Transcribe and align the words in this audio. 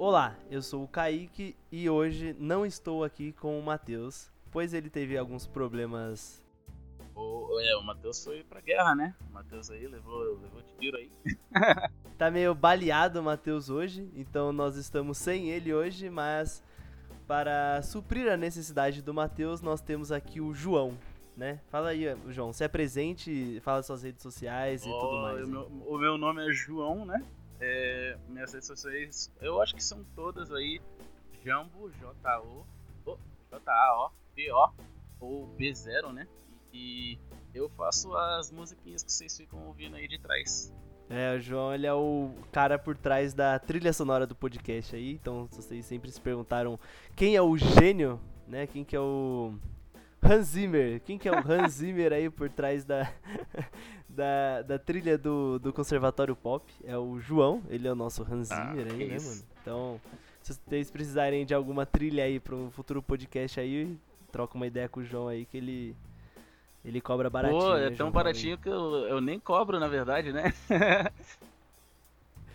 Olá, 0.00 0.36
eu 0.48 0.62
sou 0.62 0.84
o 0.84 0.86
Kaique 0.86 1.56
e 1.72 1.90
hoje 1.90 2.32
não 2.38 2.64
estou 2.64 3.02
aqui 3.02 3.32
com 3.32 3.58
o 3.58 3.62
Matheus, 3.64 4.30
pois 4.52 4.72
ele 4.72 4.88
teve 4.88 5.18
alguns 5.18 5.44
problemas. 5.44 6.40
O, 7.16 7.58
é, 7.60 7.76
o 7.76 7.82
Matheus 7.82 8.22
foi 8.24 8.44
pra 8.44 8.60
guerra, 8.60 8.94
né? 8.94 9.16
O 9.28 9.34
Matheus 9.34 9.68
aí 9.72 9.88
levou, 9.88 10.38
levou 10.40 10.62
tiro 10.78 10.96
aí. 10.96 11.10
tá 12.16 12.30
meio 12.30 12.54
baleado 12.54 13.18
o 13.18 13.24
Matheus 13.24 13.70
hoje, 13.70 14.08
então 14.14 14.52
nós 14.52 14.76
estamos 14.76 15.18
sem 15.18 15.50
ele 15.50 15.74
hoje, 15.74 16.08
mas 16.08 16.62
para 17.26 17.82
suprir 17.82 18.30
a 18.30 18.36
necessidade 18.36 19.02
do 19.02 19.12
Matheus, 19.12 19.60
nós 19.60 19.80
temos 19.80 20.12
aqui 20.12 20.40
o 20.40 20.54
João, 20.54 20.96
né? 21.36 21.58
Fala 21.70 21.88
aí, 21.88 22.16
João, 22.28 22.52
se 22.52 22.62
apresente, 22.62 23.58
fala 23.62 23.82
suas 23.82 24.04
redes 24.04 24.22
sociais 24.22 24.86
e 24.86 24.88
oh, 24.88 25.00
tudo 25.00 25.22
mais. 25.22 25.42
O 25.42 25.50
meu, 25.50 25.62
o 25.64 25.98
meu, 25.98 26.16
nome 26.16 26.48
é 26.48 26.52
João, 26.52 27.04
né? 27.04 27.20
É, 27.60 28.07
minhas 28.38 28.52
redes 28.52 28.68
sociais, 28.68 29.32
eu 29.40 29.60
acho 29.60 29.74
que 29.74 29.82
são 29.82 30.04
todas 30.14 30.52
aí. 30.52 30.80
Jambo, 31.44 31.90
J-O, 31.90 32.64
J-A-O, 33.50 34.10
P-O, 34.34 34.72
ou 35.18 35.48
B0, 35.56 36.12
né? 36.12 36.28
E 36.72 37.18
eu 37.52 37.68
faço 37.70 38.14
as 38.16 38.52
musiquinhas 38.52 39.02
que 39.02 39.10
vocês 39.10 39.36
ficam 39.36 39.66
ouvindo 39.66 39.96
aí 39.96 40.06
de 40.06 40.20
trás. 40.20 40.72
É, 41.10 41.34
o 41.34 41.40
João 41.40 41.74
ele 41.74 41.86
é 41.86 41.92
o 41.92 42.32
cara 42.52 42.78
por 42.78 42.96
trás 42.96 43.34
da 43.34 43.58
trilha 43.58 43.92
sonora 43.92 44.24
do 44.24 44.36
podcast 44.36 44.94
aí. 44.94 45.14
Então, 45.14 45.48
vocês 45.50 45.84
sempre 45.84 46.10
se 46.12 46.20
perguntaram 46.20 46.78
quem 47.16 47.34
é 47.34 47.42
o 47.42 47.56
gênio, 47.56 48.20
né? 48.46 48.68
Quem 48.68 48.84
que 48.84 48.94
é 48.94 49.00
o 49.00 49.54
Hans 50.22 50.46
Zimmer? 50.46 51.00
Quem 51.00 51.18
que 51.18 51.28
é 51.28 51.32
o 51.32 51.38
Hans 51.38 51.72
Zimmer 51.82 52.12
aí 52.12 52.30
por 52.30 52.48
trás 52.50 52.84
da, 52.84 53.12
da, 54.18 54.62
da 54.62 54.78
trilha 54.80 55.16
do, 55.16 55.60
do 55.60 55.72
Conservatório 55.72 56.34
Pop? 56.34 56.64
É 56.84 56.98
o 56.98 57.20
João, 57.20 57.62
ele 57.70 57.86
é 57.86 57.92
o 57.92 57.94
nosso 57.94 58.22
Hans 58.22 58.48
Zimmer 58.48 58.86
ah, 58.90 58.92
aí, 58.92 59.08
né, 59.08 59.14
isso. 59.14 59.28
mano? 59.28 59.42
Então, 59.62 60.00
se 60.42 60.54
vocês 60.54 60.90
precisarem 60.90 61.46
de 61.46 61.54
alguma 61.54 61.86
trilha 61.86 62.24
aí 62.24 62.40
para 62.40 62.56
um 62.56 62.68
futuro 62.68 63.00
podcast 63.00 63.60
aí, 63.60 63.96
troca 64.32 64.56
uma 64.56 64.66
ideia 64.66 64.88
com 64.88 64.98
o 65.00 65.04
João 65.04 65.28
aí 65.28 65.46
que 65.46 65.56
ele 65.56 65.96
ele 66.84 67.00
cobra 67.00 67.30
baratinho. 67.30 67.60
Pô, 67.60 67.76
é 67.76 67.90
né, 67.90 67.96
tão 67.96 68.10
baratinho 68.10 68.58
que 68.58 68.68
eu, 68.68 69.06
eu 69.06 69.20
nem 69.20 69.38
cobro, 69.38 69.78
na 69.78 69.86
verdade, 69.86 70.32
né? 70.32 70.52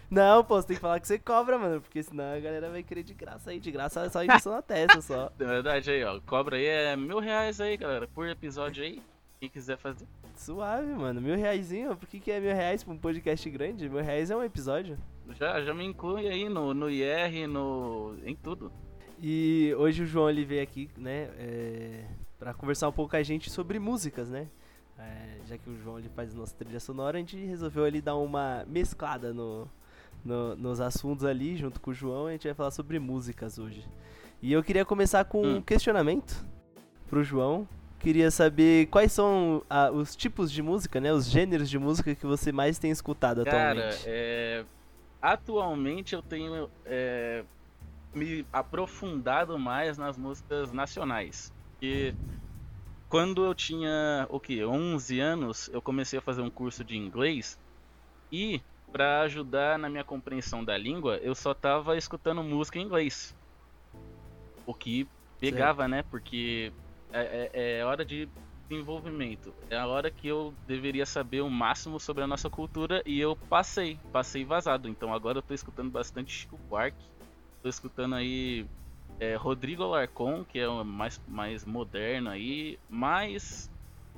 Não, 0.09 0.44
pô, 0.44 0.61
você 0.61 0.67
tem 0.67 0.75
que 0.75 0.81
falar 0.81 1.00
que 1.00 1.08
você 1.08 1.17
cobra, 1.17 1.58
mano, 1.58 1.81
porque 1.81 2.03
senão 2.03 2.36
a 2.36 2.39
galera 2.39 2.70
vai 2.70 2.83
querer 2.83 3.03
de 3.03 3.14
graça 3.14 3.50
aí. 3.50 3.59
De 3.59 3.72
graça 3.72 4.02
é 4.02 4.09
só 4.09 4.23
injeção 4.23 4.53
na 4.53 4.61
testa 4.61 5.02
só. 5.02 5.31
Na 5.39 5.45
verdade 5.45 5.89
aí, 5.89 6.03
ó. 6.03 6.20
Cobra 6.22 6.58
aí 6.58 6.66
é 6.66 6.95
mil 6.95 7.20
reais 7.20 7.59
aí, 7.59 7.75
galera, 7.77 8.08
por 8.08 8.27
episódio 8.27 8.83
aí. 8.83 9.02
Quem 9.39 9.50
quiser 9.50 9.77
fazer. 9.77 10.05
Suave, 10.39 10.94
mano. 10.94 11.22
Mil 11.22 11.36
reaisinho? 11.36 11.95
Por 11.95 12.08
que, 12.08 12.20
que 12.20 12.31
é 12.31 12.39
mil 12.39 12.53
reais 12.53 12.84
pra 12.84 12.94
um 12.94 12.98
podcast 12.98 13.50
grande? 13.50 13.89
Mil 13.89 14.03
reais 14.03 14.31
é 14.31 14.36
um 14.36 14.44
episódio. 14.44 14.98
Já, 15.39 15.62
já 15.62 15.73
me 15.73 15.86
inclui 15.86 16.28
aí 16.28 16.50
no, 16.50 16.73
no 16.73 16.89
IR, 16.89 17.48
no. 17.48 18.16
em 18.26 18.36
tudo. 18.36 18.72
E 19.22 19.73
hoje 19.78 20.04
o 20.04 20.06
João 20.06 20.30
ele 20.30 20.44
veio 20.44 20.61
aqui, 20.61 20.89
né? 20.98 21.30
É, 21.38 22.06
para 22.38 22.54
conversar 22.54 22.89
um 22.89 22.92
pouco 22.92 23.11
com 23.11 23.17
a 23.17 23.23
gente 23.23 23.50
sobre 23.50 23.80
músicas, 23.80 24.30
né? 24.30 24.48
É, 24.98 25.38
já 25.48 25.58
que 25.58 25.70
o 25.70 25.78
João 25.78 25.98
ele 25.98 26.09
faz 26.09 26.34
nossa 26.34 26.54
trilha 26.56 26.80
sonora, 26.80 27.17
a 27.17 27.20
gente 27.20 27.38
resolveu 27.38 27.86
ali 27.86 28.02
dar 28.02 28.16
uma 28.16 28.66
mesclada 28.67 29.34
no, 29.34 29.67
no, 30.23 30.56
nos 30.56 30.80
assuntos 30.80 31.26
ali, 31.26 31.56
junto 31.56 31.80
com 31.80 31.92
o 31.92 31.94
João, 31.94 32.28
a 32.28 32.31
gente 32.31 32.48
vai 32.48 32.54
falar 32.54 32.72
sobre 32.72 33.00
músicas 33.00 33.58
hoje. 33.58 33.88
E 34.42 34.52
eu 34.52 34.61
queria 34.61 34.84
começar 34.84 35.23
com 35.26 35.42
hum. 35.42 35.56
um 35.58 35.61
questionamento 35.61 36.45
pro 37.08 37.23
João. 37.23 37.67
Queria 38.03 38.29
saber 38.29 38.87
quais 38.87 39.13
são 39.13 39.63
ah, 39.69 39.89
os 39.89 40.13
tipos 40.13 40.51
de 40.51 40.61
música, 40.61 40.99
né? 40.99 41.13
Os 41.13 41.25
gêneros 41.25 41.69
de 41.69 41.79
música 41.79 42.13
que 42.13 42.25
você 42.25 42.51
mais 42.51 42.77
tem 42.77 42.91
escutado 42.91 43.45
Cara, 43.45 43.71
atualmente. 43.71 44.03
É... 44.05 44.65
Atualmente 45.21 46.13
eu 46.13 46.21
tenho 46.21 46.69
é... 46.85 47.45
me 48.13 48.45
aprofundado 48.51 49.57
mais 49.57 49.97
nas 49.97 50.17
músicas 50.17 50.73
nacionais. 50.73 51.53
Porque 51.71 52.13
quando 53.08 53.45
eu 53.45 53.55
tinha, 53.55 54.27
o 54.30 54.37
que, 54.37 54.65
11 54.65 55.19
anos, 55.21 55.69
eu 55.71 55.81
comecei 55.81 56.19
a 56.19 56.21
fazer 56.21 56.42
um 56.42 56.49
curso 56.49 56.83
de 56.83 56.97
inglês 56.97 57.58
e 58.30 58.61
para 58.92 59.21
ajudar 59.21 59.80
na 59.80 59.89
minha 59.89 60.03
compreensão 60.03 60.61
da 60.61 60.77
língua, 60.77 61.15
eu 61.23 61.33
só 61.33 61.53
tava 61.53 61.95
escutando 61.95 62.43
música 62.43 62.77
em 62.77 62.81
inglês. 62.81 63.33
O 64.65 64.73
que 64.73 65.08
pegava, 65.39 65.87
né? 65.87 66.03
Porque 66.11 66.73
é, 67.13 67.49
é, 67.53 67.77
é, 67.79 67.85
hora 67.85 68.03
de 68.03 68.27
desenvolvimento. 68.67 69.53
É 69.69 69.77
a 69.77 69.85
hora 69.85 70.09
que 70.09 70.27
eu 70.27 70.53
deveria 70.67 71.05
saber 71.05 71.41
o 71.41 71.49
máximo 71.49 71.99
sobre 71.99 72.23
a 72.23 72.27
nossa 72.27 72.49
cultura 72.49 73.03
e 73.05 73.19
eu 73.19 73.35
passei, 73.35 73.99
passei 74.11 74.43
vazado. 74.43 74.89
Então 74.89 75.13
agora 75.13 75.37
eu 75.37 75.41
tô 75.41 75.53
escutando 75.53 75.91
bastante 75.91 76.33
Chico 76.33 76.57
Buarque, 76.69 77.05
tô 77.61 77.69
escutando 77.69 78.15
aí 78.15 78.65
é, 79.19 79.35
Rodrigo 79.35 79.83
Alarcon, 79.83 80.43
que 80.43 80.59
é 80.59 80.67
o 80.67 80.83
mais, 80.83 81.21
mais 81.27 81.65
moderno 81.65 82.29
aí, 82.29 82.79
mais 82.89 83.69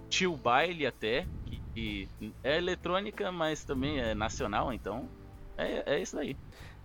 Tio 0.09 0.35
Baile 0.37 0.85
até, 0.85 1.27
que, 1.45 1.61
que, 1.73 2.09
é 2.43 2.57
eletrônica, 2.57 3.31
mas 3.31 3.63
também 3.65 3.99
é 3.99 4.15
nacional, 4.15 4.71
então 4.71 5.09
é, 5.57 5.95
é 5.95 6.01
isso 6.01 6.15
daí. 6.15 6.35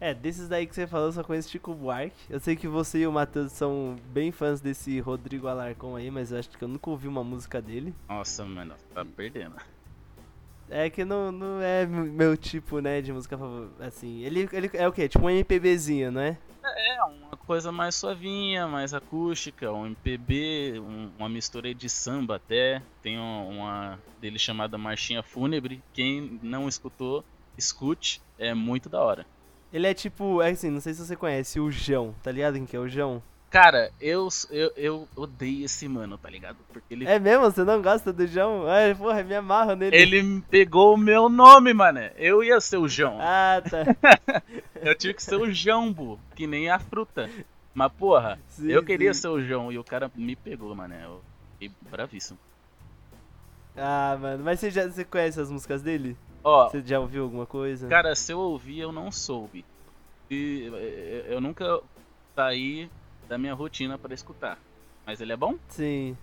É, 0.01 0.15
desses 0.15 0.49
daí 0.49 0.67
que 0.67 0.75
você 0.75 0.87
falou, 0.87 1.13
só 1.13 1.23
conheço 1.23 1.51
Chico 1.51 1.75
Buarque. 1.75 2.17
Eu 2.31 2.41
sei 2.41 2.57
que 2.57 2.67
você 2.67 3.01
e 3.01 3.07
o 3.07 3.13
Matheus 3.13 3.53
são 3.53 3.97
bem 4.07 4.33
fãs 4.33 4.59
desse 4.59 4.99
Rodrigo 4.99 5.47
Alarcon 5.47 5.95
aí, 5.95 6.11
mas 6.11 6.33
eu 6.33 6.39
acho 6.39 6.49
que 6.49 6.65
eu 6.65 6.69
nunca 6.69 6.89
ouvi 6.89 7.07
uma 7.07 7.23
música 7.23 7.61
dele. 7.61 7.95
Nossa, 8.09 8.43
mano, 8.47 8.75
tá 8.95 9.05
perdendo. 9.05 9.57
É 10.71 10.89
que 10.89 11.05
não, 11.05 11.31
não 11.31 11.61
é 11.61 11.85
meu 11.85 12.35
tipo, 12.35 12.81
né, 12.81 13.03
de 13.03 13.13
música 13.13 13.37
assim. 13.81 14.23
Ele, 14.23 14.49
ele 14.53 14.71
é 14.73 14.89
o 14.89 14.93
quê? 14.93 15.07
Tipo 15.07 15.27
um 15.27 15.31
MPBzinho, 15.31 16.13
não 16.13 16.21
é? 16.23 16.39
É, 16.65 17.03
uma 17.03 17.37
coisa 17.37 17.71
mais 17.71 17.95
suavinha, 17.95 18.67
mais 18.67 18.95
acústica, 18.95 19.71
um 19.73 19.87
MPB, 19.87 20.81
um, 20.81 21.11
uma 21.19 21.29
mistura 21.29 21.75
de 21.75 21.89
samba 21.91 22.37
até. 22.37 22.81
Tem 23.03 23.19
uma 23.19 23.99
dele 24.21 24.39
chamada 24.39 24.79
Marchinha 24.79 25.23
Fúnebre. 25.23 25.83
Quem 25.93 26.39
não 26.43 26.69
escutou, 26.69 27.23
escute, 27.59 28.23
é 28.39 28.55
muito 28.55 28.89
da 28.89 29.03
hora. 29.03 29.27
Ele 29.73 29.87
é 29.87 29.95
tipo, 29.95 30.43
é 30.43 30.51
assim, 30.51 30.71
não 30.71 30.81
sei 30.81 30.95
se 30.95 31.05
você 31.05 31.15
conhece 31.15 31.61
o 31.61 31.71
João, 31.71 32.15
tá 32.23 32.33
ligado 32.33 32.55
quem 32.55 32.67
que 32.67 32.77
é 32.77 32.79
o 32.81 32.89
João? 32.89 33.23
Cara, 33.51 33.91
eu, 34.01 34.29
eu, 34.49 34.73
eu 34.77 35.09
odeio 35.17 35.65
esse 35.65 35.89
mano, 35.89 36.17
tá 36.17 36.31
ligado? 36.31 36.57
Porque 36.73 36.95
ele... 36.95 37.05
É 37.05 37.19
mesmo? 37.19 37.45
Você 37.51 37.65
não 37.65 37.83
gosta 37.83 38.13
do 38.13 38.25
João? 38.25 38.65
Ai, 38.69 38.95
porra, 38.95 39.25
me 39.25 39.35
amarro 39.35 39.75
nele. 39.75 39.97
Ele 39.97 40.41
pegou 40.49 40.95
o 40.95 40.97
meu 40.97 41.29
nome, 41.29 41.75
mano. 41.75 41.99
Eu 42.17 42.45
ia 42.45 42.61
ser 42.61 42.77
o 42.77 42.87
João. 42.87 43.19
Ah, 43.21 43.61
tá. 43.61 44.43
eu 44.81 44.95
tive 44.95 45.15
que 45.15 45.23
ser 45.23 45.35
o 45.35 45.53
Jambo, 45.53 46.21
que 46.37 46.47
nem 46.47 46.71
a 46.71 46.79
fruta. 46.79 47.29
Mas, 47.75 47.93
porra, 47.93 48.39
sim, 48.47 48.71
eu 48.71 48.85
queria 48.85 49.13
sim. 49.13 49.23
ser 49.23 49.29
o 49.29 49.43
João 49.43 49.73
e 49.73 49.79
o 49.79 49.85
cara 49.85 50.09
me 50.15 50.37
pegou, 50.37 50.73
mano. 50.77 50.95
Eu 50.95 51.21
fiquei 51.55 51.73
bravíssimo. 51.91 52.39
Ah, 53.77 54.17
mano, 54.21 54.45
mas 54.45 54.61
você 54.61 54.71
já 54.71 54.87
você 54.87 55.05
conhece 55.05 55.41
as 55.41 55.51
músicas 55.51 55.83
dele? 55.83 56.17
Ó, 56.43 56.69
você 56.69 56.83
já 56.83 56.99
ouviu 56.99 57.25
alguma 57.25 57.47
coisa? 57.47 57.89
Cara, 57.89 58.15
se 58.15 58.33
eu 58.33 58.39
ouvi, 58.39 58.79
eu 58.79 58.93
não 58.93 59.13
soube. 59.13 59.65
E 60.31 60.71
eu 61.29 61.41
nunca 61.41 61.81
saí 62.35 62.91
da 63.29 63.37
minha 63.37 63.55
rotina 63.55 63.99
para 63.99 64.15
escutar. 64.15 64.59
Mas 65.05 65.21
ele 65.21 65.33
é 65.33 65.37
bom? 65.37 65.57
Sim. 65.69 66.17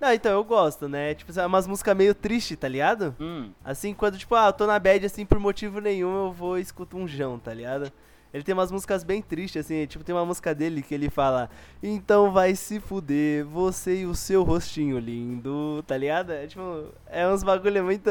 Não, 0.00 0.12
então, 0.12 0.32
eu 0.32 0.42
gosto, 0.42 0.88
né? 0.88 1.14
Tipo, 1.14 1.38
é 1.38 1.46
umas 1.46 1.66
músicas 1.66 1.96
meio 1.96 2.14
triste, 2.14 2.56
tá 2.56 2.66
ligado? 2.66 3.14
Hum. 3.20 3.52
Assim, 3.64 3.94
quando, 3.94 4.18
tipo, 4.18 4.34
ah, 4.34 4.46
eu 4.46 4.52
tô 4.52 4.66
na 4.66 4.78
bad, 4.78 5.06
assim, 5.06 5.24
por 5.24 5.38
motivo 5.38 5.80
nenhum, 5.80 6.26
eu 6.26 6.32
vou 6.32 6.58
e 6.58 6.60
escuto 6.60 6.96
um 6.96 7.06
jão, 7.06 7.38
tá 7.38 7.54
ligado? 7.54 7.92
Ele 8.34 8.42
tem 8.42 8.52
umas 8.52 8.72
músicas 8.72 9.04
bem 9.04 9.20
tristes, 9.20 9.64
assim, 9.64 9.86
tipo, 9.86 10.02
tem 10.02 10.14
uma 10.14 10.24
música 10.24 10.54
dele 10.54 10.80
que 10.82 10.94
ele 10.94 11.10
fala 11.10 11.50
Então 11.82 12.32
vai 12.32 12.54
se 12.56 12.80
fuder, 12.80 13.44
você 13.44 14.00
e 14.00 14.06
o 14.06 14.14
seu 14.14 14.42
rostinho 14.42 14.98
lindo, 14.98 15.84
tá 15.86 15.96
ligado? 15.96 16.32
É, 16.32 16.46
tipo, 16.46 16.86
é 17.06 17.28
uns 17.28 17.44
bagulho 17.44 17.84
muito, 17.84 18.10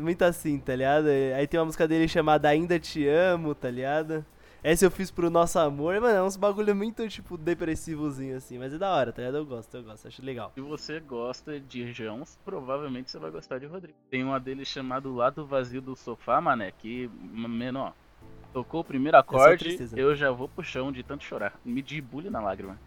muito 0.00 0.22
assim, 0.22 0.58
tá 0.58 0.74
ligado? 0.74 1.06
Aí 1.36 1.46
tem 1.46 1.58
uma 1.58 1.66
música 1.66 1.86
dele 1.86 2.08
chamada 2.08 2.48
Ainda 2.48 2.78
Te 2.78 3.06
Amo, 3.06 3.54
tá 3.54 3.70
ligado? 3.70 4.24
Essa 4.64 4.84
eu 4.84 4.90
fiz 4.92 5.10
pro 5.10 5.28
nosso 5.28 5.58
amor. 5.58 6.00
Mano, 6.00 6.16
é 6.16 6.22
uns 6.22 6.36
bagulho 6.36 6.74
muito, 6.74 7.08
tipo, 7.08 7.36
depressivozinho, 7.36 8.36
assim. 8.36 8.58
Mas 8.58 8.72
é 8.72 8.78
da 8.78 8.94
hora, 8.94 9.12
tá 9.12 9.20
ligado? 9.20 9.38
Eu 9.38 9.44
gosto, 9.46 9.76
eu 9.76 9.82
gosto, 9.82 10.06
acho 10.06 10.24
legal. 10.24 10.52
Se 10.54 10.60
você 10.60 11.00
gosta 11.00 11.58
de 11.58 11.92
Jones, 11.92 12.38
provavelmente 12.44 13.10
você 13.10 13.18
vai 13.18 13.30
gostar 13.30 13.58
de 13.58 13.66
Rodrigo. 13.66 13.98
Tem 14.08 14.22
uma 14.22 14.38
dele 14.38 14.64
chamado 14.64 15.12
Lado 15.12 15.44
Vazio 15.44 15.82
do 15.82 15.96
Sofá, 15.96 16.40
mané, 16.40 16.70
que, 16.70 17.10
menor, 17.20 17.92
tocou 18.52 18.82
o 18.82 18.84
primeiro 18.84 19.18
acorde, 19.18 19.78
eu 19.96 20.14
já 20.14 20.30
vou 20.30 20.48
pro 20.48 20.62
chão 20.62 20.92
de 20.92 21.02
tanto 21.02 21.24
chorar. 21.24 21.58
Me 21.64 21.82
debulho 21.82 22.30
na 22.30 22.40
lágrima. 22.40 22.78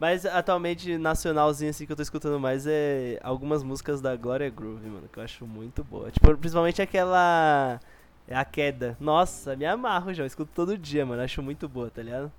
Mas 0.00 0.24
atualmente, 0.24 0.96
nacionalzinho 0.96 1.68
assim 1.68 1.84
que 1.84 1.92
eu 1.92 1.96
tô 1.96 2.00
escutando 2.00 2.40
mais 2.40 2.66
é 2.66 3.20
algumas 3.22 3.62
músicas 3.62 4.00
da 4.00 4.16
Gloria 4.16 4.48
Groove, 4.48 4.88
mano, 4.88 5.06
que 5.12 5.18
eu 5.18 5.22
acho 5.22 5.46
muito 5.46 5.84
boa. 5.84 6.10
Tipo, 6.10 6.34
principalmente 6.38 6.80
aquela 6.80 7.78
é 8.26 8.34
a 8.34 8.44
queda. 8.44 8.96
Nossa, 8.98 9.54
me 9.54 9.66
amarro 9.66 10.14
já. 10.14 10.22
Eu 10.22 10.26
escuto 10.26 10.50
todo 10.54 10.78
dia, 10.78 11.04
mano. 11.04 11.20
Acho 11.20 11.42
muito 11.42 11.68
boa, 11.68 11.90
tá 11.90 12.02
ligado? 12.02 12.32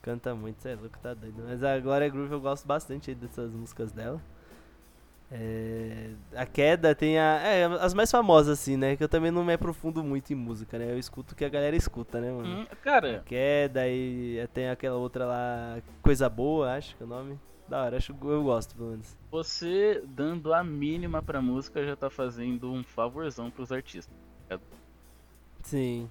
Canta 0.00 0.34
muito, 0.34 0.62
você 0.62 0.70
é 0.70 0.74
louco, 0.76 0.98
tá 0.98 1.12
doido. 1.12 1.44
Mas 1.46 1.62
a 1.62 1.78
Glória 1.78 2.08
Groove 2.08 2.32
eu 2.32 2.40
gosto 2.40 2.66
bastante 2.66 3.14
dessas 3.14 3.52
músicas 3.52 3.92
dela. 3.92 4.18
É, 5.36 6.10
a 6.36 6.46
queda 6.46 6.94
tem 6.94 7.18
a. 7.18 7.40
É, 7.42 7.64
as 7.64 7.92
mais 7.92 8.08
famosas, 8.08 8.60
assim, 8.60 8.76
né? 8.76 8.94
Que 8.96 9.02
eu 9.02 9.08
também 9.08 9.32
não 9.32 9.44
me 9.44 9.52
aprofundo 9.52 10.04
muito 10.04 10.32
em 10.32 10.36
música, 10.36 10.78
né? 10.78 10.92
Eu 10.92 10.98
escuto 10.98 11.34
o 11.34 11.36
que 11.36 11.44
a 11.44 11.48
galera 11.48 11.74
escuta, 11.74 12.20
né, 12.20 12.30
mano? 12.30 12.60
Hum, 12.60 12.66
cara. 12.80 13.16
A 13.16 13.20
queda 13.20 13.88
e 13.88 14.46
tem 14.54 14.68
aquela 14.70 14.96
outra 14.96 15.26
lá. 15.26 15.78
Coisa 16.02 16.28
Boa, 16.28 16.74
acho 16.74 16.96
que 16.96 17.02
é 17.02 17.06
o 17.06 17.08
nome. 17.08 17.36
Da 17.68 17.82
hora, 17.82 17.96
acho, 17.96 18.12
eu 18.12 18.44
gosto, 18.44 18.76
pelo 18.76 18.90
menos. 18.90 19.16
Você 19.32 20.04
dando 20.06 20.54
a 20.54 20.62
mínima 20.62 21.20
pra 21.20 21.42
música 21.42 21.84
já 21.84 21.96
tá 21.96 22.08
fazendo 22.08 22.70
um 22.70 22.84
favorzão 22.84 23.50
pros 23.50 23.72
artistas. 23.72 24.14
Sim. 25.62 26.08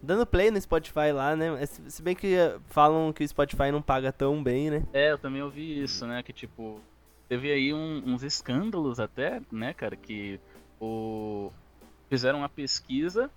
Dando 0.00 0.26
play 0.26 0.52
no 0.52 0.60
Spotify 0.60 1.10
lá, 1.12 1.34
né? 1.34 1.66
Se 1.66 2.02
bem 2.02 2.14
que 2.14 2.36
falam 2.66 3.12
que 3.12 3.24
o 3.24 3.28
Spotify 3.28 3.72
não 3.72 3.82
paga 3.82 4.12
tão 4.12 4.44
bem, 4.44 4.70
né? 4.70 4.84
É, 4.92 5.10
eu 5.10 5.18
também 5.18 5.42
ouvi 5.42 5.82
isso, 5.82 6.06
né? 6.06 6.22
Que 6.22 6.32
tipo, 6.32 6.80
teve 7.28 7.50
aí 7.50 7.72
um, 7.72 8.02
uns 8.06 8.22
escândalos 8.22 9.00
até, 9.00 9.40
né, 9.50 9.72
cara? 9.72 9.96
Que 9.96 10.40
o... 10.80 11.50
fizeram 12.08 12.40
uma 12.40 12.48
pesquisa 12.48 13.30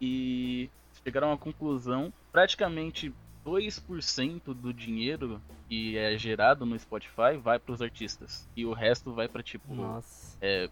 e 0.00 0.70
chegaram 1.02 1.32
à 1.32 1.38
conclusão 1.38 2.12
praticamente 2.32 3.12
2% 3.44 4.54
do 4.54 4.72
dinheiro 4.72 5.40
que 5.68 5.96
é 5.96 6.16
gerado 6.16 6.64
no 6.64 6.78
Spotify 6.78 7.36
vai 7.40 7.58
para 7.58 7.72
os 7.72 7.82
artistas 7.82 8.48
e 8.56 8.64
o 8.64 8.72
resto 8.72 9.12
vai 9.12 9.28
para 9.28 9.42
tipo 9.42 9.74
Nossa. 9.74 10.36
É, 10.40 10.68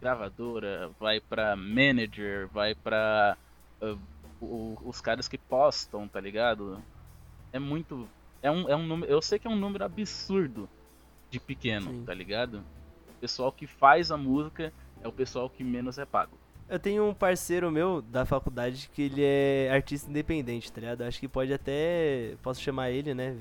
gravadora, 0.00 0.90
vai 0.98 1.20
para 1.20 1.54
manager, 1.54 2.48
vai 2.48 2.74
para 2.74 3.36
uh, 3.82 4.88
os 4.88 5.00
caras 5.00 5.28
que 5.28 5.36
postam, 5.36 6.08
tá 6.08 6.20
ligado? 6.20 6.82
É 7.52 7.58
muito 7.58 8.08
é 8.40 8.50
um, 8.50 8.68
é 8.68 8.76
um 8.76 8.86
número, 8.86 9.10
eu 9.10 9.20
sei 9.20 9.38
que 9.38 9.46
é 9.46 9.50
um 9.50 9.56
número 9.56 9.84
absurdo 9.84 10.68
de 11.30 11.40
pequeno, 11.40 11.90
Sim. 11.90 12.04
tá 12.04 12.14
ligado? 12.14 12.64
O 13.08 13.20
pessoal 13.20 13.52
que 13.52 13.66
faz 13.66 14.10
a 14.10 14.16
música 14.16 14.72
é 15.02 15.08
o 15.08 15.12
pessoal 15.12 15.48
que 15.48 15.62
menos 15.62 15.98
é 15.98 16.06
pago. 16.06 16.36
Eu 16.68 16.78
tenho 16.78 17.08
um 17.08 17.14
parceiro 17.14 17.70
meu 17.70 18.02
da 18.02 18.26
faculdade 18.26 18.90
que 18.92 19.02
ele 19.02 19.22
é 19.22 19.70
artista 19.72 20.10
independente, 20.10 20.70
tá 20.70 20.80
ligado? 20.80 21.02
Acho 21.02 21.18
que 21.18 21.26
pode 21.26 21.52
até. 21.52 22.36
Posso 22.42 22.60
chamar 22.60 22.90
ele, 22.90 23.14
né? 23.14 23.34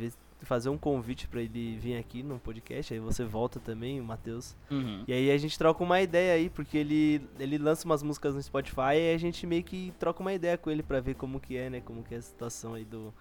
Fazer 0.44 0.70
um 0.70 0.78
convite 0.78 1.28
para 1.28 1.42
ele 1.42 1.78
vir 1.78 1.98
aqui 1.98 2.24
no 2.24 2.40
podcast. 2.40 2.94
Aí 2.94 3.02
você 3.02 3.26
volta 3.26 3.60
também, 3.60 4.00
o 4.00 4.04
Matheus. 4.04 4.56
Uhum. 4.72 5.04
E 5.06 5.12
aí 5.12 5.30
a 5.30 5.38
gente 5.38 5.58
troca 5.58 5.84
uma 5.84 6.00
ideia 6.00 6.36
aí, 6.36 6.50
porque 6.50 6.78
ele, 6.78 7.28
ele 7.38 7.58
lança 7.58 7.86
umas 7.86 8.02
músicas 8.02 8.34
no 8.34 8.42
Spotify 8.42 8.96
e 8.96 9.14
a 9.14 9.18
gente 9.18 9.46
meio 9.46 9.64
que 9.64 9.92
troca 10.00 10.22
uma 10.22 10.34
ideia 10.34 10.58
com 10.58 10.72
ele 10.72 10.84
para 10.84 11.02
ver 11.02 11.16
como 11.16 11.38
que 11.38 11.58
é, 11.58 11.70
né? 11.70 11.82
Como 11.82 12.04
que 12.04 12.16
é 12.16 12.20
a 12.20 12.22
situação 12.22 12.76
aí 12.76 12.86
do, 12.86 13.14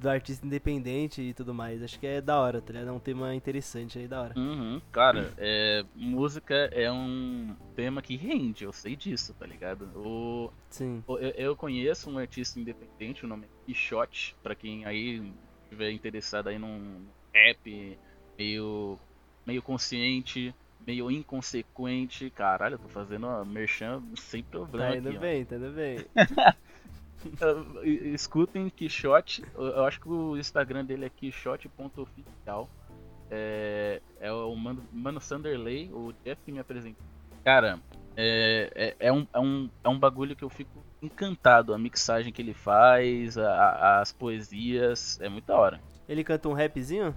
do 0.00 0.08
artista 0.08 0.46
independente 0.46 1.20
e 1.20 1.34
tudo 1.34 1.52
mais. 1.54 1.82
Acho 1.82 1.98
que 2.00 2.06
é 2.06 2.20
da 2.20 2.40
hora, 2.40 2.60
tá 2.60 2.72
ligado? 2.72 2.88
É 2.88 2.92
um 2.92 2.98
tema 2.98 3.34
interessante 3.34 3.98
aí, 3.98 4.08
da 4.08 4.22
hora. 4.22 4.38
Uhum. 4.38 4.80
Cara, 4.90 5.32
é, 5.38 5.84
música 5.94 6.54
é 6.72 6.90
um 6.90 7.54
tema 7.76 8.02
que 8.02 8.16
rende, 8.16 8.64
eu 8.64 8.72
sei 8.72 8.96
disso, 8.96 9.34
tá 9.34 9.46
ligado? 9.46 9.84
O, 9.94 10.50
Sim. 10.70 11.04
O, 11.06 11.18
eu, 11.18 11.30
eu, 11.30 11.56
conheço 11.56 12.10
um 12.10 12.18
artista 12.18 12.58
independente, 12.58 13.24
o 13.24 13.28
nome 13.28 13.44
é 13.44 13.66
Quixote, 13.66 14.34
pra 14.42 14.54
quem 14.54 14.84
aí 14.84 15.32
estiver 15.64 15.90
interessado 15.92 16.48
aí 16.48 16.58
num 16.58 17.06
rap 17.32 17.98
meio, 18.38 18.98
meio 19.46 19.62
consciente, 19.62 20.54
meio 20.86 21.10
inconsequente. 21.10 22.30
Caralho, 22.30 22.74
eu 22.74 22.78
tô 22.78 22.88
fazendo 22.88 23.26
uma 23.26 23.44
merchan 23.44 24.02
sem 24.16 24.42
problema. 24.42 24.92
Tá 24.92 24.96
indo 24.96 25.08
aqui, 25.10 25.18
bem, 25.18 25.42
ó. 25.42 25.46
tá 25.46 25.56
indo 25.56 25.70
bem. 25.72 26.06
escutem 27.84 28.68
Quixote. 28.70 29.44
Eu 29.54 29.84
acho 29.84 30.00
que 30.00 30.08
o 30.08 30.36
Instagram 30.36 30.84
dele 30.84 31.06
é 31.06 31.10
quixote.oficial. 31.10 32.68
É, 33.30 34.00
é 34.18 34.32
o 34.32 34.54
Mano, 34.56 34.82
Mano 34.92 35.20
Sanderley, 35.20 35.90
o 35.92 36.12
Jeff 36.24 36.50
me 36.50 36.58
apresentou. 36.58 37.04
Cara, 37.44 37.78
é, 38.16 38.70
é, 38.74 39.06
é, 39.08 39.12
um, 39.12 39.26
é, 39.32 39.38
um, 39.38 39.70
é 39.84 39.88
um 39.88 39.98
bagulho 39.98 40.34
que 40.34 40.42
eu 40.42 40.50
fico 40.50 40.82
encantado. 41.00 41.72
A 41.72 41.78
mixagem 41.78 42.32
que 42.32 42.42
ele 42.42 42.54
faz, 42.54 43.38
a, 43.38 44.00
as 44.00 44.12
poesias, 44.12 45.20
é 45.20 45.28
muito 45.28 45.46
da 45.46 45.56
hora. 45.56 45.80
Ele 46.08 46.24
canta 46.24 46.48
um 46.48 46.52
rapzinho? 46.52 47.14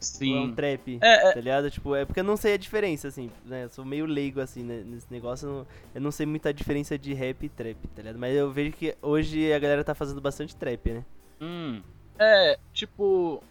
Sim. 0.00 0.34
Ou 0.34 0.38
é 0.38 0.46
um 0.46 0.54
trap, 0.54 0.98
é, 1.00 1.28
é... 1.28 1.32
tá 1.32 1.40
ligado? 1.40 1.70
Tipo, 1.70 1.94
é 1.94 2.04
porque 2.04 2.20
eu 2.20 2.24
não 2.24 2.36
sei 2.36 2.54
a 2.54 2.56
diferença, 2.56 3.08
assim, 3.08 3.30
né? 3.44 3.64
Eu 3.64 3.68
sou 3.68 3.84
meio 3.84 4.06
leigo, 4.06 4.40
assim, 4.40 4.62
né? 4.62 4.82
nesse 4.84 5.06
negócio. 5.10 5.46
Eu 5.46 5.52
não, 5.52 5.66
eu 5.96 6.00
não 6.00 6.10
sei 6.10 6.26
muita 6.26 6.52
diferença 6.52 6.98
de 6.98 7.12
rap 7.12 7.44
e 7.44 7.48
trap, 7.48 7.76
tá 7.94 8.02
ligado? 8.02 8.18
Mas 8.18 8.34
eu 8.34 8.50
vejo 8.50 8.72
que 8.72 8.96
hoje 9.02 9.52
a 9.52 9.58
galera 9.58 9.84
tá 9.84 9.94
fazendo 9.94 10.20
bastante 10.20 10.56
trap, 10.56 10.90
né? 10.90 11.04
Hum. 11.40 11.82
É, 12.18 12.58
tipo, 12.72 13.42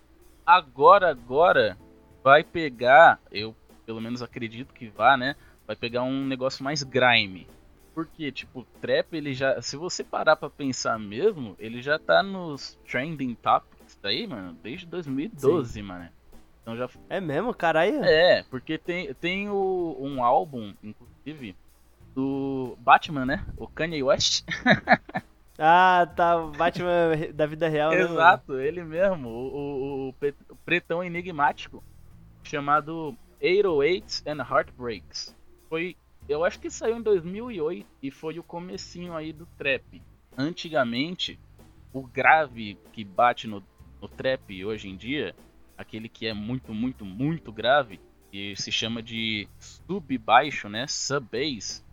agora, 0.45 1.09
agora 1.09 1.77
vai 2.23 2.43
pegar, 2.43 3.19
eu 3.31 3.55
pelo 3.85 4.01
menos 4.01 4.21
acredito 4.21 4.73
que 4.73 4.87
vá, 4.89 5.17
né? 5.17 5.35
Vai 5.65 5.75
pegar 5.75 6.03
um 6.03 6.25
negócio 6.25 6.63
mais 6.63 6.83
grime. 6.83 7.47
Porque, 7.93 8.31
tipo, 8.31 8.63
trap, 8.79 9.13
ele 9.13 9.33
já. 9.33 9.61
Se 9.61 9.75
você 9.75 10.03
parar 10.03 10.35
pra 10.35 10.49
pensar 10.49 10.97
mesmo, 10.99 11.55
ele 11.59 11.81
já 11.81 11.97
tá 11.97 12.21
nos 12.21 12.77
trending 12.87 13.35
topics 13.35 13.97
daí, 14.01 14.27
mano, 14.27 14.57
desde 14.61 14.85
2012, 14.85 15.73
Sim. 15.73 15.81
mano. 15.81 16.09
Então 16.69 16.77
já... 16.77 16.89
É 17.09 17.19
mesmo? 17.19 17.53
Caralho? 17.53 18.03
É, 18.03 18.43
porque 18.43 18.77
tem, 18.77 19.13
tem 19.15 19.49
o, 19.49 19.97
um 19.99 20.23
álbum, 20.23 20.73
inclusive, 20.83 21.55
do 22.13 22.77
Batman, 22.79 23.25
né? 23.25 23.45
O 23.57 23.67
Kanye 23.67 24.03
West. 24.03 24.45
ah, 25.57 26.07
tá. 26.15 26.37
Batman 26.57 27.31
da 27.33 27.47
vida 27.47 27.67
real, 27.67 27.91
né? 27.91 28.01
Exato, 28.01 28.59
ele 28.59 28.83
mesmo. 28.83 29.29
O, 29.29 29.55
o, 29.55 30.09
o, 30.09 30.55
pretão 30.63 31.03
enigmático. 31.03 31.83
Chamado 32.43 33.15
808s 33.41 34.23
and 34.27 34.43
Heartbreaks. 34.43 35.35
Foi. 35.67 35.95
Eu 36.27 36.45
acho 36.45 36.59
que 36.59 36.69
saiu 36.69 36.97
em 36.97 37.01
2008 37.01 37.87
e 38.03 38.11
foi 38.11 38.37
o 38.37 38.43
comecinho 38.43 39.15
aí 39.15 39.33
do 39.33 39.47
trap. 39.57 40.01
Antigamente, 40.37 41.39
o 41.91 42.03
grave 42.03 42.77
que 42.93 43.03
bate 43.03 43.47
no, 43.47 43.63
no 43.99 44.07
trap 44.07 44.63
hoje 44.63 44.87
em 44.87 44.95
dia 44.95 45.35
aquele 45.79 46.09
que 46.09 46.27
é 46.27 46.33
muito, 46.33 46.73
muito, 46.73 47.05
muito 47.05 47.51
grave, 47.51 48.01
e 48.31 48.53
se 48.55 48.71
chama 48.71 49.01
de 49.01 49.47
sub 49.57 50.17
baixo, 50.17 50.67
né, 50.67 50.85
sub 50.87 51.25
bass, 51.31 51.83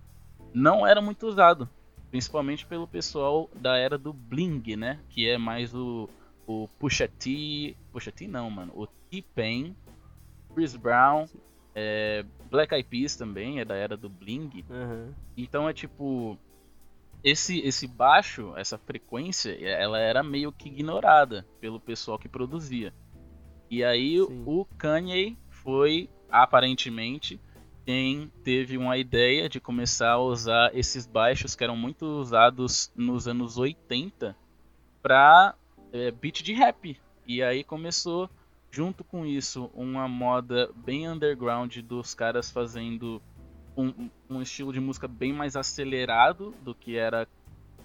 não 0.53 0.87
era 0.87 1.01
muito 1.01 1.27
usado, 1.27 1.69
principalmente 2.11 2.67
pelo 2.67 2.87
pessoal 2.87 3.49
da 3.55 3.79
era 3.79 3.97
do 3.97 4.13
bling, 4.13 4.77
né, 4.77 4.99
que 5.09 5.29
é 5.29 5.39
mais 5.39 5.73
o 5.73 6.11
o 6.49 6.69
Pusha 6.79 7.09
T, 7.09 7.77
Pusha 7.91 8.13
T 8.13 8.29
não, 8.29 8.49
mano, 8.49 8.73
o 8.77 8.87
T-Pain, 8.87 9.75
Chris 10.55 10.77
Brown, 10.77 11.27
é, 11.75 12.25
Black 12.49 12.73
Eyed 12.73 12.89
Peas 12.89 13.17
também 13.17 13.61
é 13.61 13.65
da 13.65 13.75
era 13.75 13.97
do 13.97 14.09
bling. 14.09 14.65
Uhum. 14.71 15.13
Então 15.37 15.69
é 15.69 15.73
tipo 15.73 16.39
esse 17.23 17.59
esse 17.61 17.87
baixo, 17.89 18.55
essa 18.57 18.79
frequência, 18.79 19.51
ela 19.61 19.99
era 19.99 20.23
meio 20.23 20.53
que 20.53 20.69
ignorada 20.69 21.45
pelo 21.61 21.81
pessoal 21.81 22.19
que 22.19 22.29
produzia. 22.29 22.95
E 23.71 23.83
aí 23.83 24.19
Sim. 24.19 24.45
o 24.47 24.65
Kanye 24.79 25.37
foi 25.49 26.09
aparentemente 26.31 27.41
quem 27.85 28.33
teve 28.43 28.77
uma 28.77 28.99
ideia 28.99 29.49
de 29.49 29.61
começar 29.61 30.11
a 30.11 30.21
usar 30.21 30.71
esses 30.75 31.07
baixos 31.07 31.55
que 31.55 31.63
eram 31.63 31.77
muito 31.77 32.05
usados 32.05 32.93
nos 32.97 33.29
anos 33.29 33.57
80 33.59 34.37
para 35.01 35.55
é, 35.93 36.11
beat 36.11 36.43
de 36.43 36.53
rap. 36.53 37.01
E 37.27 37.43
aí 37.43 37.63
começou 37.63 38.29
junto 38.71 39.05
com 39.05 39.25
isso 39.25 39.71
uma 39.73 40.09
moda 40.09 40.71
bem 40.75 41.09
underground 41.09 41.77
dos 41.79 42.13
caras 42.13 42.51
fazendo 42.51 43.23
um, 43.77 44.11
um 44.29 44.43
estilo 44.43 44.73
de 44.73 44.81
música 44.81 45.07
bem 45.07 45.33
mais 45.33 45.55
acelerado 45.55 46.55
do 46.63 46.75
que 46.75 46.97
era 46.97 47.29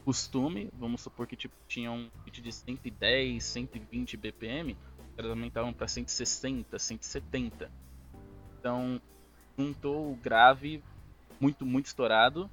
costume. 0.04 0.70
Vamos 0.74 1.02
supor 1.02 1.28
que 1.28 1.36
tipo, 1.36 1.54
tinha 1.68 1.92
um 1.92 2.10
beat 2.24 2.42
de 2.42 2.52
110, 2.52 3.44
120 3.44 4.18
BPM 4.18 4.76
caras 5.12 5.32
aumentavam 5.32 5.74
para 5.74 5.88
160, 5.88 6.78
170. 6.78 7.72
Então, 8.60 9.02
juntou 9.58 10.12
o 10.12 10.16
grave 10.16 10.84
muito, 11.40 11.66
muito 11.66 11.88
estourado, 11.88 12.50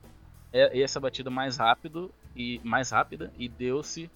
e 0.52 0.82
essa 0.82 0.98
batida 0.98 1.30
mais 1.30 1.58
rápido 1.58 2.10
e 2.34 2.60
mais 2.64 2.90
rápida 2.90 3.32
e 3.38 3.48
deu-se 3.48 4.10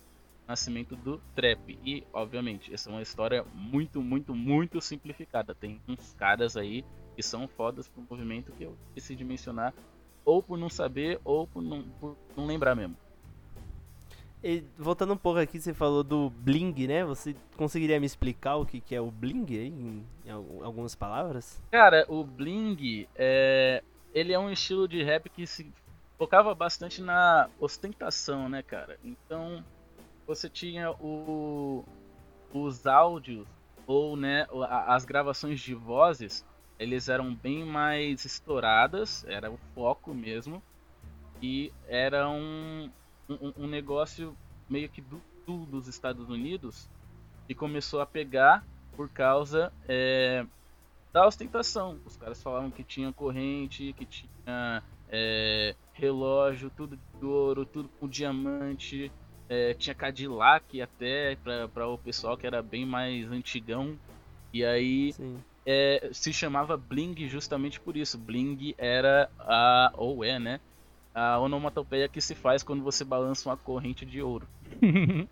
nascimento 0.47 0.97
do 0.97 1.19
trap. 1.35 1.79
E, 1.85 2.03
obviamente, 2.13 2.73
essa 2.73 2.91
é 2.91 2.93
uma 2.93 3.03
história 3.03 3.45
muito, 3.55 4.03
muito, 4.03 4.35
muito 4.35 4.81
simplificada. 4.81 5.55
Tem 5.55 5.81
uns 5.89 6.15
caras 6.15 6.57
aí 6.57 6.85
que 7.15 7.23
são 7.23 7.47
fodas 7.47 7.89
pro 7.89 8.05
movimento 8.09 8.53
que 8.53 8.65
eu 8.65 8.77
decidi 8.95 9.25
mencionar, 9.25 9.75
ou 10.25 10.43
por 10.43 10.57
não 10.57 10.71
saber, 10.71 11.21
ou 11.25 11.47
por 11.47 11.63
não, 11.63 11.83
por 12.01 12.17
não 12.37 12.47
lembrar 12.47 12.75
mesmo. 12.75 12.97
E, 14.43 14.65
voltando 14.77 15.13
um 15.13 15.17
pouco 15.17 15.39
aqui, 15.39 15.61
você 15.61 15.73
falou 15.73 16.03
do 16.03 16.31
bling, 16.31 16.87
né? 16.87 17.05
Você 17.05 17.35
conseguiria 17.57 18.01
me 18.01 18.07
explicar 18.07 18.57
o 18.57 18.67
que, 18.67 18.81
que 18.81 18.95
é 18.95 19.01
o 19.01 19.11
bling 19.11 19.47
em, 19.51 20.07
em 20.25 20.31
algumas 20.31 20.95
palavras? 20.95 21.61
Cara, 21.71 22.05
o 22.09 22.25
bling 22.25 23.07
é. 23.15 23.83
Ele 24.15 24.33
é 24.33 24.39
um 24.39 24.51
estilo 24.51 24.87
de 24.87 25.03
rap 25.03 25.31
que 25.31 25.47
se 25.47 25.73
focava 26.19 26.55
bastante 26.55 27.01
na 27.01 27.49
ostentação, 27.59 28.49
né, 28.49 28.63
cara? 28.63 28.99
Então, 29.03 29.65
você 30.27 30.51
tinha 30.51 30.91
o, 30.91 31.85
os 32.53 32.87
áudios 32.87 33.47
ou 33.87 34.17
né, 34.17 34.47
as 34.87 35.05
gravações 35.05 35.61
de 35.61 35.75
vozes 35.75 36.45
eles 36.83 37.09
eram 37.09 37.33
bem 37.33 37.65
mais 37.65 38.25
estouradas, 38.25 39.25
era 39.29 39.49
o 39.49 39.57
foco 39.73 40.13
mesmo. 40.13 40.61
E 41.41 41.73
era 41.87 42.29
um, 43.41 43.65
um, 43.65 43.67
negócio 43.67 44.37
meio 44.69 44.89
que 44.89 45.01
do 45.01 45.21
sul 45.45 45.67
dos 45.67 45.89
Estados 45.89 46.29
Unidos 46.29 46.89
e 47.49 47.55
começou 47.55 48.01
a 48.01 48.07
pegar 48.07 48.65
por 48.97 49.09
causa 49.09 49.73
é, 49.89 50.45
da 51.13 51.27
ostentação. 51.27 51.99
Os 52.05 52.17
caras 52.17 52.43
falavam 52.43 52.71
que 52.71 52.85
tinha 52.85 53.13
corrente, 53.13 53.93
que 53.95 54.07
tinha 54.07 54.83
é, 55.09 55.75
relógio, 55.93 56.71
tudo 56.77 56.97
de 56.97 57.25
ouro, 57.25 57.67
tudo 57.67 57.89
com 58.01 58.09
diamante. 58.09 59.11
É, 59.49 59.75
tinha 59.75 59.95
Cadillac 59.95 60.81
até 60.81 61.37
para 61.37 61.87
o 61.89 61.99
pessoal 61.99 62.37
que 62.37 62.47
era 62.47 62.63
bem 62.63 62.87
mais 62.87 63.31
antigão. 63.31 63.99
E 64.53 64.65
aí 64.65 65.15
é, 65.67 66.11
se 66.13 66.33
chamava 66.33 66.77
Bling 66.77 67.29
justamente 67.29 67.81
por 67.81 67.97
isso. 67.97 68.19
Bling 68.19 68.75
era 68.79 69.31
a. 69.39 69.93
ou 69.95 70.25
é, 70.25 70.39
né? 70.39 70.61
A 71.15 71.39
onomatopeia 71.39 72.09
que 72.09 72.21
se 72.21 72.35
faz 72.35 72.63
quando 72.63 72.83
você 72.83 73.05
balança 73.05 73.49
uma 73.49 73.57
corrente 73.57 74.07
de 74.07 74.23
ouro. 74.23 74.49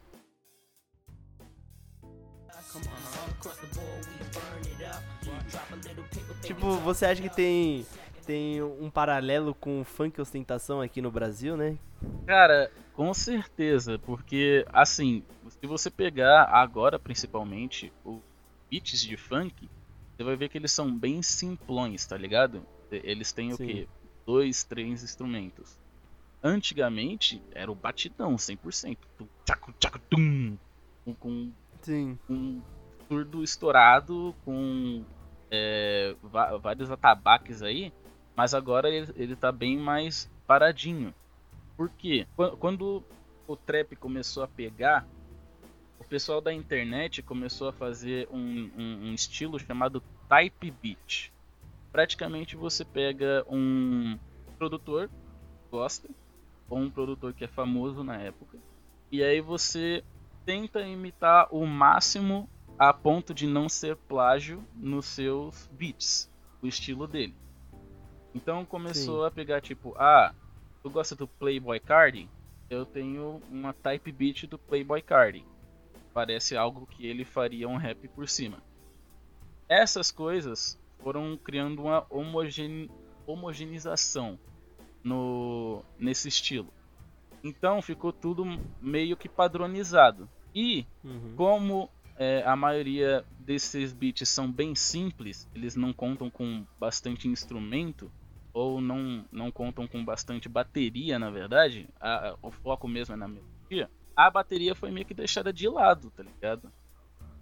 tipo, 6.43 6.73
você 6.79 7.07
acha 7.07 7.23
que 7.23 7.31
tem 7.31 7.87
tem 8.27 8.63
um 8.63 8.89
paralelo 8.91 9.55
com 9.55 9.81
o 9.81 9.85
funk 9.85 10.21
ostentação 10.21 10.81
aqui 10.81 11.03
no 11.03 11.11
Brasil, 11.11 11.57
né? 11.57 11.77
Cara, 12.27 12.71
com 12.93 13.13
certeza, 13.13 13.99
porque 13.99 14.65
assim, 14.73 15.25
se 15.49 15.67
você 15.67 15.91
pegar 15.91 16.45
agora 16.45 16.99
principalmente 16.99 17.93
os 18.05 18.21
beats 18.71 19.01
de 19.01 19.17
funk, 19.17 19.69
você 20.17 20.23
vai 20.23 20.37
ver 20.37 20.49
que 20.49 20.59
eles 20.59 20.71
são 20.71 20.97
bem 20.97 21.23
simplões, 21.23 22.07
tá 22.07 22.17
ligado? 22.17 22.63
Eles 22.91 23.33
têm 23.33 23.51
Sim. 23.51 23.55
o 23.55 23.67
quê? 23.67 23.89
Dois, 24.27 24.65
três 24.65 25.03
instrumentos. 25.03 25.79
Antigamente 26.43 27.43
era 27.53 27.71
o 27.71 27.75
batidão 27.75 28.37
100%. 28.37 28.97
Tchaco, 29.45 29.73
tchaco, 29.79 29.99
tum, 30.11 30.57
com, 31.19 31.53
Sim. 31.83 32.19
um 32.29 32.63
surdo 33.09 33.43
estourado, 33.43 34.35
com 34.45 35.05
é, 35.51 36.15
vários 36.63 36.91
atabaques 36.91 37.63
aí, 37.63 37.93
mas 38.37 38.55
agora 38.55 38.89
ele, 38.89 39.13
ele 39.17 39.37
tá 39.37 39.51
bem 39.51 39.77
mais 39.77 40.31
paradinho. 40.47 41.15
Por 41.77 41.91
quê? 41.91 42.27
Quando 42.59 43.05
o 43.47 43.57
trap 43.57 43.97
começou 43.97 44.43
a 44.43 44.49
pegar, 44.49 45.07
o 45.99 46.05
pessoal 46.05 46.41
da 46.41 46.53
internet 46.53 47.23
começou 47.23 47.69
a 47.69 47.73
fazer 47.73 48.29
um, 48.31 48.71
um, 48.77 49.09
um 49.09 49.15
estilo 49.15 49.59
chamado 49.59 50.03
type 50.29 50.71
beat. 50.71 51.33
Praticamente 51.93 52.57
você 52.57 52.85
pega 52.85 53.45
um 53.49 54.19
produtor 54.59 55.09
que 55.09 55.71
gosta, 55.71 56.09
ou 56.69 56.79
um 56.79 56.91
produtor 56.91 57.33
que 57.35 57.45
é 57.45 57.49
famoso 57.49 58.05
na 58.05 58.17
época, 58.17 58.59
e 59.11 59.23
aí 59.23 59.41
você 59.41 60.05
tenta 60.45 60.81
imitar 60.83 61.49
o 61.51 61.67
máximo 61.67 62.49
a 62.79 62.93
ponto 62.95 63.35
de 63.35 63.47
não 63.47 63.69
ser 63.69 63.97
plágio 63.97 64.65
nos 64.75 65.05
seus 65.07 65.69
beats, 65.73 66.33
o 66.63 66.67
estilo 66.67 67.07
dele. 67.07 67.35
Então 68.35 68.65
começou 68.65 69.21
Sim. 69.21 69.27
a 69.27 69.31
pegar 69.31 69.61
tipo, 69.61 69.95
ah, 69.99 70.33
tu 70.83 70.89
gosta 70.89 71.15
do 71.15 71.27
Playboy 71.27 71.79
Cardi? 71.81 72.29
Eu 72.71 72.87
tenho 72.87 73.43
uma 73.51 73.73
type 73.73 74.11
beat 74.13 74.47
do 74.47 74.57
Playboy 74.57 75.03
Cardi. 75.03 75.45
Parece 76.15 76.57
algo 76.57 76.87
que 76.87 77.07
ele 77.07 77.25
faria 77.25 77.69
um 77.69 77.77
rap 77.77 78.09
por 78.09 78.29
cima. 78.29 78.63
Essas 79.69 80.11
coisas 80.11 80.80
foram 81.03 81.37
criando 81.37 81.83
uma 81.83 82.07
homogene... 82.11 82.91
homogeneização 83.27 84.39
no 85.03 85.83
nesse 85.99 86.29
estilo. 86.29 86.73
Então 87.43 87.81
ficou 87.81 88.13
tudo 88.13 88.45
meio 88.81 89.17
que 89.17 89.29
padronizado. 89.29 90.29
E 90.55 90.87
uhum. 91.03 91.35
como 91.37 91.91
é, 92.17 92.43
a 92.45 92.55
maioria 92.55 93.25
desses 93.39 93.93
beats 93.93 94.29
são 94.29 94.51
bem 94.51 94.75
simples, 94.75 95.49
eles 95.55 95.75
não 95.75 95.93
contam 95.93 96.29
com 96.29 96.67
bastante 96.79 97.27
instrumento, 97.29 98.13
ou 98.53 98.81
não, 98.81 99.25
não 99.33 99.51
contam 99.51 99.87
com 99.87 100.05
bastante 100.05 100.49
bateria, 100.49 101.19
na 101.19 101.31
verdade, 101.31 101.89
a, 102.01 102.31
a, 102.31 102.37
o 102.43 102.51
foco 102.51 102.87
mesmo 102.89 103.15
é 103.15 103.17
na 103.17 103.29
melodia, 103.29 103.89
a 104.15 104.31
bateria 104.31 104.75
foi 104.75 104.91
meio 104.91 105.07
que 105.07 105.15
deixada 105.15 105.53
de 105.53 105.69
lado, 105.69 106.11
tá 106.11 106.23
ligado? 106.23 106.71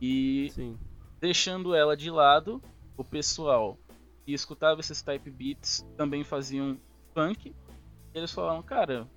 E 0.00 0.48
Sim. 0.52 0.78
deixando 1.20 1.74
ela 1.74 1.96
de 1.96 2.10
lado, 2.10 2.62
o 2.98 3.04
pessoal 3.04 3.78
que 4.26 4.32
escutava 4.32 4.80
esses 4.80 5.00
type 5.00 5.30
beats 5.30 5.86
também 5.96 6.24
faziam 6.24 6.76
funk. 7.14 7.54
Eles 8.12 8.32
falaram, 8.32 8.60
cara, 8.62 9.08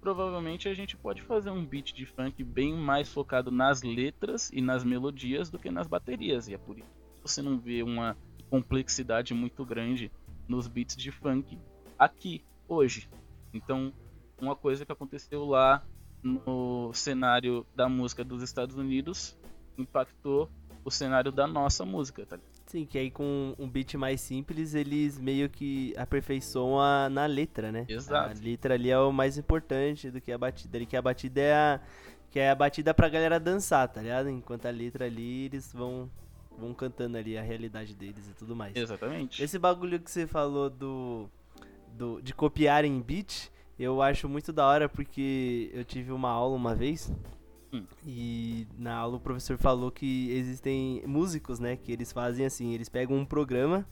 provavelmente 0.00 0.68
a 0.68 0.74
gente 0.74 0.96
pode 0.96 1.20
fazer 1.22 1.50
um 1.50 1.64
beat 1.64 1.92
de 1.92 2.06
funk 2.06 2.42
bem 2.44 2.72
mais 2.72 3.12
focado 3.12 3.50
nas 3.50 3.82
letras 3.82 4.48
e 4.52 4.60
nas 4.62 4.84
melodias 4.84 5.50
do 5.50 5.58
que 5.58 5.70
nas 5.70 5.88
baterias. 5.88 6.46
E 6.46 6.54
é 6.54 6.58
por 6.58 6.78
isso 6.78 6.88
que 7.16 7.22
você 7.22 7.42
não 7.42 7.58
vê 7.58 7.82
uma 7.82 8.16
complexidade 8.48 9.34
muito 9.34 9.64
grande 9.64 10.10
nos 10.48 10.68
beats 10.68 10.96
de 10.96 11.10
funk 11.10 11.58
aqui, 11.98 12.44
hoje. 12.68 13.10
Então, 13.52 13.92
uma 14.40 14.54
coisa 14.54 14.86
que 14.86 14.92
aconteceu 14.92 15.44
lá 15.44 15.84
no 16.22 16.92
cenário 16.94 17.66
da 17.74 17.88
música 17.88 18.22
dos 18.22 18.42
Estados 18.42 18.76
Unidos 18.76 19.36
impactou 19.76 20.48
o 20.84 20.90
cenário 20.90 21.32
da 21.32 21.48
nossa 21.48 21.84
música, 21.84 22.24
tá 22.24 22.36
ligado? 22.36 22.55
Sim, 22.66 22.84
que 22.84 22.98
aí 22.98 23.12
com 23.12 23.54
um 23.58 23.68
beat 23.68 23.94
mais 23.94 24.20
simples 24.20 24.74
eles 24.74 25.18
meio 25.20 25.48
que 25.48 25.94
aperfeiçoam 25.96 26.80
a, 26.80 27.08
na 27.08 27.24
letra, 27.24 27.70
né? 27.70 27.86
Exato. 27.88 28.30
A 28.30 28.42
letra 28.42 28.74
ali 28.74 28.90
é 28.90 28.98
o 28.98 29.12
mais 29.12 29.38
importante 29.38 30.10
do 30.10 30.20
que 30.20 30.32
a 30.32 30.38
batida. 30.38 30.76
Ali 30.76 30.84
que 30.84 30.96
a 30.96 31.02
batida 31.02 31.40
é 31.40 31.54
a, 31.54 31.80
que 32.28 32.40
é 32.40 32.50
a 32.50 32.54
batida 32.56 32.92
pra 32.92 33.08
galera 33.08 33.38
dançar, 33.38 33.86
tá 33.88 34.02
ligado? 34.02 34.28
Enquanto 34.28 34.66
a 34.66 34.70
letra 34.70 35.04
ali 35.04 35.44
eles 35.44 35.72
vão 35.72 36.10
vão 36.58 36.74
cantando 36.74 37.16
ali 37.18 37.38
a 37.38 37.42
realidade 37.42 37.94
deles 37.94 38.28
e 38.28 38.32
tudo 38.32 38.56
mais. 38.56 38.74
Exatamente. 38.74 39.42
Esse 39.42 39.58
bagulho 39.58 40.00
que 40.00 40.10
você 40.10 40.26
falou 40.26 40.68
do, 40.68 41.30
do 41.92 42.20
de 42.20 42.34
copiar 42.34 42.84
em 42.84 43.00
beat, 43.00 43.48
eu 43.78 44.02
acho 44.02 44.28
muito 44.28 44.52
da 44.52 44.66
hora 44.66 44.88
porque 44.88 45.70
eu 45.72 45.84
tive 45.84 46.10
uma 46.10 46.30
aula 46.30 46.56
uma 46.56 46.74
vez 46.74 47.12
Hum. 47.76 47.84
E 48.06 48.66
na 48.78 48.94
aula 48.94 49.16
o 49.16 49.20
professor 49.20 49.56
falou 49.58 49.90
que 49.90 50.30
existem 50.30 51.02
músicos, 51.06 51.58
né? 51.58 51.76
Que 51.76 51.92
eles 51.92 52.12
fazem 52.12 52.46
assim, 52.46 52.72
eles 52.72 52.88
pegam 52.88 53.16
um 53.16 53.24
programa 53.24 53.86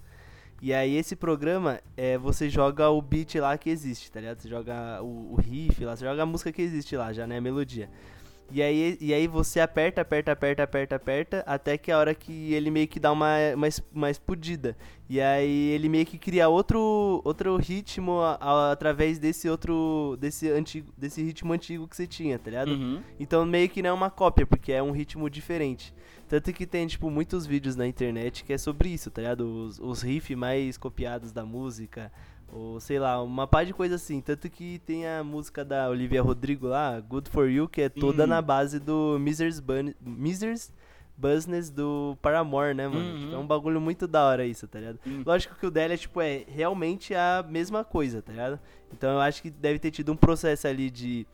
e 0.64 0.72
aí 0.72 0.96
esse 0.96 1.14
programa 1.14 1.80
é 1.96 2.16
você 2.16 2.48
joga 2.48 2.88
o 2.88 3.02
beat 3.02 3.34
lá 3.34 3.58
que 3.58 3.68
existe, 3.68 4.10
tá 4.10 4.20
ligado? 4.20 4.40
Você 4.40 4.48
joga 4.48 5.02
o, 5.02 5.32
o 5.32 5.36
riff 5.36 5.84
lá, 5.84 5.94
você 5.94 6.04
joga 6.04 6.22
a 6.22 6.26
música 6.26 6.50
que 6.50 6.62
existe 6.62 6.96
lá, 6.96 7.12
já 7.12 7.26
né? 7.26 7.36
A 7.36 7.40
melodia. 7.40 7.90
E 8.50 8.62
aí, 8.62 8.98
e 9.00 9.12
aí 9.12 9.26
você 9.26 9.58
aperta, 9.58 10.02
aperta, 10.02 10.32
aperta, 10.32 10.62
aperta, 10.62 10.96
aperta, 10.96 11.44
até 11.46 11.78
que 11.78 11.90
a 11.90 11.98
hora 11.98 12.14
que 12.14 12.52
ele 12.52 12.70
meio 12.70 12.86
que 12.86 13.00
dá 13.00 13.10
uma, 13.10 13.36
uma, 13.54 13.68
uma 13.92 14.10
explodida. 14.10 14.76
E 15.08 15.20
aí 15.20 15.70
ele 15.70 15.88
meio 15.88 16.06
que 16.06 16.18
cria 16.18 16.48
outro, 16.48 17.20
outro 17.24 17.56
ritmo 17.56 18.20
a, 18.20 18.38
a, 18.40 18.72
através 18.72 19.18
desse 19.18 19.48
outro. 19.48 20.16
Desse, 20.20 20.48
antigo, 20.50 20.92
desse 20.96 21.22
ritmo 21.22 21.52
antigo 21.52 21.88
que 21.88 21.96
você 21.96 22.06
tinha, 22.06 22.38
tá 22.38 22.50
ligado? 22.50 22.72
Uhum. 22.72 23.02
Então 23.18 23.44
meio 23.44 23.68
que 23.68 23.82
não 23.82 23.90
é 23.90 23.92
uma 23.92 24.10
cópia, 24.10 24.46
porque 24.46 24.72
é 24.72 24.82
um 24.82 24.92
ritmo 24.92 25.28
diferente. 25.28 25.94
Tanto 26.28 26.52
que 26.52 26.66
tem, 26.66 26.86
tipo, 26.86 27.10
muitos 27.10 27.46
vídeos 27.46 27.76
na 27.76 27.86
internet 27.86 28.44
que 28.44 28.52
é 28.52 28.58
sobre 28.58 28.88
isso, 28.88 29.10
tá 29.10 29.20
ligado? 29.20 29.46
Os, 29.46 29.78
os 29.78 30.02
riffs 30.02 30.36
mais 30.36 30.78
copiados 30.78 31.32
da 31.32 31.44
música 31.44 32.10
ou 32.52 32.80
sei 32.80 32.98
lá, 32.98 33.22
uma 33.22 33.46
par 33.46 33.64
de 33.64 33.72
coisa 33.72 33.96
assim. 33.96 34.20
Tanto 34.20 34.48
que 34.48 34.78
tem 34.80 35.06
a 35.06 35.24
música 35.24 35.64
da 35.64 35.88
Olivia 35.88 36.22
Rodrigo 36.22 36.68
lá, 36.68 37.00
Good 37.00 37.30
For 37.30 37.48
You, 37.48 37.68
que 37.68 37.82
é 37.82 37.88
toda 37.88 38.24
uhum. 38.24 38.28
na 38.28 38.42
base 38.42 38.78
do 38.78 39.18
Misers, 39.18 39.60
Bun 39.60 39.92
Misers 40.00 40.72
Business 41.16 41.70
do 41.70 42.18
Paramore, 42.20 42.74
né, 42.74 42.88
mano? 42.88 43.00
Uhum. 43.00 43.20
Tipo, 43.20 43.34
é 43.34 43.38
um 43.38 43.46
bagulho 43.46 43.80
muito 43.80 44.06
da 44.06 44.24
hora 44.24 44.44
isso, 44.44 44.66
tá 44.66 44.80
ligado? 44.80 44.98
Uhum. 45.06 45.22
Lógico 45.24 45.54
que 45.54 45.66
o 45.66 45.70
dela 45.70 45.94
é, 45.94 45.96
tipo, 45.96 46.20
é 46.20 46.44
realmente 46.48 47.14
a 47.14 47.44
mesma 47.48 47.84
coisa, 47.84 48.20
tá 48.20 48.32
ligado? 48.32 48.58
Então 48.92 49.12
eu 49.12 49.20
acho 49.20 49.40
que 49.40 49.50
deve 49.50 49.78
ter 49.78 49.90
tido 49.90 50.12
um 50.12 50.16
processo 50.16 50.66
ali 50.66 50.90
de 50.90 51.26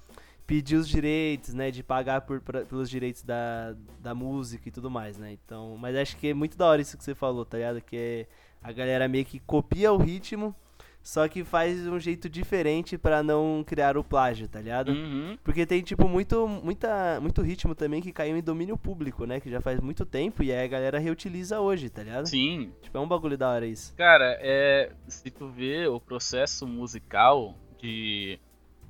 pedir 0.46 0.76
os 0.76 0.86
direitos, 0.86 1.54
né? 1.54 1.70
De 1.70 1.82
pagar 1.82 2.20
por, 2.22 2.40
pra, 2.40 2.64
pelos 2.64 2.90
direitos 2.90 3.22
da, 3.22 3.74
da 4.00 4.14
música 4.14 4.68
e 4.68 4.72
tudo 4.72 4.90
mais, 4.90 5.16
né? 5.16 5.32
Então, 5.32 5.76
mas 5.78 5.96
acho 5.96 6.16
que 6.16 6.28
é 6.28 6.34
muito 6.34 6.58
da 6.58 6.66
hora 6.66 6.82
isso 6.82 6.98
que 6.98 7.04
você 7.04 7.14
falou, 7.14 7.46
tá 7.46 7.56
ligado? 7.56 7.80
Que 7.80 7.96
é 7.96 8.26
a 8.62 8.72
galera 8.72 9.08
meio 9.08 9.24
que 9.24 9.38
copia 9.40 9.92
o 9.92 9.96
ritmo 9.96 10.54
só 11.02 11.26
que 11.28 11.42
faz 11.44 11.82
de 11.82 11.88
um 11.88 11.98
jeito 11.98 12.28
diferente 12.28 12.98
para 12.98 13.22
não 13.22 13.64
criar 13.66 13.96
o 13.96 14.04
plágio, 14.04 14.46
tá 14.46 14.60
ligado? 14.60 14.92
Uhum. 14.92 15.38
Porque 15.42 15.64
tem, 15.64 15.82
tipo, 15.82 16.06
muito, 16.06 16.46
muita, 16.46 17.18
muito 17.20 17.40
ritmo 17.40 17.74
também 17.74 18.02
que 18.02 18.12
caiu 18.12 18.36
em 18.36 18.42
domínio 18.42 18.76
público, 18.76 19.24
né? 19.24 19.40
Que 19.40 19.50
já 19.50 19.60
faz 19.60 19.80
muito 19.80 20.04
tempo 20.04 20.42
e 20.42 20.52
aí 20.52 20.64
a 20.64 20.68
galera 20.68 20.98
reutiliza 20.98 21.60
hoje, 21.60 21.88
tá 21.88 22.02
ligado? 22.02 22.26
Sim. 22.26 22.70
Tipo, 22.82 22.98
é 22.98 23.00
um 23.00 23.08
bagulho 23.08 23.38
da 23.38 23.48
hora 23.48 23.66
isso. 23.66 23.94
Cara, 23.96 24.36
é. 24.40 24.92
Se 25.08 25.30
tu 25.30 25.48
vê 25.48 25.86
o 25.86 25.98
processo 25.98 26.66
musical 26.66 27.54
de, 27.78 28.38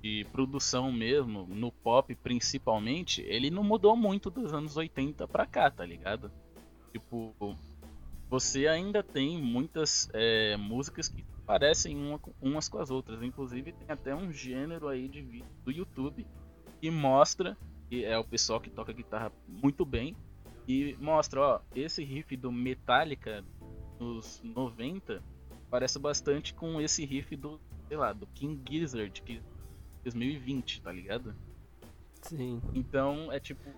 de 0.02 0.26
produção 0.32 0.90
mesmo, 0.90 1.46
no 1.48 1.70
pop 1.70 2.12
principalmente, 2.16 3.22
ele 3.22 3.50
não 3.50 3.62
mudou 3.62 3.96
muito 3.96 4.30
dos 4.30 4.52
anos 4.52 4.76
80 4.76 5.28
pra 5.28 5.46
cá, 5.46 5.70
tá 5.70 5.86
ligado? 5.86 6.30
Tipo, 6.92 7.32
você 8.28 8.66
ainda 8.66 9.02
tem 9.02 9.38
muitas 9.38 10.08
é, 10.12 10.56
músicas 10.56 11.08
que 11.08 11.24
parecem 11.50 11.96
uma, 11.96 12.20
umas 12.40 12.68
com 12.68 12.78
as 12.78 12.92
outras. 12.92 13.20
Inclusive 13.24 13.72
tem 13.72 13.86
até 13.88 14.14
um 14.14 14.30
gênero 14.30 14.86
aí 14.86 15.08
de 15.08 15.20
vídeo 15.20 15.50
do 15.64 15.72
YouTube 15.72 16.24
que 16.80 16.88
mostra 16.92 17.58
que 17.88 18.04
é 18.04 18.16
o 18.16 18.22
pessoal 18.22 18.60
que 18.60 18.70
toca 18.70 18.92
guitarra 18.92 19.32
muito 19.48 19.84
bem 19.84 20.16
e 20.68 20.96
mostra, 21.00 21.40
ó, 21.40 21.60
esse 21.74 22.04
riff 22.04 22.36
do 22.36 22.52
Metallica 22.52 23.44
nos 23.98 24.40
90 24.44 25.20
parece 25.68 25.98
bastante 25.98 26.54
com 26.54 26.80
esse 26.80 27.04
riff 27.04 27.34
do, 27.34 27.60
sei 27.88 27.96
lá, 27.96 28.12
do 28.12 28.28
King 28.28 28.62
Gizzard 28.70 29.20
que 29.20 29.42
2020, 30.04 30.82
tá 30.82 30.92
ligado? 30.92 31.34
Sim. 32.22 32.62
Então 32.72 33.32
é 33.32 33.40
tipo 33.40 33.74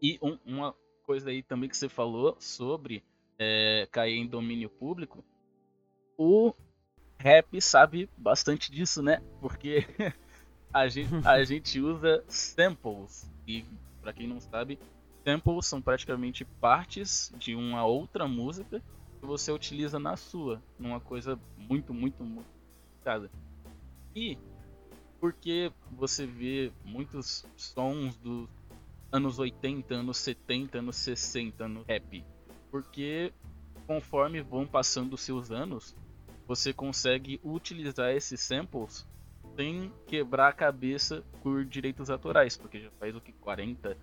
e 0.00 0.16
um, 0.22 0.38
uma 0.46 0.72
coisa 1.02 1.30
aí 1.30 1.42
também 1.42 1.68
que 1.68 1.76
você 1.76 1.88
falou 1.88 2.36
sobre 2.38 3.02
é, 3.36 3.88
cair 3.90 4.16
em 4.16 4.28
domínio 4.28 4.70
público, 4.70 5.24
o 6.16 6.54
rap 7.18 7.60
sabe 7.60 8.08
bastante 8.16 8.70
disso, 8.70 9.02
né? 9.02 9.20
Porque 9.40 9.86
a 10.72 10.88
gente, 10.88 11.14
a 11.26 11.42
gente 11.44 11.80
usa 11.80 12.24
samples. 12.28 13.30
E 13.46 13.64
para 14.00 14.12
quem 14.12 14.26
não 14.26 14.40
sabe, 14.40 14.78
samples 15.24 15.66
são 15.66 15.80
praticamente 15.80 16.44
partes 16.60 17.32
de 17.38 17.54
uma 17.54 17.84
outra 17.84 18.26
música 18.26 18.80
que 19.20 19.26
você 19.26 19.50
utiliza 19.50 19.98
na 19.98 20.16
sua, 20.16 20.62
numa 20.78 21.00
coisa 21.00 21.38
muito, 21.56 21.92
muito, 21.92 22.22
muito 22.24 22.46
complicada. 22.84 23.30
E 24.14 24.38
porque 25.20 25.72
você 25.90 26.24
vê 26.26 26.72
muitos 26.84 27.44
sons 27.56 28.16
dos 28.18 28.48
anos 29.10 29.38
80, 29.38 29.94
anos 29.94 30.18
70, 30.18 30.78
anos 30.78 30.96
60 30.96 31.66
no 31.66 31.82
rap 31.82 32.24
porque 32.70 33.32
conforme 33.86 34.42
vão 34.42 34.66
passando 34.66 35.14
os 35.14 35.20
seus 35.20 35.50
anos, 35.50 35.94
você 36.48 36.72
consegue 36.72 37.38
utilizar 37.44 38.10
esses 38.10 38.40
samples 38.40 39.06
sem 39.54 39.92
quebrar 40.06 40.48
a 40.48 40.52
cabeça 40.52 41.22
por 41.42 41.62
direitos 41.62 42.08
autorais, 42.08 42.56
porque 42.56 42.80
já 42.80 42.90
faz 42.92 43.14
o 43.14 43.20
que 43.20 43.32
40, 43.34 43.94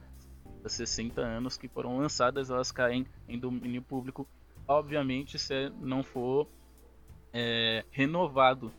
60 0.68 1.22
anos 1.22 1.58
que 1.58 1.68
foram 1.68 1.98
lançadas, 1.98 2.52
elas 2.52 2.72
caem 2.72 3.08
em 3.28 3.40
domínio 3.40 3.82
público, 3.82 4.28
obviamente 4.68 5.40
se 5.40 5.70
não 5.82 6.04
for 6.04 6.48
é, 7.34 7.84
renovado 7.90 8.72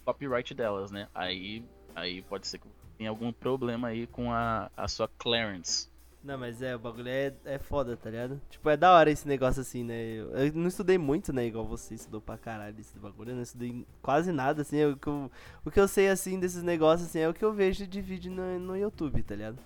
o 0.00 0.04
copyright 0.04 0.52
delas, 0.52 0.90
né? 0.90 1.08
Aí, 1.14 1.64
aí 1.94 2.20
pode 2.22 2.48
ser 2.48 2.58
que 2.58 2.66
tenha 2.98 3.10
algum 3.10 3.32
problema 3.32 3.88
aí 3.88 4.08
com 4.08 4.32
a, 4.32 4.70
a 4.76 4.88
sua 4.88 5.06
clearance. 5.06 5.88
Não, 6.24 6.38
mas 6.38 6.62
é, 6.62 6.74
o 6.74 6.78
bagulho 6.78 7.08
é, 7.08 7.34
é 7.44 7.58
foda, 7.58 7.98
tá 7.98 8.08
ligado? 8.08 8.40
Tipo, 8.48 8.70
é 8.70 8.78
da 8.78 8.94
hora 8.94 9.10
esse 9.10 9.28
negócio 9.28 9.60
assim, 9.60 9.84
né? 9.84 9.94
Eu, 9.94 10.30
eu 10.30 10.52
não 10.54 10.68
estudei 10.68 10.96
muito, 10.96 11.34
né? 11.34 11.46
Igual 11.46 11.66
você 11.66 11.94
estudou 11.94 12.18
pra 12.18 12.38
caralho 12.38 12.74
esse 12.80 12.98
bagulho. 12.98 13.32
Eu 13.32 13.36
não 13.36 13.42
estudei 13.42 13.86
quase 14.00 14.32
nada, 14.32 14.62
assim. 14.62 14.82
o, 14.86 14.96
que 14.96 15.06
eu, 15.06 15.30
o 15.66 15.70
que 15.70 15.78
eu 15.78 15.86
sei, 15.86 16.08
assim, 16.08 16.40
desses 16.40 16.62
negócios, 16.62 17.10
assim, 17.10 17.18
é 17.18 17.28
o 17.28 17.34
que 17.34 17.44
eu 17.44 17.52
vejo 17.52 17.86
de 17.86 18.00
vídeo 18.00 18.32
no, 18.32 18.58
no 18.58 18.74
YouTube, 18.74 19.22
tá 19.22 19.34
ligado? 19.34 19.58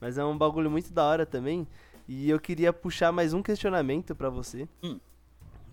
Mas 0.00 0.16
é 0.16 0.24
um 0.24 0.36
bagulho 0.36 0.70
muito 0.70 0.90
da 0.94 1.04
hora 1.04 1.26
também. 1.26 1.68
E 2.08 2.30
eu 2.30 2.40
queria 2.40 2.72
puxar 2.72 3.12
mais 3.12 3.34
um 3.34 3.42
questionamento 3.42 4.14
para 4.16 4.30
você. 4.30 4.66
Hum. 4.82 4.98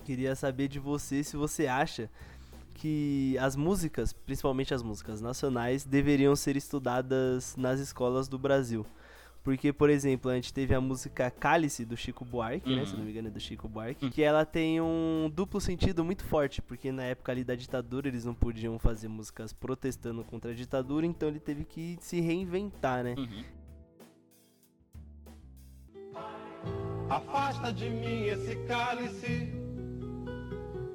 Queria 0.03 0.35
saber 0.35 0.67
de 0.67 0.79
você 0.79 1.23
se 1.23 1.37
você 1.37 1.65
acha 1.65 2.09
que 2.73 3.37
as 3.39 3.55
músicas, 3.55 4.11
principalmente 4.11 4.73
as 4.73 4.83
músicas 4.83 5.21
nacionais, 5.21 5.85
deveriam 5.85 6.35
ser 6.35 6.57
estudadas 6.57 7.55
nas 7.55 7.79
escolas 7.79 8.27
do 8.27 8.37
Brasil. 8.37 8.85
Porque, 9.45 9.71
por 9.71 9.91
exemplo, 9.91 10.31
a 10.31 10.33
gente 10.33 10.51
teve 10.51 10.73
a 10.73 10.81
música 10.81 11.29
Cálice 11.29 11.85
do 11.85 11.95
Chico 11.95 12.25
Buarque, 12.25 12.67
uhum. 12.67 12.77
né? 12.77 12.85
Se 12.87 12.97
não 12.97 13.03
me 13.03 13.11
engano, 13.11 13.27
é 13.27 13.31
do 13.31 13.39
Chico 13.39 13.69
Buarque. 13.69 14.05
Uhum. 14.05 14.09
Que 14.11 14.23
ela 14.23 14.43
tem 14.43 14.81
um 14.81 15.31
duplo 15.31 15.61
sentido 15.61 16.03
muito 16.03 16.25
forte. 16.25 16.63
Porque 16.63 16.91
na 16.91 17.03
época 17.03 17.31
ali 17.31 17.43
da 17.43 17.53
ditadura 17.53 18.07
eles 18.07 18.25
não 18.25 18.33
podiam 18.33 18.79
fazer 18.79 19.07
músicas 19.07 19.53
protestando 19.53 20.23
contra 20.23 20.49
a 20.49 20.53
ditadura. 20.55 21.05
Então 21.05 21.29
ele 21.29 21.39
teve 21.39 21.63
que 21.63 21.95
se 22.01 22.19
reinventar, 22.19 23.03
né? 23.03 23.13
Uhum. 23.15 23.43
Afasta 27.07 27.71
de 27.71 27.87
mim 27.87 28.23
esse 28.23 28.55
cálice. 28.67 29.53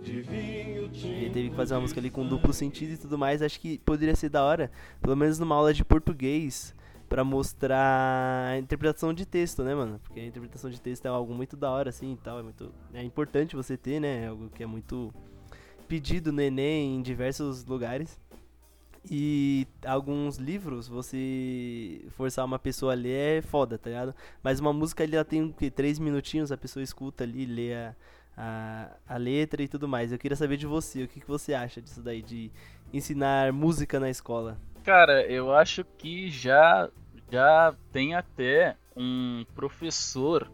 Ele 0.03 1.31
teve 1.33 1.51
que 1.51 1.55
fazer 1.55 1.75
uma 1.75 1.83
música 1.83 2.01
ali 2.01 2.11
com 2.11 2.27
duplo 2.27 2.53
sentido 2.53 2.95
e 2.95 2.99
tudo 2.99 3.17
mais. 3.17 3.43
Acho 3.43 3.61
que 3.61 3.79
poderia 3.79 4.17
ser 4.17 4.29
da 4.29 4.43
hora, 4.43 4.73
pelo 5.01 5.17
menos 5.17 5.39
numa 5.39 5.55
aula 5.55 5.73
de 5.73 5.85
português, 5.85 6.75
para 7.11 7.25
mostrar 7.25 8.53
a 8.53 8.57
interpretação 8.57 9.13
de 9.13 9.27
texto, 9.27 9.65
né, 9.65 9.75
mano? 9.75 9.99
Porque 10.05 10.21
a 10.21 10.25
interpretação 10.25 10.71
de 10.71 10.81
texto 10.81 11.07
é 11.07 11.09
algo 11.09 11.35
muito 11.35 11.57
da 11.57 11.69
hora, 11.69 11.91
assim, 11.91 12.13
e 12.13 12.17
tal. 12.17 12.39
É, 12.39 12.43
muito, 12.43 12.73
é 12.95 13.03
importante 13.03 13.57
você 13.57 13.77
ter, 13.77 14.01
né? 14.01 14.27
É 14.27 14.27
algo 14.29 14.49
que 14.49 14.63
é 14.63 14.67
muito 14.67 15.13
pedido 15.89 16.31
no 16.31 16.41
Enem 16.41 16.95
em 16.95 17.03
diversos 17.03 17.65
lugares. 17.65 18.17
E 19.11 19.67
alguns 19.85 20.37
livros, 20.37 20.87
você 20.87 22.01
forçar 22.11 22.45
uma 22.45 22.61
pessoa 22.61 22.93
a 22.93 22.95
ler 22.95 23.39
é 23.39 23.43
foda, 23.43 23.77
tá 23.77 23.91
ligado? 23.91 24.15
Mas 24.41 24.61
uma 24.61 24.73
música 24.73 25.03
ali, 25.03 25.17
ela 25.17 25.25
tem 25.25 25.43
o 25.43 25.53
quê? 25.53 25.69
Três 25.69 25.99
minutinhos, 25.99 26.53
a 26.53 26.57
pessoa 26.57 26.81
escuta 26.81 27.25
ali, 27.25 27.45
lê 27.45 27.75
a, 27.75 27.97
a, 28.37 28.91
a 29.09 29.17
letra 29.17 29.61
e 29.61 29.67
tudo 29.67 29.89
mais. 29.89 30.13
Eu 30.13 30.19
queria 30.19 30.37
saber 30.37 30.57
de 30.57 30.67
você, 30.67 31.03
o 31.03 31.09
que, 31.09 31.19
que 31.19 31.27
você 31.27 31.55
acha 31.55 31.83
disso 31.83 32.01
daí, 32.01 32.23
de 32.23 32.53
ensinar 32.93 33.53
música 33.53 33.99
na 33.99 34.09
escola? 34.09 34.61
Cara, 34.85 35.25
eu 35.27 35.53
acho 35.53 35.85
que 35.85 36.31
já 36.31 36.91
já 37.31 37.75
tem 37.93 38.15
até 38.15 38.77
um 38.97 39.45
professor, 39.55 40.51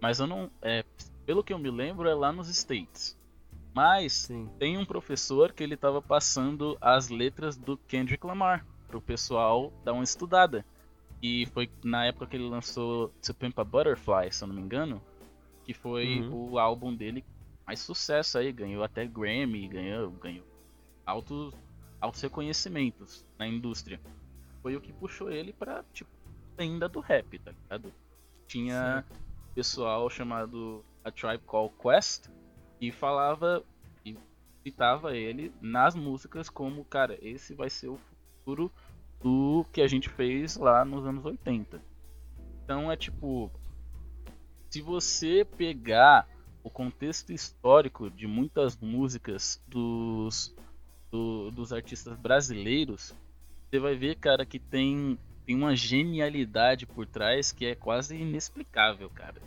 mas 0.00 0.20
eu 0.20 0.26
não, 0.26 0.50
é, 0.60 0.84
pelo 1.24 1.42
que 1.42 1.52
eu 1.52 1.58
me 1.58 1.70
lembro 1.70 2.08
é 2.08 2.14
lá 2.14 2.30
nos 2.30 2.48
States. 2.48 3.16
Mas 3.74 4.12
Sim. 4.12 4.48
tem 4.58 4.76
um 4.76 4.84
professor 4.84 5.52
que 5.52 5.62
ele 5.62 5.74
estava 5.74 6.02
passando 6.02 6.76
as 6.80 7.08
letras 7.08 7.56
do 7.56 7.76
Kendrick 7.76 8.26
Lamar 8.26 8.66
pro 8.88 9.00
pessoal 9.00 9.72
dar 9.84 9.92
uma 9.92 10.04
estudada. 10.04 10.64
E 11.22 11.46
foi 11.46 11.70
na 11.82 12.06
época 12.06 12.26
que 12.26 12.36
ele 12.36 12.48
lançou 12.48 13.08
To 13.22 13.34
Pimp 13.34 13.58
a 13.58 13.64
Butterfly, 13.64 14.32
se 14.32 14.42
eu 14.42 14.48
não 14.48 14.54
me 14.54 14.62
engano, 14.62 15.00
que 15.64 15.72
foi 15.72 16.20
uhum. 16.20 16.52
o 16.52 16.58
álbum 16.58 16.94
dele 16.94 17.24
mais 17.66 17.80
sucesso 17.80 18.38
aí, 18.38 18.50
ganhou 18.50 18.82
até 18.82 19.06
Grammy, 19.06 19.68
ganhou, 19.68 20.10
ganhou 20.12 20.44
altos 21.04 21.54
aos 22.00 22.20
reconhecimentos 22.20 23.24
na 23.38 23.46
indústria. 23.46 24.00
Foi 24.62 24.76
o 24.76 24.80
que 24.80 24.92
puxou 24.92 25.30
ele 25.30 25.52
pra, 25.52 25.84
tipo, 25.92 26.10
ainda 26.56 26.88
do 26.88 27.00
rap, 27.00 27.38
tá 27.38 27.52
ligado? 27.52 27.92
Tinha 28.46 29.04
Sim. 29.06 29.14
pessoal 29.54 30.08
chamado 30.10 30.84
A 31.04 31.10
Tribe 31.10 31.44
Called 31.46 31.74
Quest 31.80 32.28
e 32.80 32.90
falava 32.90 33.62
e 34.04 34.16
citava 34.62 35.16
ele 35.16 35.52
nas 35.60 35.94
músicas 35.94 36.48
como, 36.48 36.84
cara, 36.84 37.18
esse 37.20 37.54
vai 37.54 37.70
ser 37.70 37.88
o 37.88 37.98
futuro 37.98 38.72
do 39.20 39.64
que 39.72 39.80
a 39.80 39.88
gente 39.88 40.08
fez 40.08 40.56
lá 40.56 40.84
nos 40.84 41.06
anos 41.06 41.24
80. 41.24 41.80
Então 42.64 42.90
é 42.90 42.96
tipo, 42.96 43.50
se 44.70 44.80
você 44.80 45.44
pegar 45.56 46.28
o 46.62 46.70
contexto 46.70 47.32
histórico 47.32 48.10
de 48.10 48.26
muitas 48.26 48.76
músicas 48.76 49.62
dos 49.66 50.54
do, 51.10 51.50
dos 51.50 51.72
artistas 51.72 52.16
brasileiros, 52.18 53.14
você 53.68 53.78
vai 53.78 53.94
ver, 53.96 54.16
cara, 54.16 54.46
que 54.46 54.58
tem, 54.58 55.18
tem 55.44 55.56
uma 55.56 55.76
genialidade 55.76 56.86
por 56.86 57.06
trás 57.06 57.52
que 57.52 57.66
é 57.66 57.74
quase 57.74 58.16
inexplicável, 58.16 59.10
cara. 59.10 59.40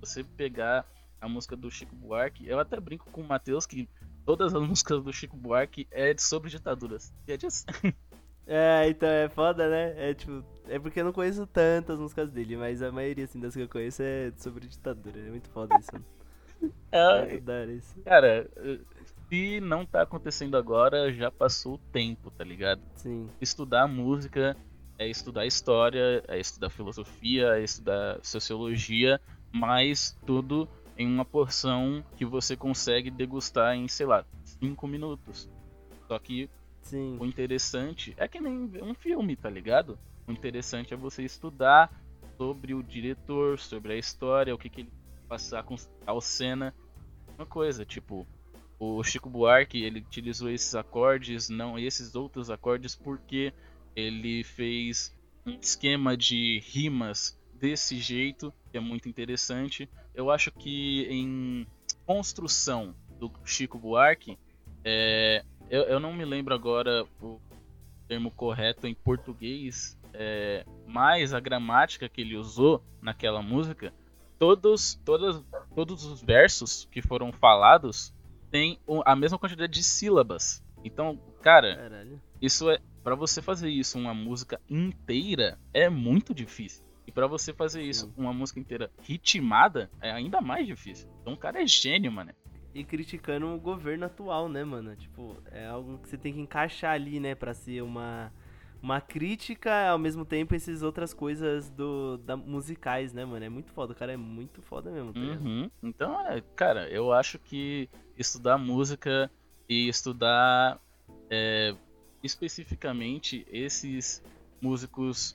Você 0.00 0.24
pegar 0.24 0.86
a 1.20 1.28
música 1.28 1.56
do 1.56 1.70
Chico 1.70 1.94
Buarque, 1.94 2.46
eu 2.46 2.58
até 2.58 2.78
brinco 2.78 3.10
com 3.10 3.22
o 3.22 3.26
Matheus 3.26 3.66
que 3.66 3.88
todas 4.24 4.54
as 4.54 4.62
músicas 4.66 5.02
do 5.02 5.12
Chico 5.12 5.36
Buarque 5.36 5.86
é 5.90 6.14
sobre 6.18 6.50
ditaduras. 6.50 7.12
E 7.26 7.32
é 7.32 7.36
disso. 7.36 7.64
É, 8.46 8.86
então 8.90 9.08
é 9.08 9.26
foda, 9.28 9.70
né? 9.70 10.10
É 10.10 10.12
tipo, 10.12 10.44
é 10.68 10.78
porque 10.78 11.00
eu 11.00 11.04
não 11.06 11.14
conheço 11.14 11.46
tantas 11.46 11.98
músicas 11.98 12.30
dele, 12.30 12.58
mas 12.58 12.82
a 12.82 12.92
maioria 12.92 13.24
assim 13.24 13.40
das 13.40 13.54
que 13.54 13.62
eu 13.62 13.68
conheço 13.68 14.02
é 14.02 14.32
sobre 14.36 14.68
ditadura. 14.68 15.18
É 15.18 15.30
muito 15.30 15.48
foda 15.48 15.74
isso. 15.78 15.90
É, 16.92 17.42
é 17.46 17.66
isso. 17.72 18.00
Cara, 18.04 18.48
se 19.34 19.60
não 19.60 19.84
tá 19.84 20.02
acontecendo 20.02 20.56
agora, 20.56 21.12
já 21.12 21.28
passou 21.28 21.74
o 21.74 21.78
tempo, 21.78 22.30
tá 22.30 22.44
ligado? 22.44 22.80
Sim. 22.94 23.28
Estudar 23.40 23.88
música 23.88 24.56
é 24.96 25.08
estudar 25.08 25.44
história, 25.44 26.22
é 26.28 26.38
estudar 26.38 26.70
filosofia, 26.70 27.56
é 27.56 27.64
estudar 27.64 28.20
sociologia, 28.22 29.20
mas 29.52 30.16
tudo 30.24 30.68
em 30.96 31.12
uma 31.12 31.24
porção 31.24 32.04
que 32.16 32.24
você 32.24 32.56
consegue 32.56 33.10
degustar 33.10 33.74
em, 33.74 33.88
sei 33.88 34.06
lá, 34.06 34.24
cinco 34.44 34.86
minutos. 34.86 35.50
Só 36.06 36.16
que 36.20 36.48
Sim. 36.82 37.16
o 37.18 37.26
interessante 37.26 38.14
é 38.16 38.28
que 38.28 38.40
nem 38.40 38.70
um 38.80 38.94
filme, 38.94 39.34
tá 39.34 39.50
ligado? 39.50 39.98
O 40.28 40.32
interessante 40.32 40.94
é 40.94 40.96
você 40.96 41.24
estudar 41.24 41.90
sobre 42.36 42.72
o 42.72 42.84
diretor, 42.84 43.58
sobre 43.58 43.94
a 43.94 43.96
história, 43.96 44.54
o 44.54 44.58
que, 44.58 44.70
que 44.70 44.82
ele 44.82 44.92
passar 45.28 45.64
com 45.64 45.74
a 46.06 46.20
cena. 46.20 46.72
Uma 47.36 47.46
coisa, 47.46 47.84
tipo, 47.84 48.24
o 48.78 49.02
Chico 49.02 49.30
Buarque 49.30 49.82
ele 49.82 50.00
utilizou 50.00 50.50
esses 50.50 50.74
acordes, 50.74 51.48
não 51.48 51.78
esses 51.78 52.14
outros 52.14 52.50
acordes, 52.50 52.94
porque 52.94 53.52
ele 53.94 54.42
fez 54.44 55.16
um 55.46 55.58
esquema 55.60 56.16
de 56.16 56.60
rimas 56.66 57.38
desse 57.54 57.98
jeito, 57.98 58.52
que 58.70 58.76
é 58.76 58.80
muito 58.80 59.08
interessante. 59.08 59.88
Eu 60.14 60.30
acho 60.30 60.50
que 60.50 61.06
em 61.08 61.66
construção 62.04 62.94
do 63.18 63.30
Chico 63.44 63.78
Buarque, 63.78 64.38
é, 64.84 65.44
eu, 65.70 65.82
eu 65.82 66.00
não 66.00 66.12
me 66.12 66.24
lembro 66.24 66.54
agora 66.54 67.06
o 67.20 67.40
termo 68.06 68.30
correto 68.30 68.86
em 68.86 68.94
português, 68.94 69.98
é, 70.12 70.64
mas 70.86 71.32
a 71.32 71.40
gramática 71.40 72.08
que 72.08 72.20
ele 72.20 72.36
usou 72.36 72.82
naquela 73.00 73.42
música, 73.42 73.92
todos, 74.38 74.94
todas, 75.04 75.42
todos 75.74 76.04
os 76.04 76.22
versos 76.22 76.86
que 76.90 77.00
foram 77.00 77.32
falados 77.32 78.13
têm 78.54 78.78
a 79.04 79.16
mesma 79.16 79.36
quantidade 79.36 79.72
de 79.72 79.82
sílabas. 79.82 80.64
Então, 80.84 81.18
cara, 81.42 81.74
Caralho. 81.74 82.22
isso 82.40 82.70
é 82.70 82.78
para 83.02 83.16
você 83.16 83.42
fazer 83.42 83.68
isso 83.68 83.98
uma 83.98 84.14
música 84.14 84.60
inteira 84.70 85.58
é 85.72 85.88
muito 85.88 86.32
difícil. 86.32 86.84
E 87.04 87.10
para 87.10 87.26
você 87.26 87.52
fazer 87.52 87.82
isso 87.82 88.14
uma 88.16 88.32
música 88.32 88.60
inteira 88.60 88.92
ritmada 89.02 89.90
é 90.00 90.12
ainda 90.12 90.40
mais 90.40 90.68
difícil. 90.68 91.10
Então 91.20 91.32
o 91.32 91.36
cara 91.36 91.60
é 91.60 91.66
gênio, 91.66 92.12
mano. 92.12 92.30
E 92.72 92.84
criticando 92.84 93.48
o 93.48 93.58
governo 93.58 94.06
atual, 94.06 94.48
né, 94.48 94.62
mano? 94.62 94.94
Tipo, 94.94 95.36
é 95.50 95.66
algo 95.66 95.98
que 95.98 96.08
você 96.08 96.16
tem 96.16 96.32
que 96.32 96.40
encaixar 96.40 96.92
ali, 96.92 97.18
né, 97.18 97.34
pra 97.34 97.54
ser 97.54 97.82
uma, 97.82 98.32
uma 98.84 99.00
crítica, 99.00 99.88
ao 99.88 99.98
mesmo 99.98 100.26
tempo 100.26 100.54
essas 100.54 100.82
outras 100.82 101.14
coisas 101.14 101.70
do 101.70 102.18
da, 102.18 102.36
musicais, 102.36 103.14
né, 103.14 103.24
mano? 103.24 103.42
É 103.42 103.48
muito 103.48 103.72
foda, 103.72 103.94
o 103.94 103.96
cara 103.96 104.12
é 104.12 104.16
muito 104.16 104.60
foda 104.60 104.90
mesmo, 104.90 105.14
tá? 105.14 105.20
Uhum. 105.20 105.70
Então, 105.82 106.20
é, 106.28 106.42
cara, 106.54 106.86
eu 106.90 107.10
acho 107.10 107.38
que 107.38 107.88
estudar 108.18 108.58
música 108.58 109.30
e 109.66 109.88
estudar 109.88 110.78
é, 111.30 111.74
especificamente 112.22 113.46
esses 113.50 114.22
músicos 114.60 115.34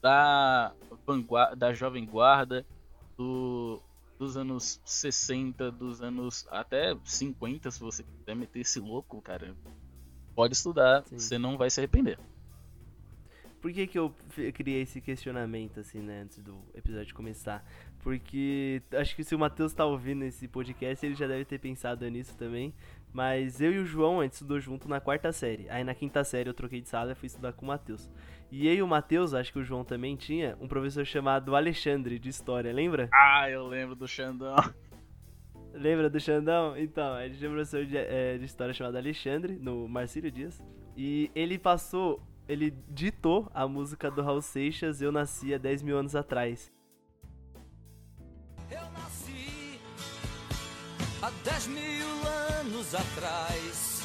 da, 0.00 0.72
vangua- 1.06 1.54
da 1.54 1.74
Jovem 1.74 2.06
Guarda, 2.06 2.64
do- 3.18 3.82
dos 4.18 4.34
anos 4.38 4.80
60, 4.86 5.70
dos 5.70 6.00
anos 6.00 6.46
até 6.50 6.96
50, 7.04 7.70
se 7.70 7.80
você 7.80 8.02
quiser 8.02 8.34
meter 8.34 8.60
esse 8.60 8.80
louco, 8.80 9.20
cara, 9.20 9.54
pode 10.34 10.54
estudar, 10.54 11.04
Sim. 11.06 11.18
você 11.18 11.36
não 11.36 11.58
vai 11.58 11.68
se 11.68 11.80
arrepender. 11.80 12.18
Por 13.60 13.72
que, 13.72 13.86
que 13.86 13.98
eu 13.98 14.14
criei 14.54 14.82
esse 14.82 15.00
questionamento, 15.00 15.80
assim, 15.80 16.00
né, 16.00 16.22
antes 16.22 16.38
do 16.38 16.56
episódio 16.74 17.14
começar? 17.14 17.64
Porque 18.00 18.80
acho 18.92 19.16
que 19.16 19.24
se 19.24 19.34
o 19.34 19.38
Matheus 19.38 19.72
tá 19.72 19.84
ouvindo 19.84 20.24
esse 20.24 20.46
podcast, 20.46 21.04
ele 21.04 21.14
já 21.14 21.26
deve 21.26 21.44
ter 21.44 21.58
pensado 21.58 22.08
nisso 22.08 22.36
também. 22.36 22.72
Mas 23.12 23.60
eu 23.60 23.72
e 23.72 23.78
o 23.78 23.84
João, 23.84 24.20
a 24.20 24.24
gente 24.24 24.34
estudou 24.34 24.60
junto 24.60 24.88
na 24.88 25.00
quarta 25.00 25.32
série. 25.32 25.68
Aí 25.70 25.82
na 25.82 25.94
quinta 25.94 26.22
série 26.22 26.48
eu 26.48 26.54
troquei 26.54 26.80
de 26.80 26.88
sala 26.88 27.12
e 27.12 27.14
fui 27.14 27.26
estudar 27.26 27.52
com 27.52 27.64
o 27.64 27.68
Matheus. 27.68 28.08
E 28.50 28.66
eu 28.66 28.74
e 28.74 28.82
o 28.82 28.86
Matheus, 28.86 29.34
acho 29.34 29.52
que 29.52 29.58
o 29.58 29.64
João 29.64 29.84
também 29.84 30.16
tinha, 30.16 30.56
um 30.60 30.68
professor 30.68 31.04
chamado 31.04 31.54
Alexandre, 31.54 32.18
de 32.18 32.28
História, 32.28 32.72
lembra? 32.72 33.08
Ah, 33.12 33.50
eu 33.50 33.66
lembro 33.66 33.94
do 33.94 34.06
Xandão. 34.06 34.56
Lembra 35.74 36.08
do 36.08 36.18
Xandão? 36.18 36.76
Então, 36.76 37.12
a 37.12 37.28
gente 37.28 37.38
tinha 37.38 37.50
um 37.50 37.52
professor 37.52 37.84
de, 37.84 37.96
eh, 37.96 38.38
de 38.38 38.44
História 38.46 38.72
chamado 38.72 38.96
Alexandre, 38.96 39.58
no 39.60 39.86
Marcílio 39.86 40.30
Dias. 40.30 40.60
E 40.96 41.30
ele 41.34 41.58
passou, 41.58 42.20
ele 42.48 42.74
ditou 42.88 43.50
a 43.54 43.68
música 43.68 44.10
do 44.10 44.22
Raul 44.22 44.40
Seixas, 44.40 45.02
Eu 45.02 45.12
Nasci 45.12 45.52
há 45.52 45.58
10 45.58 45.82
mil 45.82 45.98
anos 45.98 46.16
atrás. 46.16 46.72
Eu 48.70 48.90
nasci 48.92 49.78
há 51.20 51.30
10 51.44 51.66
mil 51.66 52.06
anos 52.60 52.94
atrás. 52.94 54.02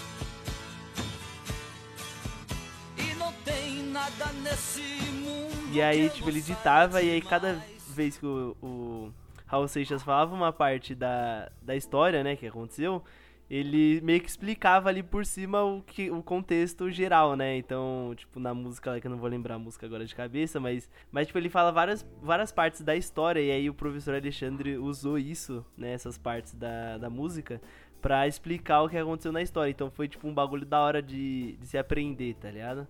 E 2.98 3.16
não 3.16 3.32
tem 3.46 3.84
nada 3.84 4.34
nesse 4.44 4.82
mundo. 5.12 5.72
E 5.72 5.82
aí, 5.82 6.10
tipo, 6.10 6.28
ele 6.30 6.42
ditava 6.42 7.02
e 7.02 7.12
aí 7.12 7.22
cada 7.22 7.64
vez 7.88 8.18
que 8.18 8.26
o, 8.26 8.58
o 8.62 9.14
Raul 9.46 9.70
Seixas 9.70 10.04
falava 10.04 10.36
uma 10.36 10.52
parte 10.52 10.94
da, 10.94 11.50
da 11.62 11.76
história, 11.78 12.24
né, 12.24 12.36
que 12.36 12.46
aconteceu, 12.46 13.02
ele 13.54 14.02
meio 14.02 14.20
que 14.20 14.28
explicava 14.28 14.90
ali 14.90 15.04
por 15.04 15.24
cima 15.28 15.64
o, 15.64 15.84
que, 15.84 16.10
o 16.10 16.24
contexto 16.24 16.90
geral, 16.90 17.36
né? 17.36 17.56
Então, 17.56 18.12
tipo, 18.16 18.40
na 18.40 18.52
música, 18.52 18.90
lá, 18.90 19.00
que 19.00 19.06
eu 19.06 19.12
não 19.12 19.20
vou 19.20 19.30
lembrar 19.30 19.56
a 19.56 19.60
música 19.60 19.86
agora 19.86 20.04
de 20.04 20.16
cabeça, 20.16 20.60
mas, 20.60 20.90
mas 21.12 21.28
tipo, 21.28 21.38
ele 21.38 21.50
fala 21.50 21.72
várias, 21.72 22.04
várias 22.20 22.52
partes 22.52 22.82
da 22.82 22.96
história 22.96 23.40
e 23.40 23.52
aí 23.52 23.70
o 23.70 23.74
professor 23.76 24.16
Alexandre 24.16 24.76
usou 24.76 25.20
isso, 25.20 25.64
né, 25.78 25.94
essas 25.94 26.18
partes 26.18 26.56
da, 26.56 26.98
da 26.98 27.12
música, 27.12 27.62
pra 28.02 28.28
explicar 28.28 28.82
o 28.82 28.90
que 28.90 28.98
aconteceu 28.98 29.32
na 29.32 29.44
história. 29.44 29.70
Então 29.70 29.92
foi, 29.92 30.08
tipo, 30.08 30.28
um 30.28 30.34
bagulho 30.34 30.66
da 30.66 30.80
hora 30.82 31.00
de, 31.00 31.56
de 31.58 31.68
se 31.68 31.78
aprender, 31.78 32.34
tá 32.34 32.50
ligado? 32.50 32.88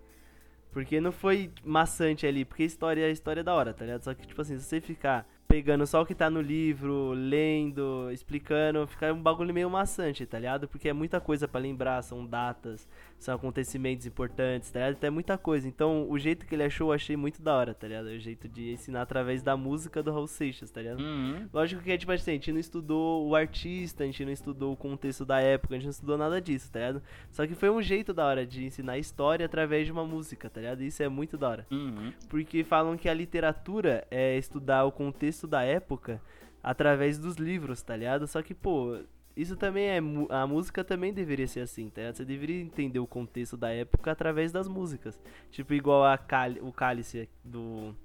Porque 0.72 1.02
não 1.02 1.12
foi 1.12 1.52
maçante 1.62 2.26
ali, 2.26 2.46
porque 2.46 2.64
história 2.64 3.02
é 3.02 3.08
a 3.08 3.12
história 3.12 3.44
da 3.44 3.54
hora, 3.54 3.74
tá 3.74 3.84
ligado? 3.84 4.04
Só 4.04 4.14
que, 4.14 4.26
tipo 4.26 4.42
assim, 4.42 4.58
se 4.58 4.64
você 4.64 4.80
ficar 4.80 5.28
pegando 5.54 5.86
só 5.86 6.02
o 6.02 6.06
que 6.06 6.16
tá 6.16 6.32
no 6.32 6.42
livro, 6.42 7.12
lendo, 7.12 8.10
explicando, 8.12 8.88
fica 8.88 9.14
um 9.14 9.22
bagulho 9.22 9.54
meio 9.54 9.70
maçante, 9.70 10.26
tá 10.26 10.40
ligado? 10.40 10.68
Porque 10.68 10.90
é 10.90 10.94
muita 10.94 11.22
coisa 11.22 11.48
pra 11.48 11.62
lembrar, 11.62 12.02
são 12.02 12.26
datas, 12.26 12.88
são 13.24 13.36
acontecimentos 13.36 14.06
importantes, 14.06 14.70
tá 14.70 14.80
ligado? 14.80 14.98
Então 14.98 15.08
é 15.08 15.12
muita 15.12 15.38
coisa. 15.38 15.68
Então, 15.68 16.10
o 16.10 16.20
jeito 16.20 16.46
que 16.46 16.54
ele 16.54 16.64
achou, 16.64 16.90
eu 16.90 16.94
achei 16.94 17.16
muito 17.16 17.42
da 17.42 17.56
hora, 17.56 17.74
tá 17.74 17.88
ligado? 17.88 18.08
O 18.08 18.20
jeito 18.20 18.48
de 18.48 18.74
ensinar 18.74 19.02
através 19.02 19.42
da 19.42 19.56
música 19.56 20.04
do 20.04 20.12
Raul 20.12 20.28
Seixas, 20.28 20.70
tá 20.70 20.82
ligado? 20.82 21.00
Uhum. 21.00 21.48
Lógico 21.54 21.82
que, 21.82 21.98
tipo 21.98 22.12
assim, 22.12 22.32
a 22.32 22.34
gente 22.34 22.52
não 22.52 22.60
estudou 22.60 23.28
o 23.28 23.36
artista, 23.36 24.04
a 24.04 24.06
gente 24.06 24.26
não 24.26 24.32
estudou 24.32 24.74
o 24.74 24.78
contexto 24.78 25.26
da 25.26 25.40
época, 25.40 25.74
a 25.74 25.78
gente 25.78 25.86
não 25.86 25.92
estudou 25.92 26.18
nada 26.18 26.42
disso, 26.42 26.72
tá 26.72 26.80
ligado? 26.80 27.02
Só 27.32 27.48
que 27.48 27.56
foi 27.56 27.70
um 27.70 27.82
jeito 27.82 28.14
da 28.14 28.26
hora 28.26 28.46
de 28.46 28.66
ensinar 28.66 28.98
história 28.98 29.46
através 29.46 29.86
de 29.86 29.92
uma 29.92 30.06
música, 30.06 30.50
tá 30.50 30.60
ligado? 30.60 30.84
Isso 30.84 31.02
é 31.02 31.08
muito 31.08 31.38
da 31.38 31.50
hora. 31.50 31.68
Uhum. 31.72 32.12
Porque 32.30 32.64
falam 32.64 32.98
que 32.98 33.08
a 33.08 33.14
literatura 33.14 34.06
é 34.12 34.38
estudar 34.38 34.84
o 34.86 34.92
contexto 34.92 35.48
da 35.48 35.64
época 35.64 36.22
através 36.62 37.18
dos 37.18 37.36
livros, 37.36 37.82
tá 37.82 37.96
ligado? 37.96 38.26
Só 38.26 38.42
que, 38.42 38.54
pô, 38.54 38.98
isso 39.36 39.56
também 39.56 39.86
é. 39.86 39.98
A 40.30 40.46
música 40.48 40.84
também 40.84 41.14
deveria 41.14 41.48
ser 41.48 41.62
assim, 41.62 41.90
tá? 41.90 42.14
Você 42.14 42.24
deveria 42.26 42.62
entender 42.62 43.00
o 43.00 43.08
contexto 43.08 43.58
da 43.58 43.70
época 43.72 44.12
através 44.12 44.52
das 44.52 44.68
músicas. 44.68 45.20
Tipo, 45.52 45.74
igual 45.74 46.04
a 46.06 46.18
Cali, 46.18 46.60
o 46.62 46.72
Cálice 46.72 47.28
do 47.44 47.96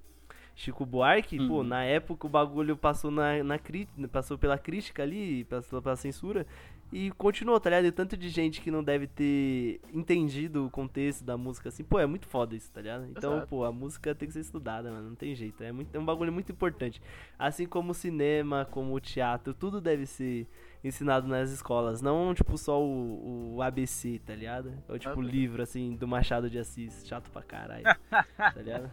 Chico 0.55 0.85
Buarque, 0.85 1.37
pô, 1.37 1.59
Uhum. 1.59 1.63
na 1.65 1.85
época 1.85 2.27
o 2.27 2.31
bagulho 2.31 2.77
passou, 2.77 3.11
na, 3.11 3.43
na 3.45 3.59
cri- 3.59 3.89
passou 4.11 4.37
pela 4.37 4.59
crítica 4.59 5.03
ali, 5.03 5.45
passou 5.45 5.81
pela 5.81 5.97
censura. 5.97 6.47
E 6.91 7.11
continuou, 7.13 7.61
tá 7.61 7.69
ligado? 7.69 7.85
E 7.85 7.93
tanto 7.93 8.17
de 8.17 8.31
gente 8.31 8.63
que 8.63 8.71
não 8.71 8.83
deve 8.83 9.07
ter 9.07 9.79
entendido 9.93 10.65
o 10.65 10.71
contexto 10.71 11.23
da 11.23 11.37
música, 11.37 11.69
assim, 11.69 11.85
pô, 11.85 11.99
é 12.01 12.07
muito 12.07 12.27
foda 12.27 12.57
isso, 12.57 12.73
tá 12.73 12.81
ligado? 12.81 13.05
Então, 13.11 13.35
Exato. 13.35 13.47
pô, 13.49 13.63
a 13.65 13.71
música 13.71 14.15
tem 14.15 14.27
que 14.27 14.33
ser 14.33 14.41
estudada, 14.41 14.91
mano, 14.91 15.11
não 15.11 15.15
tem 15.15 15.35
jeito. 15.35 15.63
É, 15.63 15.71
muito, 15.71 15.95
é 15.95 15.99
um 15.99 16.05
bagulho 16.05 16.33
muito 16.33 16.51
importante. 16.51 17.01
Assim 17.39 17.67
como 17.67 17.91
o 17.91 17.95
cinema, 17.95 18.67
como 18.71 18.95
o 18.95 19.01
teatro, 19.01 19.53
tudo 19.53 19.83
deve 19.83 20.07
ser 20.07 20.47
ensinado 20.83 21.27
nas 21.27 21.51
escolas. 21.51 22.01
Não, 22.01 22.35
tipo, 22.35 22.57
só 22.57 22.81
o, 22.83 23.57
o 23.57 23.63
ABC, 23.63 24.21
tá 24.25 24.35
ligado? 24.35 24.73
Ou 24.89 24.99
tipo, 24.99 25.17
o 25.17 25.21
Ok. 25.21 25.31
livro, 25.31 25.63
assim, 25.63 25.95
do 25.97 26.07
Machado 26.07 26.49
de 26.49 26.59
Assis. 26.59 27.07
Chato 27.07 27.31
pra 27.31 27.43
caralho, 27.43 27.85
tá 28.37 28.53
ligado? 28.63 28.91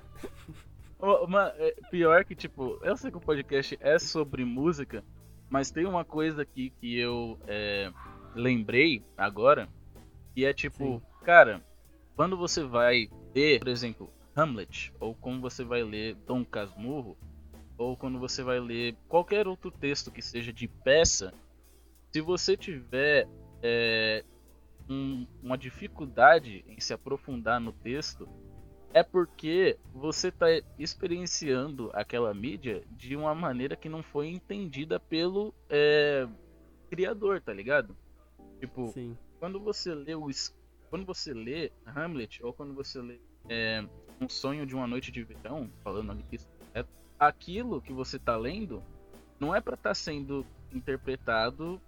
É, 1.58 1.76
pior 1.92 2.24
que, 2.26 2.36
tipo, 2.36 2.80
eu 2.82 2.96
sei 2.98 3.12
que 3.12 3.18
o 3.18 3.22
podcast 3.22 3.78
é 3.82 4.00
sobre 4.00 4.44
música, 4.44 5.04
mas 5.50 5.70
tem 5.70 5.86
uma 5.86 6.04
coisa 6.04 6.42
aqui 6.42 6.72
que 6.80 6.98
eu 6.98 7.38
é, 7.48 7.92
lembrei 8.34 9.04
agora, 9.18 9.68
que 10.34 10.46
é 10.46 10.54
tipo, 10.54 10.78
Sim. 10.78 11.02
cara, 11.24 11.62
quando 12.16 12.36
você 12.38 12.64
vai 12.64 13.10
ler, 13.36 13.60
por 13.60 13.68
exemplo, 13.68 14.10
Hamlet, 14.36 14.92
ou 15.00 15.14
quando 15.14 15.42
você 15.42 15.64
vai 15.64 15.84
ler 15.84 16.16
Dom 16.26 16.44
Casmurro, 16.44 17.18
ou 17.78 17.96
quando 17.96 18.18
você 18.18 18.42
vai 18.42 18.60
ler 18.60 18.96
qualquer 19.08 19.48
outro 19.48 19.70
texto 19.70 20.10
que 20.10 20.22
seja 20.22 20.52
de 20.52 20.68
peça, 20.68 21.34
se 22.16 22.22
você 22.22 22.56
tiver 22.56 23.28
é, 23.62 24.24
um- 24.90 25.28
uma 25.44 25.58
dificuldade 25.58 26.64
em 26.66 26.80
se 26.80 26.94
aprofundar 26.94 27.60
no 27.60 27.74
texto, 27.74 28.26
é 28.94 29.04
porque 29.04 29.78
você 29.94 30.30
está 30.30 30.46
experienciando 30.80 31.92
aquela 31.94 32.34
mídia 32.34 32.86
de 32.90 33.18
uma 33.18 33.36
maneira 33.36 33.76
que 33.76 33.90
não 33.90 34.02
foi 34.02 34.30
entendida 34.30 34.98
pelo 34.98 35.54
é, 35.70 36.26
criador, 36.90 37.42
tá 37.42 37.52
ligado? 37.52 37.94
Tipo, 38.62 38.88
Sim. 38.94 39.18
quando 39.38 39.60
você 39.60 39.94
lê 39.94 40.16
o 40.16 40.30
quando 40.90 41.06
você 41.06 41.34
lê 41.34 41.70
Hamlet 41.86 42.42
ou 42.42 42.54
quando 42.54 42.74
você 42.74 43.02
lê 43.02 43.20
é, 43.50 43.86
Um 44.22 44.30
Sonho 44.30 44.66
de 44.66 44.74
uma 44.74 44.88
Noite 44.88 45.12
de 45.12 45.22
Verão, 45.22 45.70
falando 45.84 46.14
ali 46.14 46.24
que 46.24 46.38
é 46.74 46.86
aquilo 47.20 47.82
que 47.82 47.92
você 47.92 48.18
tá 48.18 48.38
lendo 48.38 48.82
não 49.38 49.54
é 49.54 49.60
para 49.60 49.74
estar 49.76 49.94
sendo 49.94 50.46
interpretado 50.72 51.82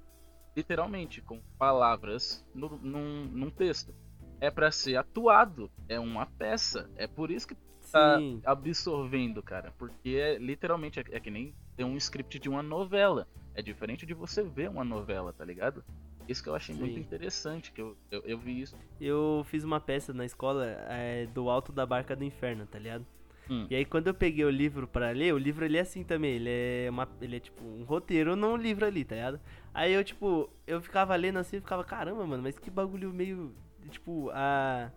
literalmente 0.57 1.21
com 1.21 1.39
palavras 1.59 2.43
no, 2.53 2.79
num, 2.79 3.25
num 3.25 3.51
texto. 3.51 3.93
É 4.41 4.49
para 4.49 4.71
ser 4.71 4.95
atuado, 4.95 5.71
é 5.87 5.99
uma 5.99 6.25
peça. 6.25 6.89
É 6.95 7.05
por 7.05 7.29
isso 7.29 7.47
que 7.47 7.55
tá 7.91 8.17
Sim. 8.17 8.41
absorvendo, 8.43 9.41
cara. 9.43 9.71
Porque 9.77 10.09
é 10.09 10.37
literalmente 10.39 10.99
é, 10.99 11.03
é 11.11 11.19
que 11.19 11.29
nem 11.29 11.53
ter 11.75 11.83
um 11.83 11.95
script 11.95 12.39
de 12.39 12.49
uma 12.49 12.63
novela. 12.63 13.27
É 13.53 13.61
diferente 13.61 14.05
de 14.05 14.15
você 14.15 14.43
ver 14.43 14.69
uma 14.69 14.83
novela, 14.83 15.31
tá 15.31 15.45
ligado? 15.45 15.83
Isso 16.27 16.43
que 16.43 16.49
eu 16.49 16.55
achei 16.55 16.75
muito 16.75 16.95
Sim. 16.95 17.01
interessante, 17.01 17.71
que 17.71 17.81
eu, 17.81 17.95
eu, 18.11 18.21
eu 18.21 18.37
vi 18.37 18.61
isso. 18.61 18.75
Eu 18.99 19.45
fiz 19.49 19.63
uma 19.63 19.79
peça 19.79 20.11
na 20.11 20.25
escola 20.25 20.65
é, 20.89 21.27
do 21.27 21.49
Alto 21.49 21.71
da 21.71 21.85
Barca 21.85 22.15
do 22.15 22.23
Inferno, 22.23 22.65
tá 22.65 22.79
ligado? 22.79 23.05
Hum. 23.49 23.67
E 23.69 23.75
aí 23.75 23.85
quando 23.85 24.07
eu 24.07 24.13
peguei 24.13 24.45
o 24.45 24.49
livro 24.49 24.87
pra 24.87 25.11
ler, 25.11 25.33
o 25.33 25.37
livro 25.37 25.65
ele 25.65 25.77
é 25.77 25.81
assim 25.81 26.03
também, 26.03 26.33
ele 26.35 26.49
é 26.49 26.87
uma, 26.89 27.07
ele 27.21 27.37
é 27.37 27.39
tipo 27.39 27.63
um 27.63 27.83
roteiro 27.83 28.35
num 28.35 28.55
livro 28.55 28.85
ali, 28.85 29.03
tá 29.03 29.15
ligado? 29.15 29.39
Aí 29.73 29.93
eu 29.93 30.03
tipo, 30.03 30.49
eu 30.65 30.81
ficava 30.81 31.15
lendo 31.15 31.39
assim, 31.39 31.57
eu 31.57 31.61
ficava, 31.61 31.83
caramba, 31.83 32.25
mano, 32.25 32.43
mas 32.43 32.57
que 32.57 32.69
bagulho 32.69 33.13
meio 33.13 33.53
tipo 33.89 34.29
a 34.33 34.91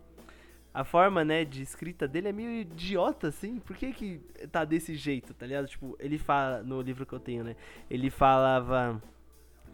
a 0.73 0.85
forma, 0.85 1.25
né, 1.25 1.45
de 1.45 1.63
escrita 1.63 2.07
dele 2.07 2.29
é 2.29 2.33
meio 2.33 2.51
idiota, 2.51 3.29
assim. 3.29 3.59
Por 3.59 3.77
que 3.77 3.93
que 3.93 4.21
tá 4.53 4.65
desse 4.65 4.95
jeito, 4.95 5.35
tá 5.35 5.45
ligado? 5.45 5.67
Tipo, 5.67 5.97
ele 5.99 6.17
fala, 6.17 6.63
no 6.63 6.81
livro 6.81 7.05
que 7.05 7.13
eu 7.13 7.19
tenho, 7.19 7.43
né? 7.43 7.57
Ele 7.91 8.09
falava 8.09 9.03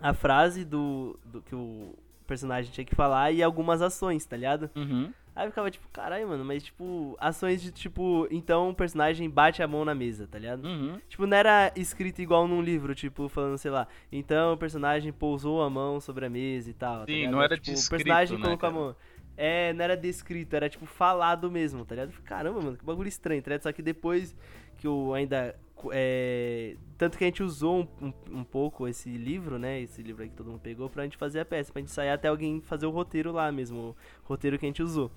a 0.00 0.14
frase 0.14 0.64
do, 0.64 1.18
do 1.24 1.42
que 1.42 1.54
o 1.54 1.94
personagem 2.26 2.72
tinha 2.72 2.84
que 2.84 2.94
falar 2.94 3.30
e 3.30 3.42
algumas 3.42 3.82
ações, 3.82 4.24
tá 4.24 4.36
ligado? 4.36 4.70
Uhum. 4.74 5.12
Aí 5.37 5.46
eu 5.46 5.51
ficava 5.51 5.70
tipo, 5.70 5.87
caralho, 5.92 6.27
mano, 6.27 6.42
mas 6.46 6.62
tipo, 6.62 7.14
ações 7.20 7.61
de 7.61 7.70
tipo, 7.70 8.27
então 8.31 8.70
o 8.70 8.75
personagem 8.75 9.29
bate 9.29 9.62
a 9.62 9.68
mão 9.68 9.85
na 9.85 9.94
mesa, 9.94 10.27
tá 10.27 10.38
ligado? 10.38 10.64
Uhum. 10.66 10.99
Tipo, 11.11 11.27
não 11.27 11.37
era 11.37 11.70
escrito 11.77 12.22
igual 12.22 12.49
num 12.49 12.62
livro, 12.62 12.94
tipo, 12.94 13.29
falando, 13.29 13.59
sei 13.59 13.70
lá, 13.70 13.87
então 14.11 14.55
o 14.55 14.57
personagem 14.57 15.12
pousou 15.12 15.62
a 15.62 15.68
mão 15.68 16.01
sobre 16.01 16.25
a 16.25 16.31
mesa 16.31 16.70
e 16.70 16.72
tal. 16.72 17.01
tá 17.01 17.07
Sim, 17.07 17.12
ligado? 17.12 17.33
não 17.33 17.42
era 17.42 17.57
tipo, 17.57 17.77
descrito, 17.77 17.87
O 18.03 18.05
personagem 18.05 18.38
né, 18.38 18.44
colocou 18.44 18.68
a 18.68 18.72
cara? 18.72 18.83
mão. 18.85 18.96
É, 19.38 19.75
não 19.75 19.85
era 19.85 19.94
descrito, 19.94 20.57
era 20.57 20.66
tipo 20.70 20.87
falado 20.87 21.51
mesmo, 21.51 21.85
tá 21.85 21.94
ligado? 21.94 22.12
Caramba, 22.25 22.62
mano, 22.62 22.77
que 22.79 22.85
bagulho 22.87 23.07
estranho, 23.09 23.42
tá 23.42 23.51
ligado? 23.51 23.64
Só 23.64 23.72
que 23.72 23.83
depois 23.83 24.35
que 24.76 24.86
eu 24.86 25.14
ainda. 25.14 25.54
É, 25.92 26.74
tanto 26.96 27.18
que 27.18 27.24
a 27.24 27.26
gente 27.26 27.42
usou 27.42 27.82
um, 28.00 28.06
um, 28.06 28.38
um 28.38 28.44
pouco 28.44 28.88
esse 28.88 29.10
livro, 29.10 29.58
né? 29.58 29.80
Esse 29.80 30.02
livro 30.02 30.22
aí 30.22 30.28
que 30.28 30.34
todo 30.34 30.50
mundo 30.50 30.60
pegou 30.60 30.88
pra 30.88 31.04
gente 31.04 31.16
fazer 31.16 31.40
a 31.40 31.44
peça, 31.44 31.72
pra 31.72 31.80
gente 31.80 31.92
sair 31.92 32.10
até 32.10 32.28
alguém 32.28 32.60
fazer 32.60 32.86
o 32.86 32.90
roteiro 32.90 33.30
lá 33.30 33.52
mesmo, 33.52 33.78
o 33.78 33.96
roteiro 34.24 34.58
que 34.58 34.64
a 34.64 34.68
gente 34.68 34.82
usou. 34.82 35.10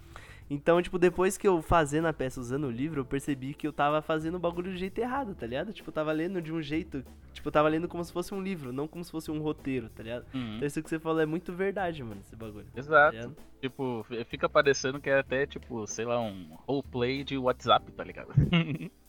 Então, 0.50 0.82
tipo, 0.82 0.98
depois 0.98 1.38
que 1.38 1.48
eu 1.48 1.62
fazendo 1.62 2.08
a 2.08 2.14
peça 2.14 2.42
usando 2.42 2.66
o 2.66 2.72
livro, 2.72 3.02
eu 3.02 3.06
percebi 3.06 3.54
que 3.54 3.68
eu 3.68 3.72
tava 3.72 4.02
fazendo 4.02 4.36
o 4.36 4.40
bagulho 4.40 4.72
do 4.72 4.78
jeito 4.78 4.98
errado, 5.00 5.36
tá 5.36 5.46
ligado? 5.46 5.72
Tipo, 5.72 5.90
eu 5.90 5.94
tava 5.94 6.12
lendo 6.12 6.42
de 6.42 6.52
um 6.52 6.60
jeito. 6.60 7.06
Tipo, 7.34 7.50
eu 7.50 7.52
tava 7.52 7.70
lendo 7.70 7.88
como 7.88 8.04
se 8.04 8.12
fosse 8.12 8.34
um 8.34 8.42
livro, 8.42 8.74
não 8.74 8.88
como 8.88 9.04
se 9.04 9.12
fosse 9.12 9.30
um 9.30 9.40
roteiro, 9.40 9.90
tá 9.90 10.02
ligado? 10.02 10.26
Uhum. 10.34 10.56
Então 10.56 10.68
isso 10.68 10.82
que 10.82 10.90
você 10.90 10.98
falou 10.98 11.22
é 11.22 11.26
muito 11.26 11.54
verdade, 11.54 12.04
mano, 12.04 12.20
esse 12.26 12.36
bagulho. 12.36 12.66
tá 12.74 12.80
Exato. 12.80 13.16
ligado? 13.16 13.38
Tipo, 13.62 14.06
fica 14.26 14.50
parecendo 14.50 15.00
que 15.00 15.10
é 15.10 15.20
até, 15.20 15.46
tipo, 15.46 15.86
sei 15.86 16.06
lá, 16.06 16.20
um 16.20 16.48
roleplay 16.68 17.24
de 17.24 17.38
WhatsApp, 17.38 17.92
tá 17.92 18.04
ligado? 18.04 18.34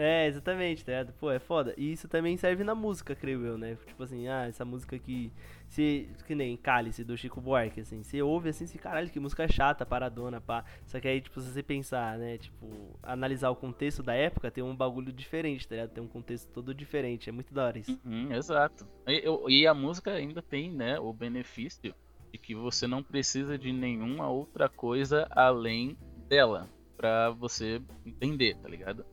É, 0.00 0.28
exatamente, 0.28 0.84
tá 0.84 0.92
ligado? 0.92 1.12
Pô, 1.18 1.28
é 1.28 1.40
foda. 1.40 1.74
E 1.76 1.90
isso 1.90 2.06
também 2.06 2.36
serve 2.36 2.62
na 2.62 2.72
música, 2.72 3.16
creio 3.16 3.44
eu, 3.44 3.58
né? 3.58 3.76
Tipo 3.84 4.04
assim, 4.04 4.28
ah, 4.28 4.46
essa 4.46 4.64
música 4.64 4.94
aqui. 4.94 5.32
Se, 5.68 6.08
que 6.24 6.36
nem 6.36 6.56
Cálice 6.56 7.02
do 7.02 7.16
Chico 7.16 7.40
Buarque, 7.40 7.80
assim. 7.80 8.04
Você 8.04 8.22
ouve 8.22 8.48
assim, 8.50 8.64
se 8.64 8.78
caralho, 8.78 9.10
que 9.10 9.18
música 9.18 9.48
chata, 9.48 9.84
paradona, 9.84 10.40
pá. 10.40 10.64
Só 10.86 11.00
que 11.00 11.08
aí, 11.08 11.20
tipo, 11.20 11.40
se 11.40 11.50
você 11.52 11.64
pensar, 11.64 12.16
né? 12.16 12.38
Tipo, 12.38 12.96
analisar 13.02 13.50
o 13.50 13.56
contexto 13.56 14.00
da 14.00 14.14
época, 14.14 14.52
tem 14.52 14.62
um 14.62 14.74
bagulho 14.76 15.12
diferente, 15.12 15.66
tá 15.66 15.74
ligado? 15.74 15.90
Tem 15.90 16.04
um 16.04 16.08
contexto 16.08 16.48
todo 16.52 16.72
diferente. 16.72 17.28
É 17.28 17.32
muito 17.32 17.52
da 17.52 17.64
hora 17.66 17.78
isso. 17.80 17.98
Uhum, 18.04 18.32
exato. 18.32 18.86
E, 19.06 19.20
eu- 19.26 19.50
e 19.50 19.66
a 19.66 19.74
música 19.74 20.12
ainda 20.12 20.40
tem, 20.40 20.70
né, 20.72 20.98
o 21.00 21.12
benefício 21.12 21.92
de 22.32 22.38
que 22.38 22.54
você 22.54 22.86
não 22.86 23.02
precisa 23.02 23.58
de 23.58 23.72
nenhuma 23.72 24.30
outra 24.30 24.68
coisa 24.68 25.26
além 25.32 25.98
dela 26.28 26.68
pra 26.96 27.30
você 27.30 27.82
entender, 28.06 28.56
tá 28.58 28.68
ligado? 28.68 29.04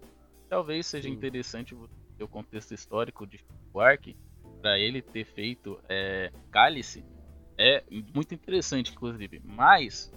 Talvez 0.55 0.87
seja 0.87 1.09
Sim. 1.09 1.13
interessante 1.13 1.75
o 1.75 2.27
contexto 2.29 2.73
histórico 2.73 3.27
de 3.27 3.43
Buarque 3.73 4.15
para 4.61 4.79
ele 4.79 5.01
ter 5.01 5.25
feito 5.25 5.77
é, 5.89 6.31
Cálice 6.49 7.03
é 7.57 7.83
muito 8.15 8.33
interessante, 8.33 8.93
inclusive. 8.93 9.41
Mas 9.43 10.13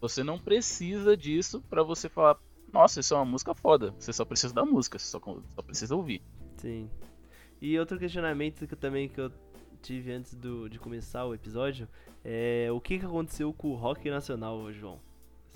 você 0.00 0.24
não 0.24 0.40
precisa 0.40 1.16
disso 1.16 1.62
pra 1.70 1.84
você 1.84 2.08
falar, 2.08 2.36
nossa, 2.72 2.98
isso 2.98 3.14
é 3.14 3.16
uma 3.16 3.24
música 3.24 3.54
foda. 3.54 3.94
Você 3.96 4.12
só 4.12 4.24
precisa 4.24 4.52
da 4.52 4.64
música, 4.64 4.98
você 4.98 5.06
só, 5.06 5.20
só 5.20 5.62
precisa 5.62 5.94
ouvir. 5.94 6.20
Sim. 6.56 6.90
E 7.62 7.78
outro 7.78 7.96
questionamento 7.96 8.66
que 8.66 8.74
eu 8.74 8.78
também 8.78 9.08
que 9.08 9.20
eu 9.20 9.30
tive 9.80 10.10
antes 10.10 10.34
do, 10.34 10.68
de 10.68 10.80
começar 10.80 11.24
o 11.26 11.32
episódio 11.32 11.88
é 12.24 12.72
o 12.72 12.80
que, 12.80 12.98
que 12.98 13.06
aconteceu 13.06 13.52
com 13.52 13.68
o 13.68 13.76
rock 13.76 14.10
nacional, 14.10 14.72
João? 14.72 15.05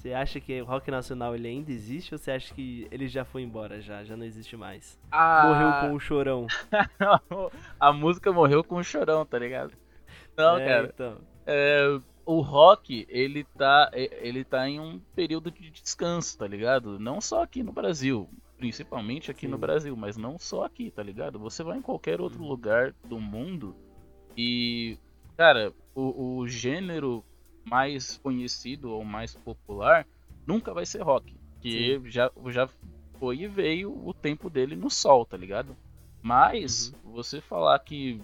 Você 0.01 0.15
acha 0.15 0.41
que 0.41 0.63
o 0.63 0.65
rock 0.65 0.91
nacional 0.91 1.35
ele 1.35 1.47
ainda 1.47 1.71
existe 1.71 2.15
ou 2.15 2.19
você 2.19 2.31
acha 2.31 2.55
que 2.55 2.89
ele 2.91 3.07
já 3.07 3.23
foi 3.23 3.43
embora 3.43 3.83
já, 3.83 4.03
já 4.03 4.17
não 4.17 4.25
existe 4.25 4.57
mais? 4.57 4.99
Morreu 5.13 5.73
com 5.83 5.95
o 5.95 6.01
chorão. 6.01 6.47
a 7.79 7.93
música 7.93 8.33
morreu 8.33 8.65
com 8.65 8.77
o 8.77 8.83
chorão, 8.83 9.27
tá 9.27 9.39
ligado? 9.39 9.75
Não, 10.35 10.57
é, 10.57 10.67
cara. 10.67 10.91
Então. 10.95 11.19
é, 11.47 12.01
o 12.25 12.41
rock, 12.41 13.07
ele 13.11 13.45
tá, 13.45 13.91
ele 13.93 14.43
tá 14.43 14.67
em 14.67 14.81
um 14.81 14.99
período 15.15 15.51
de 15.51 15.71
descanso, 15.71 16.39
tá 16.39 16.47
ligado? 16.47 16.99
Não 16.99 17.21
só 17.21 17.43
aqui 17.43 17.63
no 17.63 17.71
Brasil, 17.71 18.27
principalmente 18.57 19.31
aqui 19.31 19.47
no 19.47 19.57
Sim. 19.57 19.61
Brasil, 19.61 19.95
mas 19.95 20.17
não 20.17 20.39
só 20.39 20.65
aqui, 20.65 20.91
tá 20.91 21.03
ligado? 21.03 21.39
Você 21.41 21.63
vai 21.63 21.77
em 21.77 21.83
qualquer 21.83 22.23
outro 22.23 22.43
lugar 22.43 22.95
do 23.05 23.21
mundo 23.21 23.77
e, 24.35 24.97
cara, 25.37 25.75
o, 25.95 26.39
o 26.39 26.49
gênero 26.49 27.23
mais 27.65 28.17
conhecido 28.19 28.91
ou 28.91 29.05
mais 29.05 29.37
popular 29.37 30.07
nunca 30.47 30.73
vai 30.75 30.85
ser 30.87 31.03
rock, 31.03 31.39
que 31.61 32.01
já, 32.11 32.31
já 32.49 32.69
foi 33.19 33.39
e 33.41 33.47
veio 33.49 33.93
o 34.07 34.13
tempo 34.15 34.49
dele 34.51 34.75
no 34.75 34.91
sol, 34.91 35.25
tá 35.27 35.37
ligado? 35.37 35.77
Mas 36.23 36.95
você 37.03 37.41
falar 37.41 37.79
que 37.81 38.21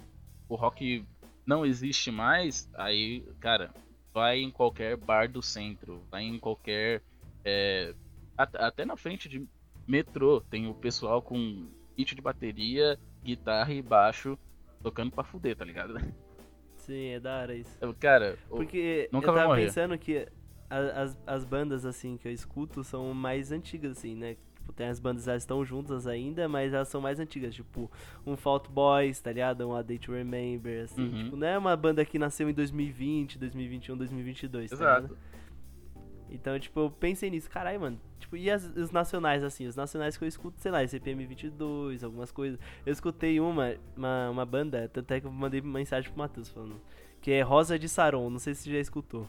o 0.49 0.55
rock 0.55 1.05
não 1.45 1.65
existe 1.65 2.11
mais, 2.11 2.69
aí, 2.75 3.21
cara, 3.39 3.71
vai 4.13 4.39
em 4.39 4.51
qualquer 4.51 4.97
bar 4.97 5.31
do 5.31 5.41
centro, 5.41 6.05
vai 6.11 6.23
em 6.23 6.39
qualquer. 6.39 7.01
é, 7.45 7.93
at- 8.37 8.55
até 8.55 8.85
na 8.85 8.97
frente 8.97 9.29
de 9.29 9.47
metrô 9.87 10.41
tem 10.41 10.67
o 10.67 10.75
pessoal 10.75 11.21
com 11.21 11.71
kit 11.95 12.13
de 12.13 12.21
bateria, 12.21 12.99
guitarra 13.23 13.73
e 13.73 13.81
baixo 13.81 14.37
tocando 14.83 15.11
pra 15.11 15.23
fuder, 15.23 15.55
tá 15.55 15.63
ligado? 15.65 15.93
Sim, 16.87 17.09
é 17.09 17.19
da 17.19 17.41
hora 17.41 17.53
isso. 17.55 17.77
Eu, 17.81 17.93
Cara, 17.93 18.37
Porque 18.49 19.09
eu 19.11 19.21
tava 19.21 19.55
pensando 19.65 19.97
que 19.97 20.27
as, 20.69 21.17
as 21.27 21.45
bandas 21.45 21.85
assim 21.85 22.17
que 22.17 22.27
eu 22.27 22.31
escuto 22.31 22.83
são 22.83 23.13
mais 23.13 23.51
antigas 23.51 23.97
assim, 23.97 24.15
né? 24.15 24.35
Tipo, 24.55 24.73
tem 24.73 24.87
as 24.87 24.99
bandas 24.99 25.27
elas 25.27 25.43
estão 25.43 25.63
juntas 25.63 26.07
ainda, 26.07 26.47
mas 26.49 26.73
elas 26.73 26.87
são 26.89 26.99
mais 26.99 27.19
antigas, 27.19 27.53
tipo, 27.55 27.89
um 28.25 28.35
Fault 28.35 28.69
Boys, 28.69 29.19
tá 29.21 29.31
ligado? 29.31 29.67
Um 29.67 29.73
A 29.75 29.81
Day 29.81 29.97
to 29.97 30.11
Remember, 30.11 30.83
assim, 30.83 31.03
Uhum. 31.03 31.23
tipo, 31.23 31.35
não 31.37 31.47
é 31.47 31.57
uma 31.57 31.75
banda 31.77 32.03
que 32.03 32.17
nasceu 32.19 32.49
em 32.49 32.53
2020, 32.53 33.37
2021, 33.37 33.95
2022, 33.97 34.69
tá 34.71 34.75
ligado? 34.75 35.17
Então, 36.31 36.59
tipo, 36.59 36.79
eu 36.79 36.91
pensei 36.91 37.29
nisso, 37.29 37.49
caralho, 37.49 37.79
mano. 37.79 37.99
Tipo, 38.19 38.37
e 38.37 38.49
as, 38.49 38.65
os 38.75 38.91
nacionais, 38.91 39.43
assim, 39.43 39.67
os 39.67 39.75
nacionais 39.75 40.17
que 40.17 40.23
eu 40.23 40.27
escuto, 40.27 40.59
sei 40.59 40.71
lá, 40.71 40.85
CPM 40.85 41.25
22, 41.25 42.03
algumas 42.03 42.31
coisas. 42.31 42.59
Eu 42.85 42.91
escutei 42.91 43.39
uma, 43.39 43.75
uma, 43.95 44.29
uma 44.29 44.45
banda, 44.45 44.89
tanto 44.91 45.11
é 45.13 45.21
que 45.21 45.27
eu 45.27 45.31
mandei 45.31 45.61
mensagem 45.61 46.09
pro 46.09 46.19
Matheus 46.19 46.49
falando, 46.49 46.81
que 47.21 47.31
é 47.31 47.41
Rosa 47.41 47.77
de 47.79 47.87
Saron, 47.87 48.29
não 48.29 48.39
sei 48.39 48.53
se 48.53 48.63
você 48.63 48.71
já 48.71 48.79
escutou. 48.79 49.27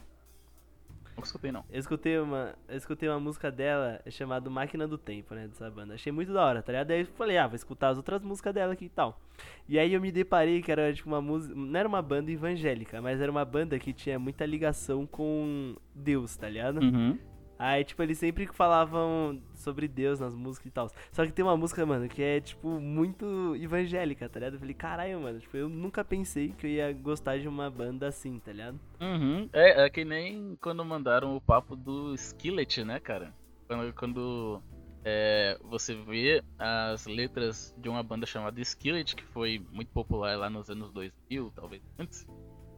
Não 1.19 1.25
escutei 1.25 1.51
não. 1.51 1.65
Eu 1.69 1.79
escutei 1.79 2.19
uma, 2.19 2.55
eu 2.67 2.77
escutei 2.77 3.09
uma 3.09 3.19
música 3.19 3.51
dela 3.51 4.01
chamada 4.09 4.49
Máquina 4.49 4.87
do 4.87 4.97
Tempo, 4.97 5.35
né, 5.35 5.47
dessa 5.47 5.69
banda. 5.69 5.93
Achei 5.93 6.11
muito 6.11 6.33
da 6.33 6.43
hora, 6.43 6.61
tá 6.61 6.71
ligado? 6.71 6.87
Daí 6.87 7.01
eu 7.01 7.05
falei, 7.07 7.37
ah, 7.37 7.47
vou 7.47 7.55
escutar 7.55 7.89
as 7.89 7.97
outras 7.97 8.21
músicas 8.23 8.53
dela 8.53 8.73
aqui 8.73 8.85
e 8.85 8.89
tal. 8.89 9.19
E 9.67 9.77
aí 9.77 9.93
eu 9.93 10.01
me 10.01 10.11
deparei 10.11 10.61
que 10.61 10.71
era 10.71 10.93
tipo 10.93 11.07
uma 11.09 11.21
música, 11.21 11.53
não 11.55 11.79
era 11.79 11.87
uma 11.87 12.01
banda 12.01 12.31
evangélica, 12.31 13.01
mas 13.01 13.21
era 13.21 13.31
uma 13.31 13.45
banda 13.45 13.77
que 13.77 13.93
tinha 13.93 14.17
muita 14.17 14.45
ligação 14.45 15.05
com 15.05 15.75
Deus, 15.93 16.35
tá 16.35 16.49
ligado? 16.49 16.81
Uhum. 16.81 17.17
Aí, 17.59 17.83
tipo, 17.83 18.01
eles 18.01 18.17
sempre 18.17 18.47
falavam 18.47 19.41
sobre 19.53 19.85
Deus 19.85 20.17
nas 20.17 20.33
músicas 20.33 20.67
e 20.67 20.71
tal. 20.71 20.89
Só 21.11 21.25
que 21.25 21.33
tem 21.33 21.43
uma 21.43 21.57
música, 21.57 21.85
mano, 21.85 22.07
que 22.07 22.23
é, 22.23 22.39
tipo, 22.39 22.79
muito 22.79 23.53
evangélica, 23.57 24.29
tá 24.29 24.39
ligado? 24.39 24.53
Eu 24.53 24.59
falei, 24.61 24.73
caralho, 24.73 25.19
mano, 25.19 25.41
tipo, 25.41 25.57
eu 25.57 25.67
nunca 25.67 26.05
pensei 26.05 26.53
que 26.57 26.65
eu 26.65 26.71
ia 26.71 26.93
gostar 26.93 27.37
de 27.37 27.49
uma 27.49 27.69
banda 27.69 28.07
assim, 28.07 28.39
tá 28.39 28.53
ligado? 28.53 28.79
Uhum. 29.01 29.49
É, 29.51 29.83
é 29.83 29.89
que 29.89 30.05
nem 30.05 30.57
quando 30.61 30.85
mandaram 30.85 31.35
o 31.35 31.41
papo 31.41 31.75
do 31.75 32.15
Skillet, 32.15 32.85
né, 32.85 32.97
cara? 32.97 33.33
Quando, 33.67 33.93
quando 33.93 34.63
é, 35.03 35.59
você 35.63 35.95
vê 35.95 36.41
as 36.57 37.05
letras 37.07 37.75
de 37.77 37.89
uma 37.89 38.01
banda 38.01 38.25
chamada 38.25 38.61
Skillet, 38.61 39.17
que 39.17 39.23
foi 39.25 39.61
muito 39.69 39.91
popular 39.91 40.37
lá 40.37 40.49
nos 40.49 40.69
anos 40.69 40.93
2000, 40.93 41.51
talvez 41.53 41.81
antes. 41.99 42.25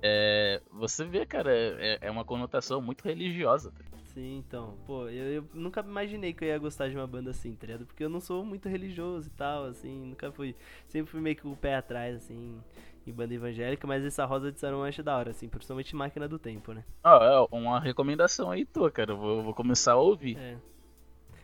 É, 0.01 0.61
você 0.71 1.05
vê, 1.05 1.25
cara, 1.25 1.51
é, 1.53 1.99
é 2.01 2.11
uma 2.11 2.25
conotação 2.25 2.81
muito 2.81 3.03
religiosa. 3.03 3.71
tá? 3.71 3.91
Sim, 4.13 4.39
então, 4.39 4.77
pô, 4.85 5.07
eu, 5.07 5.35
eu 5.35 5.45
nunca 5.53 5.79
imaginei 5.81 6.33
que 6.33 6.43
eu 6.43 6.49
ia 6.49 6.57
gostar 6.57 6.89
de 6.89 6.95
uma 6.95 7.07
banda 7.07 7.31
assim, 7.31 7.55
tá 7.55 7.67
ligado? 7.67 7.85
Porque 7.85 8.03
eu 8.03 8.09
não 8.09 8.19
sou 8.19 8.43
muito 8.43 8.67
religioso 8.67 9.29
e 9.29 9.31
tal, 9.31 9.65
assim, 9.65 10.05
nunca 10.05 10.31
fui. 10.31 10.53
Sempre 10.87 11.11
fui 11.11 11.21
meio 11.21 11.35
que 11.35 11.47
o 11.47 11.55
pé 11.55 11.75
atrás, 11.75 12.17
assim, 12.17 12.61
em 13.07 13.13
banda 13.13 13.33
evangélica, 13.33 13.87
mas 13.87 14.03
essa 14.03 14.25
Rosa 14.25 14.51
de 14.51 14.61
eu 14.61 14.83
acho 14.83 15.01
da 15.01 15.17
hora, 15.17 15.31
assim, 15.31 15.47
principalmente 15.47 15.95
Máquina 15.95 16.27
do 16.27 16.37
Tempo, 16.37 16.73
né? 16.73 16.83
Ó, 17.03 17.23
é 17.23 17.47
uma 17.51 17.79
recomendação 17.79 18.51
aí 18.51 18.65
tua, 18.65 18.91
cara. 18.91 19.13
Eu 19.13 19.17
vou, 19.17 19.43
vou 19.43 19.53
começar 19.53 19.93
a 19.93 19.97
ouvir. 19.97 20.37
É. 20.37 20.57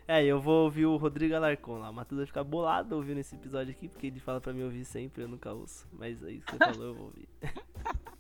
É, 0.10 0.24
eu 0.24 0.40
vou 0.40 0.64
ouvir 0.64 0.86
o 0.86 0.96
Rodrigo 0.96 1.36
Alarcon 1.36 1.80
lá. 1.80 1.90
O 1.90 1.94
Matheus 1.94 2.20
vai 2.20 2.26
ficar 2.26 2.44
bolado 2.44 2.96
ouvindo 2.96 3.20
esse 3.20 3.36
episódio 3.36 3.72
aqui, 3.72 3.90
porque 3.90 4.08
ele 4.08 4.20
fala 4.22 4.40
pra 4.40 4.54
mim 4.54 4.64
ouvir 4.64 4.86
sempre, 4.86 5.24
eu 5.24 5.28
nunca 5.28 5.52
ouço. 5.52 5.86
Mas 5.92 6.24
é 6.24 6.32
isso 6.32 6.46
que 6.46 6.52
você 6.54 6.58
falou, 6.58 6.88
eu 6.88 6.96
vou 6.96 7.06
ouvir. 7.06 7.28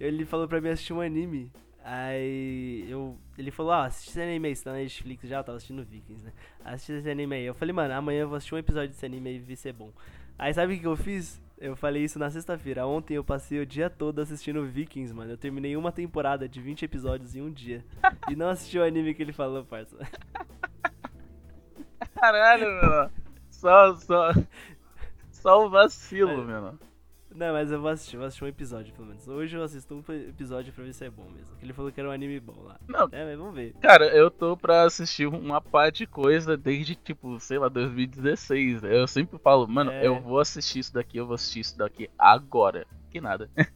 ele 0.00 0.24
falou 0.24 0.46
pra 0.48 0.60
mim 0.60 0.68
assistir 0.70 0.92
um 0.92 1.00
anime. 1.00 1.50
Aí 1.84 2.84
eu, 2.88 3.16
ele 3.38 3.50
falou, 3.50 3.72
ah, 3.72 3.86
assiste 3.86 4.10
esse 4.10 4.20
anime 4.20 4.48
aí, 4.48 4.56
você 4.56 4.64
tá 4.64 4.72
na 4.72 4.78
Netflix 4.78 5.26
já, 5.28 5.38
eu 5.38 5.44
tava 5.44 5.56
assistindo 5.56 5.82
Vikings, 5.84 6.22
né? 6.24 6.32
Assiste 6.64 6.92
esse 6.98 7.10
anime 7.10 7.36
aí. 7.36 7.44
Eu 7.46 7.54
falei, 7.54 7.72
mano, 7.72 7.94
amanhã 7.94 8.20
eu 8.22 8.28
vou 8.28 8.36
assistir 8.36 8.54
um 8.54 8.58
episódio 8.58 8.88
desse 8.90 9.06
anime 9.06 9.34
e 9.34 9.38
ver 9.38 9.56
se 9.56 9.68
é 9.70 9.72
bom. 9.72 9.90
Aí 10.38 10.52
sabe 10.52 10.74
o 10.74 10.78
que 10.80 10.86
eu 10.86 10.96
fiz? 10.96 11.40
Eu 11.56 11.74
falei 11.74 12.04
isso 12.04 12.18
na 12.18 12.30
sexta-feira. 12.30 12.86
Ontem 12.86 13.14
eu 13.14 13.24
passei 13.24 13.58
o 13.58 13.66
dia 13.66 13.88
todo 13.88 14.20
assistindo 14.20 14.64
Vikings, 14.66 15.12
mano. 15.14 15.32
Eu 15.32 15.38
terminei 15.38 15.76
uma 15.76 15.90
temporada 15.90 16.46
de 16.48 16.60
20 16.60 16.84
episódios 16.84 17.34
em 17.34 17.40
um 17.40 17.50
dia. 17.50 17.82
e 18.30 18.36
não 18.36 18.48
assisti 18.50 18.78
o 18.78 18.84
anime 18.84 19.14
que 19.14 19.22
ele 19.22 19.32
falou, 19.32 19.64
parça. 19.64 19.96
Caralho, 22.14 22.66
mano. 22.82 23.10
Só, 23.50 23.96
só. 23.96 24.32
Só 25.32 25.66
o 25.66 25.70
vacilo, 25.70 26.30
É. 26.32 26.36
mano. 26.44 26.78
Não, 27.38 27.52
mas 27.52 27.70
eu 27.70 27.80
vou 27.80 27.88
assistir, 27.88 28.16
vou 28.16 28.26
assistir 28.26 28.42
um 28.44 28.48
episódio 28.48 28.92
pelo 28.92 29.06
menos. 29.06 29.28
Hoje 29.28 29.56
eu 29.56 29.62
assisto 29.62 29.94
um 29.94 30.12
episódio 30.12 30.72
pra 30.72 30.82
ver 30.82 30.92
se 30.92 31.04
é 31.04 31.10
bom 31.10 31.22
mesmo. 31.30 31.54
Ele 31.62 31.72
falou 31.72 31.92
que 31.92 32.00
era 32.00 32.08
um 32.08 32.12
anime 32.12 32.40
bom 32.40 32.60
lá. 32.64 32.80
Não. 32.88 33.08
É, 33.12 33.24
mas 33.24 33.38
vamos 33.38 33.54
ver. 33.54 33.74
Cara, 33.80 34.06
eu 34.08 34.28
tô 34.28 34.56
pra 34.56 34.82
assistir 34.82 35.26
uma 35.28 35.60
parte 35.60 35.98
de 35.98 36.08
coisa 36.08 36.56
desde, 36.56 36.96
tipo, 36.96 37.38
sei 37.38 37.58
lá, 37.58 37.68
2016. 37.68 38.82
Eu 38.82 39.06
sempre 39.06 39.38
falo, 39.38 39.68
mano, 39.68 39.92
É. 39.92 40.04
eu 40.04 40.20
vou 40.20 40.40
assistir 40.40 40.80
isso 40.80 40.92
daqui, 40.92 41.16
eu 41.16 41.26
vou 41.26 41.36
assistir 41.36 41.60
isso 41.60 41.78
daqui 41.78 42.10
agora. 42.18 42.84
Que 43.08 43.20
nada. 43.20 43.48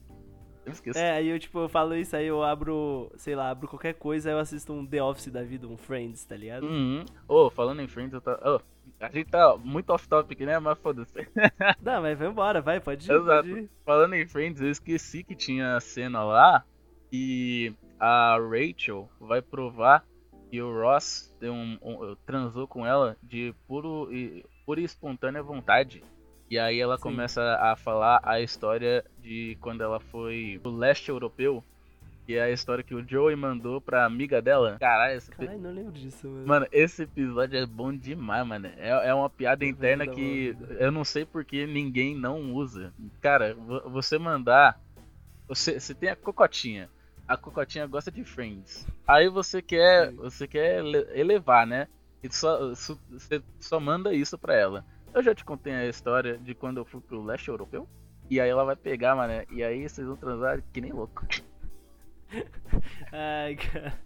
eu 0.66 0.72
esqueço. 0.72 0.98
É, 0.98 1.12
aí 1.12 1.28
eu 1.28 1.38
tipo, 1.38 1.60
eu 1.60 1.68
falo 1.68 1.94
isso, 1.94 2.16
aí 2.16 2.26
eu 2.26 2.42
abro, 2.42 3.12
sei 3.16 3.36
lá, 3.36 3.48
abro 3.48 3.68
qualquer 3.68 3.94
coisa, 3.94 4.28
aí 4.28 4.34
eu 4.34 4.40
assisto 4.40 4.72
um 4.72 4.84
The 4.84 5.00
Office 5.02 5.28
da 5.30 5.44
vida, 5.44 5.68
um 5.68 5.76
Friends, 5.76 6.24
tá 6.24 6.36
ligado? 6.36 6.66
Uhum. 6.66 7.04
Ô, 7.28 7.48
falando 7.48 7.80
em 7.80 7.86
Friends, 7.86 8.12
eu 8.12 8.20
tá. 8.20 8.32
ô, 8.44 8.60
a 9.02 9.10
gente 9.10 9.30
tá 9.30 9.56
muito 9.56 9.90
off-topic, 9.90 10.40
né? 10.40 10.58
Mas 10.58 10.78
foda-se. 10.78 11.12
Não, 11.82 12.00
mas 12.02 12.18
vai 12.18 12.28
embora, 12.28 12.60
vai, 12.60 12.80
pode 12.80 13.10
ir, 13.10 13.14
Exato. 13.14 13.48
pode 13.48 13.60
ir. 13.60 13.70
Falando 13.84 14.14
em 14.14 14.26
Friends, 14.26 14.60
eu 14.62 14.70
esqueci 14.70 15.24
que 15.24 15.34
tinha 15.34 15.76
a 15.76 15.80
cena 15.80 16.22
lá 16.22 16.64
e 17.12 17.72
a 17.98 18.38
Rachel 18.38 19.08
vai 19.20 19.42
provar 19.42 20.04
que 20.50 20.60
o 20.62 20.72
Ross 20.82 21.36
deu 21.40 21.52
um- 21.52 21.78
um- 21.82 22.16
transou 22.26 22.66
com 22.68 22.86
ela 22.86 23.16
de 23.22 23.54
puro 23.66 24.08
e, 24.12 24.44
pura 24.64 24.80
e 24.80 24.84
espontânea 24.84 25.42
vontade. 25.42 26.02
E 26.50 26.58
aí 26.58 26.78
ela 26.78 26.96
Sim. 26.96 27.04
começa 27.04 27.56
a 27.60 27.74
falar 27.74 28.20
a 28.22 28.40
história 28.40 29.02
de 29.18 29.56
quando 29.60 29.82
ela 29.82 29.98
foi 29.98 30.60
pro 30.62 30.70
leste 30.70 31.08
europeu. 31.08 31.64
Que 32.32 32.38
é 32.38 32.44
a 32.44 32.50
história 32.50 32.82
que 32.82 32.94
o 32.94 33.06
Joey 33.06 33.36
mandou 33.36 33.78
pra 33.78 34.06
amiga 34.06 34.40
dela. 34.40 34.78
Caralho, 34.80 35.18
esse, 35.18 35.30
Caralho, 35.30 35.58
não 35.60 35.70
lembro 35.70 35.92
disso, 35.92 36.26
mano. 36.26 36.46
Mano, 36.46 36.66
esse 36.72 37.02
episódio 37.02 37.58
é 37.58 37.66
bom 37.66 37.94
demais, 37.94 38.46
mano. 38.46 38.68
É, 38.78 39.08
é 39.08 39.14
uma 39.14 39.28
piada 39.28 39.64
Eu 39.64 39.68
interna 39.68 40.06
que 40.06 40.56
eu 40.78 40.90
não 40.90 41.04
sei 41.04 41.26
porque 41.26 41.66
ninguém 41.66 42.16
não 42.16 42.54
usa. 42.54 42.90
Cara, 43.20 43.54
vo- 43.54 43.90
você 43.90 44.18
mandar. 44.18 44.80
Você, 45.46 45.78
você 45.78 45.94
tem 45.94 46.08
a 46.08 46.16
cocotinha. 46.16 46.88
A 47.28 47.36
cocotinha 47.36 47.86
gosta 47.86 48.10
de 48.10 48.24
Friends. 48.24 48.86
Aí 49.06 49.28
você 49.28 49.60
quer. 49.60 50.08
Sim. 50.08 50.16
Você 50.16 50.46
quer 50.48 50.78
ele- 50.82 51.06
elevar, 51.12 51.66
né? 51.66 51.86
E 52.22 52.34
só, 52.34 52.70
você 53.10 53.42
só 53.60 53.78
manda 53.78 54.14
isso 54.14 54.38
pra 54.38 54.54
ela. 54.54 54.86
Eu 55.12 55.22
já 55.22 55.34
te 55.34 55.44
contei 55.44 55.74
a 55.74 55.86
história 55.86 56.38
de 56.38 56.54
quando 56.54 56.78
eu 56.78 56.84
fui 56.86 57.02
pro 57.02 57.22
leste 57.22 57.48
europeu. 57.48 57.86
E 58.30 58.40
aí 58.40 58.48
ela 58.48 58.64
vai 58.64 58.76
pegar, 58.76 59.14
mano. 59.14 59.44
E 59.50 59.62
aí 59.62 59.86
vocês 59.86 60.06
vão 60.06 60.16
transar 60.16 60.62
que 60.72 60.80
nem 60.80 60.92
louco. 60.92 61.26
Ai, 63.12 63.56
cara. 63.56 63.98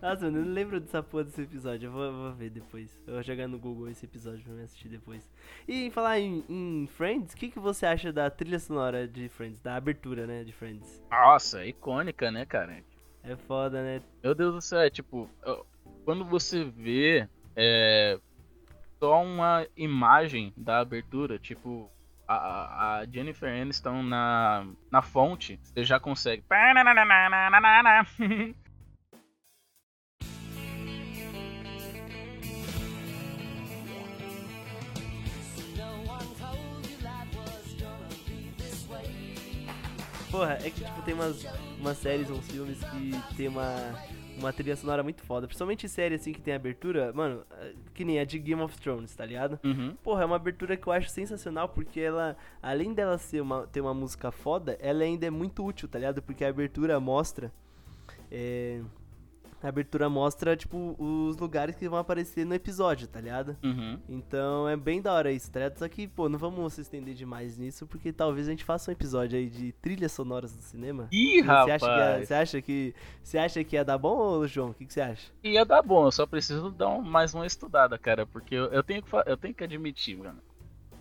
Nossa, 0.00 0.24
mano, 0.24 0.38
eu 0.38 0.44
não 0.44 0.52
lembro 0.52 0.80
dessa 0.80 1.02
porra 1.02 1.24
desse 1.24 1.42
episódio. 1.42 1.86
Eu 1.86 1.92
vou, 1.92 2.12
vou 2.12 2.32
ver 2.32 2.50
depois. 2.50 3.00
Eu 3.06 3.14
vou 3.14 3.22
jogar 3.22 3.46
no 3.46 3.58
Google 3.58 3.88
esse 3.88 4.04
episódio 4.04 4.42
pra 4.42 4.52
me 4.52 4.62
assistir 4.62 4.88
depois. 4.88 5.28
E 5.68 5.86
em 5.86 5.90
falar 5.90 6.18
em, 6.18 6.44
em 6.48 6.86
Friends, 6.88 7.32
o 7.32 7.36
que, 7.36 7.50
que 7.50 7.60
você 7.60 7.86
acha 7.86 8.12
da 8.12 8.28
trilha 8.28 8.58
sonora 8.58 9.06
de 9.06 9.28
Friends? 9.28 9.60
Da 9.60 9.76
abertura, 9.76 10.26
né, 10.26 10.42
de 10.42 10.52
Friends? 10.52 11.02
Nossa, 11.10 11.64
icônica, 11.64 12.30
né, 12.30 12.44
cara? 12.44 12.82
É 13.22 13.36
foda, 13.36 13.82
né? 13.82 14.02
Meu 14.22 14.34
Deus 14.34 14.54
do 14.54 14.60
céu, 14.60 14.80
é 14.80 14.90
tipo, 14.90 15.30
quando 16.04 16.24
você 16.24 16.64
vê 16.64 17.28
é, 17.54 18.18
só 18.98 19.22
uma 19.22 19.66
imagem 19.76 20.52
da 20.56 20.80
abertura, 20.80 21.38
tipo, 21.38 21.88
a, 22.36 22.98
a- 23.00 23.06
Jennifer 23.06 23.48
Aniston 23.48 24.02
na, 24.02 24.66
na 24.90 25.02
fonte, 25.02 25.58
você 25.62 25.84
já 25.84 25.98
consegue. 26.00 26.42
Porra, 40.30 40.54
é 40.62 40.70
que 40.70 40.82
tipo, 40.82 41.02
tem 41.02 41.14
umas, 41.14 41.44
umas 41.78 41.98
séries, 41.98 42.30
uns 42.30 42.46
filmes 42.50 42.78
que 42.78 43.34
tem 43.36 43.48
uma, 43.48 43.94
uma 44.38 44.52
trilha 44.52 44.76
sonora 44.76 45.02
muito 45.02 45.22
foda. 45.22 45.46
Principalmente 45.46 45.88
série 45.88 46.14
assim 46.14 46.32
que 46.32 46.40
tem 46.40 46.54
abertura, 46.54 47.12
mano, 47.12 47.44
eh, 47.60 47.74
que 47.94 48.04
nem 48.04 48.18
a 48.18 48.24
de 48.24 48.38
Game 48.38 48.60
of 48.62 48.78
Thrones, 48.80 49.14
tá 49.14 49.24
ligado? 49.24 49.58
Uhum. 49.64 49.94
Porra, 50.02 50.22
é 50.22 50.26
uma 50.26 50.36
abertura 50.36 50.76
que 50.76 50.86
eu 50.86 50.92
acho 50.92 51.08
sensacional 51.08 51.68
porque 51.68 52.00
ela, 52.00 52.36
além 52.62 52.92
dela 52.94 53.18
ser 53.18 53.40
uma, 53.40 53.66
ter 53.66 53.80
uma 53.80 53.94
música 53.94 54.30
foda, 54.30 54.76
ela 54.80 55.02
ainda 55.02 55.26
é 55.26 55.30
muito 55.30 55.64
útil, 55.64 55.88
tá 55.88 55.98
ligado? 55.98 56.22
Porque 56.22 56.44
a 56.44 56.48
abertura 56.48 56.98
mostra. 57.00 57.52
é, 58.30 58.80
a 59.66 59.68
abertura 59.68 60.08
mostra, 60.08 60.56
tipo, 60.56 60.94
os 60.98 61.36
lugares 61.36 61.76
que 61.76 61.88
vão 61.88 61.98
aparecer 61.98 62.44
no 62.44 62.54
episódio, 62.54 63.06
tá 63.08 63.20
ligado? 63.20 63.56
Uhum. 63.62 63.98
Então 64.08 64.68
é 64.68 64.76
bem 64.76 65.00
da 65.00 65.12
hora 65.12 65.30
isso, 65.32 65.50
tá 65.50 65.60
ligado? 65.60 65.78
Só 65.78 65.88
que, 65.88 66.06
pô, 66.08 66.28
não 66.28 66.38
vamos 66.38 66.72
se 66.74 66.80
estender 66.80 67.14
demais 67.14 67.56
nisso, 67.58 67.86
porque 67.86 68.12
talvez 68.12 68.46
a 68.48 68.50
gente 68.50 68.64
faça 68.64 68.90
um 68.90 68.92
episódio 68.92 69.38
aí 69.38 69.48
de 69.48 69.72
trilhas 69.72 70.12
sonoras 70.12 70.52
do 70.54 70.62
cinema. 70.62 71.08
Ih, 71.12 71.42
Você 71.42 71.48
acha, 71.50 71.78
que 71.78 71.84
ia, 71.86 72.04
rapaz! 72.06 72.28
você 72.28 72.34
acha 72.34 72.62
que 72.62 72.94
você 73.22 73.38
acha 73.38 73.64
que 73.64 73.76
ia 73.76 73.84
dar 73.84 73.98
bom, 73.98 74.46
João? 74.46 74.70
O 74.70 74.74
que, 74.74 74.84
que 74.86 74.92
você 74.92 75.00
acha? 75.00 75.30
Ia 75.44 75.64
dar 75.64 75.82
bom, 75.82 76.06
eu 76.06 76.12
só 76.12 76.26
preciso 76.26 76.70
dar 76.70 76.88
um- 76.88 77.02
mais 77.02 77.34
uma 77.34 77.46
estudada, 77.46 77.98
cara, 77.98 78.26
porque 78.26 78.54
eu, 78.54 78.64
eu 78.66 78.82
tenho 78.82 79.02
que, 79.02 79.10
eu 79.26 79.36
tenho 79.36 79.54
que 79.54 79.64
admitir, 79.64 80.16
mano. 80.16 80.40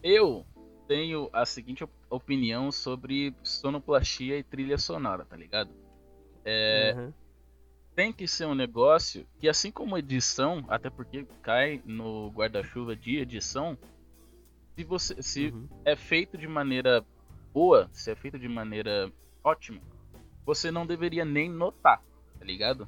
Eu 0.04 0.46
tenho 0.88 1.30
a 1.32 1.46
seguinte 1.46 1.84
op- 1.84 1.92
opinião 2.10 2.72
sobre 2.72 3.34
sonoplastia 3.44 4.38
e 4.38 4.44
trilha 4.44 4.78
sonora, 4.78 5.24
tá 5.26 5.36
ligado? 5.38 5.70
É, 6.44 6.94
Aham. 6.96 7.14
Tem 7.96 8.12
que 8.14 8.28
ser 8.28 8.46
um 8.46 8.56
negócio 8.56 9.26
que, 9.40 9.50
assim 9.50 9.72
como 9.72 9.98
edição, 9.98 10.64
até 10.70 10.90
porque 10.90 11.26
cai 11.42 11.82
no 11.86 12.30
guarda-chuva 12.30 12.96
de 12.96 13.18
edição, 13.18 13.78
se 14.76 14.84
você 14.84 15.22
se 15.22 15.48
Uhum. 15.48 15.68
é 15.86 15.96
feito 15.96 16.38
de 16.38 16.48
maneira 16.48 17.06
boa, 17.54 17.90
se 17.92 18.10
é 18.12 18.16
feito 18.16 18.40
de 18.40 18.48
maneira 18.48 19.12
ótima, 19.44 19.82
você 20.46 20.72
não 20.72 20.86
deveria 20.86 21.26
nem 21.26 21.50
notar, 21.50 22.02
tá 22.40 22.46
ligado? 22.46 22.88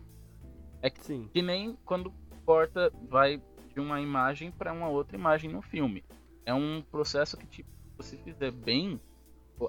Sim. 1.02 1.30
Que 1.34 1.42
nem 1.42 1.78
quando 1.86 2.14
corta, 2.46 2.92
vai 3.10 3.42
de 3.74 3.80
uma 3.80 4.02
imagem 4.02 4.52
para 4.52 4.74
uma 4.74 4.90
outra 4.90 5.18
imagem 5.18 5.50
no 5.52 5.62
filme. 5.62 6.04
É 6.46 6.54
um 6.54 6.82
processo 6.82 7.38
que, 7.38 7.48
tipo, 7.48 7.70
se 7.70 7.98
você 7.98 8.18
fizer 8.18 8.52
bem, 8.52 9.00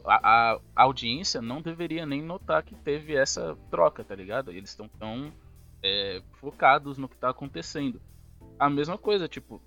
a, 0.05 0.59
a 0.77 0.83
audiência 0.83 1.41
não 1.43 1.61
deveria 1.63 2.05
nem 2.07 2.23
notar 2.23 2.63
que 2.63 2.75
teve 2.75 3.15
essa 3.15 3.57
troca, 3.71 4.05
tá 4.05 4.15
ligado? 4.15 4.51
Eles 4.51 4.71
estão 4.71 4.89
tão 4.89 5.33
é, 5.83 6.23
focados 6.41 6.99
no 6.99 7.09
que 7.09 7.17
tá 7.17 7.31
acontecendo. 7.31 8.01
A 8.59 8.71
mesma 8.71 8.97
coisa, 8.97 9.29
tipo, 9.29 9.61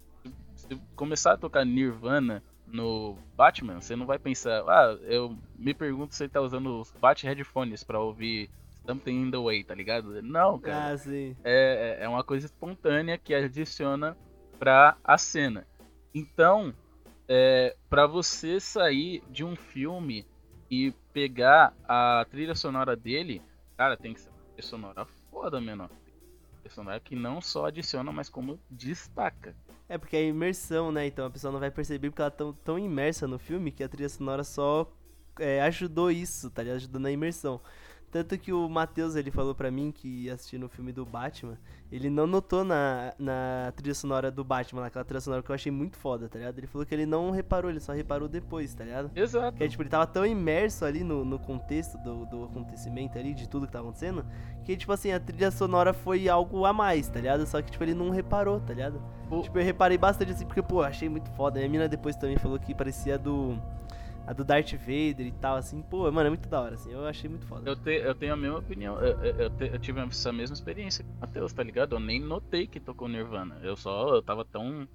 se 0.56 0.68
começar 0.96 1.34
a 1.34 1.38
tocar 1.38 1.66
Nirvana 1.66 2.44
no 2.66 3.18
Batman, 3.36 3.80
você 3.80 3.96
não 3.96 4.06
vai 4.06 4.20
pensar, 4.20 4.62
ah, 4.68 4.98
eu 5.04 5.38
me 5.58 5.74
pergunto 5.74 6.16
se 6.16 6.24
ele 6.24 6.32
tá 6.32 6.42
usando 6.42 6.80
os 6.82 6.92
Bat 6.92 7.24
Headphones 7.26 7.84
pra 7.84 8.00
ouvir 8.00 8.50
Something 8.86 9.24
in 9.24 9.32
the 9.32 9.38
Way, 9.38 9.64
tá 9.64 9.74
ligado? 9.76 10.22
Não, 10.22 10.60
cara 10.60 10.92
Ah, 10.94 10.98
sim. 10.98 11.36
é, 11.44 11.98
é 12.02 12.10
uma 12.10 12.24
coisa 12.24 12.46
espontânea 12.46 13.18
que 13.18 13.34
adiciona 13.34 14.18
pra 14.60 14.98
a 15.04 15.18
cena. 15.18 15.68
Então, 16.14 16.74
é, 17.28 17.76
para 17.90 18.08
você 18.08 18.60
sair 18.60 19.22
de 19.30 19.44
um 19.44 19.56
filme 19.56 20.26
e 20.70 20.94
pegar 21.14 21.74
a 21.88 22.26
trilha 22.30 22.56
sonora 22.56 22.96
dele, 22.96 23.42
cara, 23.76 23.98
tem 23.98 24.14
que 24.14 24.22
ser 24.22 24.30
uma 24.30 24.38
trilha 24.54 24.68
sonora 24.68 25.06
foda, 25.30 25.62
menor. 25.62 25.90
Trilha 26.62 26.74
sonora 26.74 27.00
que 27.00 27.16
não 27.16 27.42
só 27.42 27.68
adiciona, 27.68 28.12
mas 28.12 28.30
como 28.30 28.60
destaca. 28.70 29.56
É 29.90 29.98
porque 29.98 30.18
é 30.18 30.28
imersão, 30.28 30.92
né? 30.92 31.08
Então 31.08 31.26
a 31.26 31.30
pessoa 31.30 31.52
não 31.52 31.60
vai 31.60 31.72
perceber 31.72 32.10
porque 32.10 32.22
ela 32.22 32.32
tá 32.32 32.38
tão, 32.38 32.54
tão 32.54 32.80
imersa 32.80 33.28
no 33.28 33.40
filme 33.40 33.72
que 33.72 33.84
a 33.84 33.90
trilha 33.90 34.10
sonora 34.10 34.44
só 34.44 34.92
é, 35.40 35.62
ajudou 35.62 36.12
isso, 36.12 36.50
tá 36.50 36.62
ligado? 36.62 36.78
Ajudou 36.78 37.00
na 37.00 37.12
imersão. 37.12 37.62
Tanto 38.10 38.38
que 38.38 38.54
o 38.54 38.70
Matheus, 38.70 39.16
ele 39.18 39.30
falou 39.30 39.54
pra 39.54 39.70
mim 39.70 39.92
que 39.92 40.30
assistindo 40.30 40.66
o 40.66 40.70
filme 40.70 40.94
do 40.94 41.06
Batman, 41.06 41.58
ele 41.92 42.10
não 42.10 42.26
notou 42.26 42.64
na, 42.64 43.14
na 43.20 43.74
trilha 43.76 43.94
sonora 43.94 44.32
do 44.32 44.46
Batman, 44.46 44.82
naquela 44.82 45.04
trilha 45.04 45.20
sonora 45.20 45.44
que 45.44 45.50
eu 45.50 45.54
achei 45.56 45.72
muito 45.72 45.98
foda, 45.98 46.30
tá 46.30 46.40
ligado? 46.40 46.58
Ele 46.58 46.68
falou 46.68 46.86
que 46.88 46.96
ele 46.96 47.06
não 47.06 47.32
reparou, 47.32 47.70
ele 47.70 47.82
só 47.82 47.92
reparou 47.92 48.30
depois, 48.30 48.74
tá 48.74 48.86
ligado? 48.86 49.12
Exato. 49.14 49.58
Que 49.58 49.68
tipo, 49.68 49.84
ele 49.84 49.90
tava 49.90 50.08
tão 50.08 50.26
imerso 50.26 50.86
ali 50.86 51.04
no, 51.04 51.26
no 51.26 51.38
contexto 51.38 51.98
do, 51.98 52.26
do 52.26 52.46
acontecimento 52.46 53.18
ali, 53.20 53.34
de 53.34 53.48
tudo 53.48 53.66
que 53.68 53.74
tava 53.74 53.84
acontecendo, 53.86 54.26
que 54.64 54.78
tipo 54.78 54.92
assim, 54.94 55.12
a 55.12 55.20
trilha 55.20 55.52
sonora 55.52 55.94
foi 55.94 56.30
algo 56.30 56.66
a 56.66 56.72
mais, 56.72 57.10
tá 57.10 57.20
ligado? 57.20 57.46
Só 57.46 57.62
que 57.62 57.72
tipo, 57.72 57.84
ele 57.84 57.94
não 57.94 58.10
reparou, 58.10 58.62
tá 58.62 58.74
ligado? 58.74 59.02
O- 59.30 59.42
Tipo, 59.42 59.60
eu 59.60 59.66
reparei 59.66 59.98
bastante 59.98 60.32
assim, 60.32 60.46
porque, 60.46 60.62
pô, 60.62 60.82
achei 60.82 61.10
muito 61.10 61.30
foda. 61.32 61.60
Minha 61.60 61.70
mina 61.70 61.88
depois 61.90 62.16
também 62.16 62.38
falou 62.38 62.58
que 62.58 62.74
parecia 62.74 63.18
do. 63.20 63.62
A 64.28 64.34
do 64.34 64.44
Darth 64.44 64.74
Vader 64.74 65.26
e 65.26 65.32
tal, 65.32 65.56
assim, 65.56 65.82
pô, 65.82 66.12
mano, 66.12 66.28
é 66.28 66.30
muito 66.30 66.50
da 66.50 66.60
hora, 66.62 66.76
assim, 66.76 66.92
eu 66.92 67.08
achei 67.08 67.30
muito 67.30 67.46
foda. 67.46 67.70
Eu, 67.70 67.76
te, 67.78 67.92
eu 67.92 68.14
tenho 68.14 68.34
a 68.34 68.38
mesma 68.38 68.60
opinião, 68.60 69.00
eu, 69.00 69.18
eu, 69.24 69.50
te- 69.50 69.70
eu 69.72 69.80
tive 69.80 70.02
essa 70.02 70.34
mesma 70.34 70.54
experiência 70.54 71.06
com 71.06 71.12
o 71.14 71.20
Matheus, 71.22 71.54
tá 71.54 71.64
ligado? 71.64 71.96
Eu 71.96 72.00
nem 72.00 72.20
notei 72.20 72.68
que 72.68 72.80
tocou 72.80 73.08
Nirvana. 73.08 73.58
Eu 73.64 73.78
só, 73.78 74.16
eu 74.16 74.22
tava 74.22 74.44
tão 74.44 74.86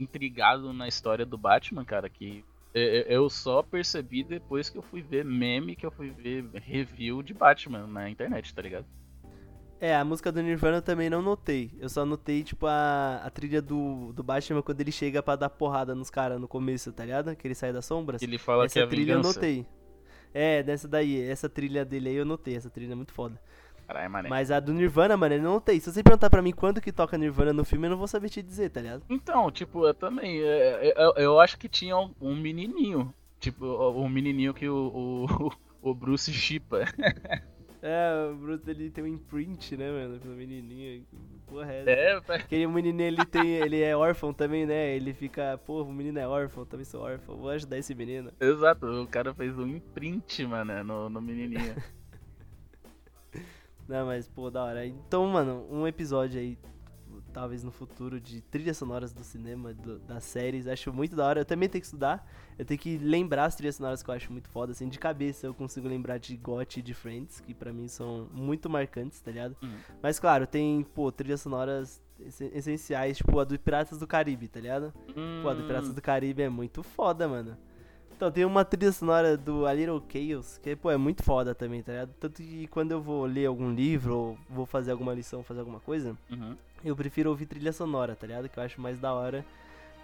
intrigado 0.00 0.72
na 0.72 0.88
história 0.88 1.26
do 1.26 1.36
Batman, 1.36 1.84
cara, 1.84 2.08
que 2.08 2.42
eu 2.72 3.28
só 3.28 3.62
percebi 3.62 4.22
depois 4.24 4.70
que 4.70 4.78
eu 4.78 4.82
fui 4.82 5.02
ver 5.02 5.24
meme, 5.24 5.74
que 5.76 5.84
eu 5.84 5.90
fui 5.90 6.10
ver 6.10 6.48
review 6.54 7.22
de 7.22 7.34
Batman 7.34 7.86
na 7.86 8.08
internet, 8.08 8.54
tá 8.54 8.62
ligado? 8.62 8.86
É, 9.80 9.94
a 9.94 10.04
música 10.04 10.32
do 10.32 10.42
Nirvana 10.42 10.78
eu 10.78 10.82
também 10.82 11.08
não 11.08 11.22
notei. 11.22 11.70
Eu 11.78 11.88
só 11.88 12.04
notei, 12.04 12.42
tipo, 12.42 12.66
a, 12.66 13.20
a 13.24 13.30
trilha 13.30 13.62
do, 13.62 14.12
do 14.12 14.22
Batman 14.24 14.60
quando 14.60 14.80
ele 14.80 14.90
chega 14.90 15.22
pra 15.22 15.36
dar 15.36 15.48
porrada 15.48 15.94
nos 15.94 16.10
caras 16.10 16.40
no 16.40 16.48
começo, 16.48 16.92
tá 16.92 17.04
ligado? 17.04 17.34
Que 17.36 17.46
ele 17.46 17.54
sai 17.54 17.72
das 17.72 17.84
sombras. 17.84 18.20
Ele 18.20 18.38
fala 18.38 18.64
essa 18.64 18.72
que 18.72 18.80
é 18.80 18.82
a 18.82 18.86
trilha 18.88 19.12
eu 19.12 19.16
vingança. 19.18 19.38
notei. 19.38 19.66
É, 20.34 20.62
dessa 20.62 20.88
daí, 20.88 21.22
essa 21.22 21.48
trilha 21.48 21.84
dele 21.84 22.08
aí 22.08 22.16
eu 22.16 22.24
notei, 22.24 22.56
essa 22.56 22.68
trilha 22.68 22.92
é 22.92 22.96
muito 22.96 23.12
foda. 23.12 23.40
Caralho, 23.86 24.10
mané. 24.10 24.28
Mas 24.28 24.50
a 24.50 24.60
do 24.60 24.74
Nirvana, 24.74 25.16
mano, 25.16 25.34
eu 25.36 25.42
não 25.42 25.52
notei. 25.54 25.80
Se 25.80 25.90
você 25.90 26.02
perguntar 26.02 26.28
pra 26.28 26.42
mim 26.42 26.52
quando 26.52 26.80
que 26.80 26.92
toca 26.92 27.16
Nirvana 27.16 27.52
no 27.52 27.64
filme, 27.64 27.86
eu 27.86 27.90
não 27.92 27.96
vou 27.96 28.08
saber 28.08 28.28
te 28.28 28.42
dizer, 28.42 28.70
tá 28.70 28.82
ligado? 28.82 29.02
Então, 29.08 29.50
tipo, 29.50 29.86
eu 29.86 29.94
também. 29.94 30.42
é, 30.42 30.88
é, 30.88 30.94
Eu, 30.96 31.14
eu 31.16 31.40
acho 31.40 31.56
que 31.56 31.68
tinha 31.68 31.96
um, 31.96 32.12
um 32.20 32.36
menininho. 32.36 33.14
Tipo, 33.40 33.64
o 33.64 34.02
um 34.02 34.08
menininho 34.08 34.52
que 34.52 34.68
o, 34.68 35.26
o, 35.32 35.52
o 35.90 35.94
Bruce 35.94 36.32
chipa. 36.32 36.84
É, 37.80 38.30
o 38.30 38.36
Bruce 38.36 38.68
ele 38.68 38.90
tem 38.90 39.04
um 39.04 39.06
imprint, 39.06 39.76
né, 39.76 39.90
mano, 39.90 40.18
pelo 40.18 40.34
menininho. 40.34 41.06
Porra, 41.46 41.72
é. 41.72 41.84
É, 41.86 42.20
pai. 42.20 42.38
Aquele 42.38 42.66
menininho 42.66 43.06
ele 43.06 43.24
tem, 43.24 43.56
ele 43.56 43.80
é 43.80 43.96
órfão 43.96 44.32
também, 44.32 44.66
né? 44.66 44.94
Ele 44.94 45.14
fica, 45.14 45.58
pô, 45.58 45.82
o 45.82 45.92
menino 45.92 46.18
é 46.18 46.26
órfão, 46.26 46.64
também 46.64 46.84
sou 46.84 47.02
órfão, 47.02 47.36
vou 47.36 47.50
ajudar 47.50 47.78
esse 47.78 47.94
menino. 47.94 48.32
Exato, 48.40 48.86
o 48.86 49.06
cara 49.06 49.32
fez 49.32 49.56
um 49.58 49.66
imprint, 49.66 50.44
mano, 50.46 50.84
no, 50.84 51.08
no 51.08 51.20
menininho. 51.20 51.74
Não, 53.88 54.04
mas, 54.04 54.28
pô, 54.28 54.50
da 54.50 54.64
hora. 54.64 54.86
Então, 54.86 55.26
mano, 55.26 55.66
um 55.70 55.86
episódio 55.86 56.38
aí, 56.38 56.58
talvez 57.32 57.62
no 57.64 57.70
futuro, 57.70 58.20
de 58.20 58.40
trilhas 58.40 58.76
sonoras 58.76 59.12
do 59.12 59.22
cinema, 59.22 59.72
do- 59.74 59.98
das 60.00 60.24
séries, 60.24 60.66
acho 60.66 60.92
muito 60.92 61.14
da 61.16 61.24
hora. 61.26 61.40
Eu 61.40 61.44
também 61.44 61.68
tenho 61.68 61.80
que 61.80 61.86
estudar, 61.86 62.26
eu 62.58 62.64
tenho 62.64 62.78
que 62.80 62.98
lembrar 62.98 63.44
as 63.44 63.54
trilhas 63.56 63.76
sonoras 63.76 64.02
que 64.02 64.10
eu 64.10 64.14
acho 64.14 64.32
muito 64.32 64.48
foda, 64.48 64.72
assim, 64.72 64.88
de 64.88 64.98
cabeça 64.98 65.46
eu 65.46 65.54
consigo 65.54 65.86
lembrar 65.88 66.18
de 66.18 66.36
GOT 66.36 66.78
e 66.80 66.82
de 66.82 66.94
Friends, 66.94 67.40
que 67.40 67.54
pra 67.54 67.72
mim 67.72 67.88
são 67.88 68.28
muito 68.32 68.68
marcantes, 68.68 69.20
tá 69.20 69.30
ligado? 69.30 69.56
Hum. 69.62 69.76
Mas, 70.02 70.18
claro, 70.18 70.46
tem, 70.46 70.82
pô, 70.82 71.10
trilhas 71.12 71.40
sonoras 71.40 72.02
essen- 72.20 72.50
essenciais, 72.54 73.16
tipo 73.18 73.38
a 73.38 73.44
do 73.44 73.58
Piratas 73.58 73.98
do 73.98 74.06
Caribe, 74.06 74.48
tá 74.48 74.60
ligado? 74.60 74.92
Pô, 75.42 75.48
a 75.48 75.54
do 75.54 75.62
Piratas 75.64 75.90
Hum, 75.90 75.94
do 75.94 76.02
Caribe 76.02 76.42
é 76.42 76.48
muito 76.48 76.82
foda, 76.82 77.28
mano. 77.28 77.56
Então, 78.16 78.32
tem 78.32 78.44
uma 78.44 78.64
trilha 78.64 78.90
sonora 78.90 79.36
do 79.36 79.64
A 79.64 79.72
Little 79.72 80.02
Chaos, 80.12 80.58
que, 80.58 80.74
pô, 80.74 80.90
é 80.90 80.96
muito 80.96 81.22
foda 81.22 81.54
também, 81.54 81.84
tá 81.84 81.92
ligado? 81.92 82.12
Tanto 82.18 82.42
que 82.42 82.66
quando 82.66 82.90
eu 82.90 83.00
vou 83.00 83.24
ler 83.24 83.46
algum 83.46 83.72
livro 83.72 84.16
ou 84.16 84.38
vou 84.50 84.66
fazer 84.66 84.90
alguma 84.90 85.14
lição, 85.14 85.44
fazer 85.44 85.60
alguma 85.60 85.78
coisa, 85.78 86.16
uhum. 86.28 86.56
Eu 86.84 86.94
prefiro 86.96 87.30
ouvir 87.30 87.46
trilha 87.46 87.72
sonora, 87.72 88.14
tá 88.16 88.26
ligado? 88.26 88.48
Que 88.48 88.58
eu 88.58 88.62
acho 88.62 88.80
mais 88.80 88.98
da 88.98 89.12
hora. 89.12 89.44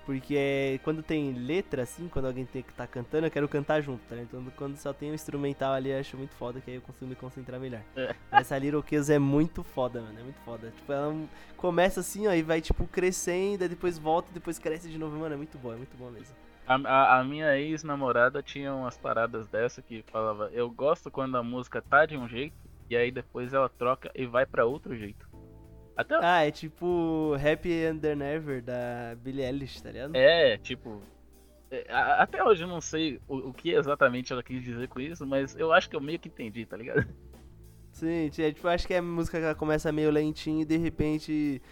Porque 0.06 0.34
é, 0.36 0.78
quando 0.84 1.02
tem 1.02 1.32
letra, 1.32 1.82
assim, 1.82 2.08
quando 2.08 2.26
alguém 2.26 2.44
tem 2.44 2.62
que 2.62 2.74
tá 2.74 2.86
cantando, 2.86 3.26
eu 3.26 3.30
quero 3.30 3.48
cantar 3.48 3.80
junto, 3.80 4.02
tá 4.06 4.14
ligado? 4.14 4.38
Então, 4.38 4.52
quando 4.54 4.76
só 4.76 4.92
tem 4.92 5.10
um 5.10 5.14
instrumental 5.14 5.72
ali, 5.72 5.88
eu 5.90 5.98
acho 5.98 6.14
muito 6.18 6.34
foda, 6.34 6.60
que 6.60 6.70
aí 6.70 6.76
eu 6.76 6.82
consigo 6.82 7.06
me 7.06 7.14
concentrar 7.14 7.58
melhor. 7.58 7.80
É. 7.96 8.14
Essa 8.30 8.58
Little 8.58 8.84
é 9.10 9.18
muito 9.18 9.62
foda, 9.62 10.02
mano, 10.02 10.20
é 10.20 10.22
muito 10.22 10.38
foda. 10.44 10.70
Tipo, 10.76 10.92
ela 10.92 11.14
começa 11.56 12.00
assim, 12.00 12.26
ó, 12.26 12.34
e 12.34 12.42
vai, 12.42 12.60
tipo, 12.60 12.86
crescendo, 12.86 13.62
aí 13.62 13.68
depois 13.68 13.96
volta, 13.96 14.30
depois 14.30 14.58
cresce 14.58 14.90
de 14.90 14.98
novo, 14.98 15.16
mano, 15.16 15.32
é 15.34 15.38
muito 15.38 15.56
bom, 15.56 15.72
é 15.72 15.76
muito 15.76 15.96
bom 15.96 16.10
mesmo. 16.10 16.36
A, 16.66 16.74
a- 16.74 17.20
a 17.20 17.24
minha 17.24 17.56
ex-namorada 17.58 18.42
tinha 18.42 18.74
umas 18.74 18.98
paradas 18.98 19.48
dessa 19.48 19.80
que 19.80 20.04
falava, 20.12 20.50
eu 20.52 20.68
gosto 20.70 21.10
quando 21.10 21.36
a 21.38 21.42
música 21.42 21.80
tá 21.80 22.04
de 22.04 22.14
um 22.18 22.28
jeito, 22.28 22.54
e 22.90 22.96
aí 22.96 23.10
depois 23.10 23.54
ela 23.54 23.70
troca 23.70 24.10
e 24.14 24.26
vai 24.26 24.44
pra 24.44 24.66
outro 24.66 24.94
jeito. 24.94 25.26
Até 25.96 26.16
Ah, 26.20 26.42
é 26.46 26.50
tipo 26.50 27.34
Happy 27.36 27.70
Then 28.00 28.16
Never 28.16 28.60
da 28.62 29.14
Billie 29.22 29.44
Eilish, 29.44 29.80
tá 29.82 29.90
ligado? 29.92 30.14
É, 30.16 30.56
tipo. 30.58 31.00
é, 31.70 31.86
a- 31.88 32.22
Até 32.22 32.42
hoje 32.42 32.64
eu 32.64 32.68
não 32.68 32.80
sei 32.80 33.20
o, 33.28 33.50
o 33.50 33.52
que 33.54 33.70
exatamente 33.70 34.32
ela 34.32 34.42
quis 34.42 34.62
dizer 34.62 34.88
com 34.88 35.00
isso, 35.00 35.24
mas 35.26 35.54
eu 35.56 35.72
acho 35.72 35.88
que 35.88 35.94
eu 35.96 36.00
meio 36.00 36.18
que 36.18 36.28
entendi, 36.28 36.66
tá 36.66 36.76
ligado? 36.76 37.06
Sim, 37.92 38.26
é, 38.38 38.50
tipo, 38.52 38.66
acho 38.66 38.86
que 38.88 38.94
é 38.94 38.98
a 38.98 39.02
música 39.02 39.38
que 39.38 39.44
ela 39.44 39.54
começa 39.54 39.92
meio 39.92 40.10
lentinho 40.10 40.62
e 40.62 40.64
de 40.64 40.76
repente. 40.76 41.62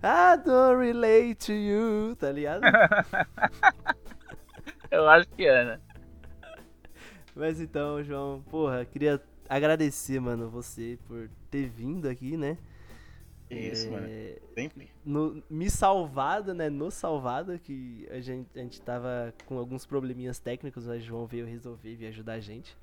I 0.00 0.36
don't 0.44 0.80
relate 0.80 1.34
to 1.46 1.52
you, 1.52 2.14
tá 2.16 2.30
ligado? 2.30 2.62
Eu 4.90 5.08
acho 5.08 5.28
que 5.30 5.44
é, 5.46 5.64
né? 5.64 5.80
Mas 7.34 7.60
então, 7.60 8.02
João, 8.04 8.42
porra, 8.50 8.84
queria 8.84 9.20
agradecer, 9.48 10.20
mano, 10.20 10.48
você 10.50 10.98
por 11.06 11.28
ter 11.50 11.66
vindo 11.68 12.08
aqui, 12.08 12.36
né? 12.36 12.58
Que 13.54 13.68
isso, 13.68 13.90
mano. 13.90 14.06
É, 14.08 14.38
Sempre. 14.54 14.88
no- 15.04 15.42
me 15.50 15.68
salvado, 15.70 16.54
né? 16.54 16.68
No 16.70 16.90
salvado, 16.90 17.58
que 17.58 18.06
a 18.10 18.20
gente, 18.20 18.48
a 18.54 18.58
gente 18.62 18.80
tava 18.80 19.32
com 19.46 19.58
alguns 19.58 19.84
probleminhas 19.86 20.38
técnicos, 20.38 20.86
mas 20.86 21.02
o 21.02 21.06
João 21.06 21.26
veio 21.26 21.46
resolver, 21.46 21.94
veio 21.96 22.10
ajudar 22.10 22.34
a 22.34 22.40
gente. 22.40 22.76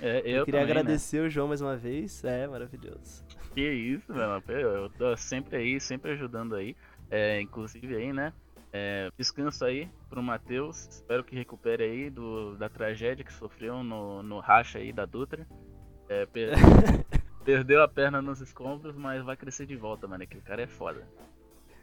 É, 0.00 0.20
eu, 0.20 0.36
Eu, 0.38 0.44
queria 0.44 0.60
também, 0.60 0.74
né? 0.74 0.80
agradecer 0.80 1.20
o 1.20 1.28
João 1.28 1.48
mais 1.48 1.60
uma 1.60 1.76
vez. 1.76 2.22
É, 2.24 2.46
maravilhoso. 2.46 3.24
Que 3.54 3.68
isso, 3.68 4.12
mano. 4.14 4.42
Eu, 4.48 4.60
eu 4.84 4.90
tô 4.90 5.16
sempre 5.16 5.56
aí, 5.56 5.80
sempre 5.80 6.12
ajudando 6.12 6.54
aí. 6.54 6.76
É, 7.10 7.40
inclusive 7.40 7.94
aí, 7.96 8.12
né? 8.12 8.32
É, 8.72 9.10
descanso 9.18 9.64
aí 9.66 9.86
pro 10.08 10.22
Matheus. 10.22 10.86
Espero 10.88 11.22
que 11.22 11.34
recupere 11.36 11.82
aí 11.84 12.08
do, 12.10 12.56
da 12.56 12.68
tragédia 12.70 13.22
que 13.24 13.32
sofreu 13.32 13.82
no, 13.84 14.22
no 14.22 14.40
racha 14.40 14.78
aí 14.78 14.92
da 14.92 15.04
Dutra. 15.04 15.46
É, 16.08 16.24
per- 16.32 16.52
perdeu 17.44 17.82
a 17.82 17.88
perna 17.88 18.20
nos 18.22 18.40
escombros, 18.40 18.96
mas 18.96 19.22
vai 19.24 19.36
crescer 19.36 19.66
de 19.66 19.76
volta, 19.76 20.06
mano. 20.06 20.26
Que 20.26 20.38
o 20.38 20.42
cara 20.42 20.62
é 20.62 20.66
foda. 20.66 21.02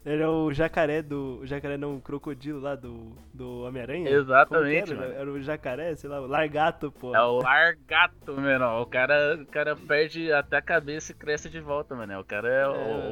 Era 0.02 0.30
o 0.30 0.50
jacaré 0.50 1.02
do. 1.02 1.40
O 1.42 1.46
jacaré 1.46 1.76
não, 1.76 1.96
o 1.96 2.00
crocodilo 2.00 2.58
lá 2.58 2.74
do, 2.74 3.12
do 3.34 3.64
Homem-Aranha? 3.64 4.08
Exatamente, 4.08 4.92
era? 4.92 5.00
mano. 5.02 5.12
Era 5.12 5.30
o 5.30 5.42
jacaré, 5.42 5.94
sei 5.94 6.08
lá, 6.08 6.22
o 6.22 6.26
largato, 6.26 6.90
pô. 6.90 7.14
É 7.14 7.22
o 7.22 7.42
largato, 7.42 8.32
mano. 8.32 8.80
O 8.80 8.86
cara, 8.86 9.38
o 9.42 9.44
cara 9.44 9.76
perde 9.76 10.32
até 10.32 10.56
a 10.56 10.62
cabeça 10.62 11.12
e 11.12 11.14
cresce 11.14 11.50
de 11.50 11.60
volta, 11.60 11.94
mano. 11.94 12.18
O 12.18 12.24
cara 12.24 12.48
é, 12.48 12.62
É, 12.62 12.68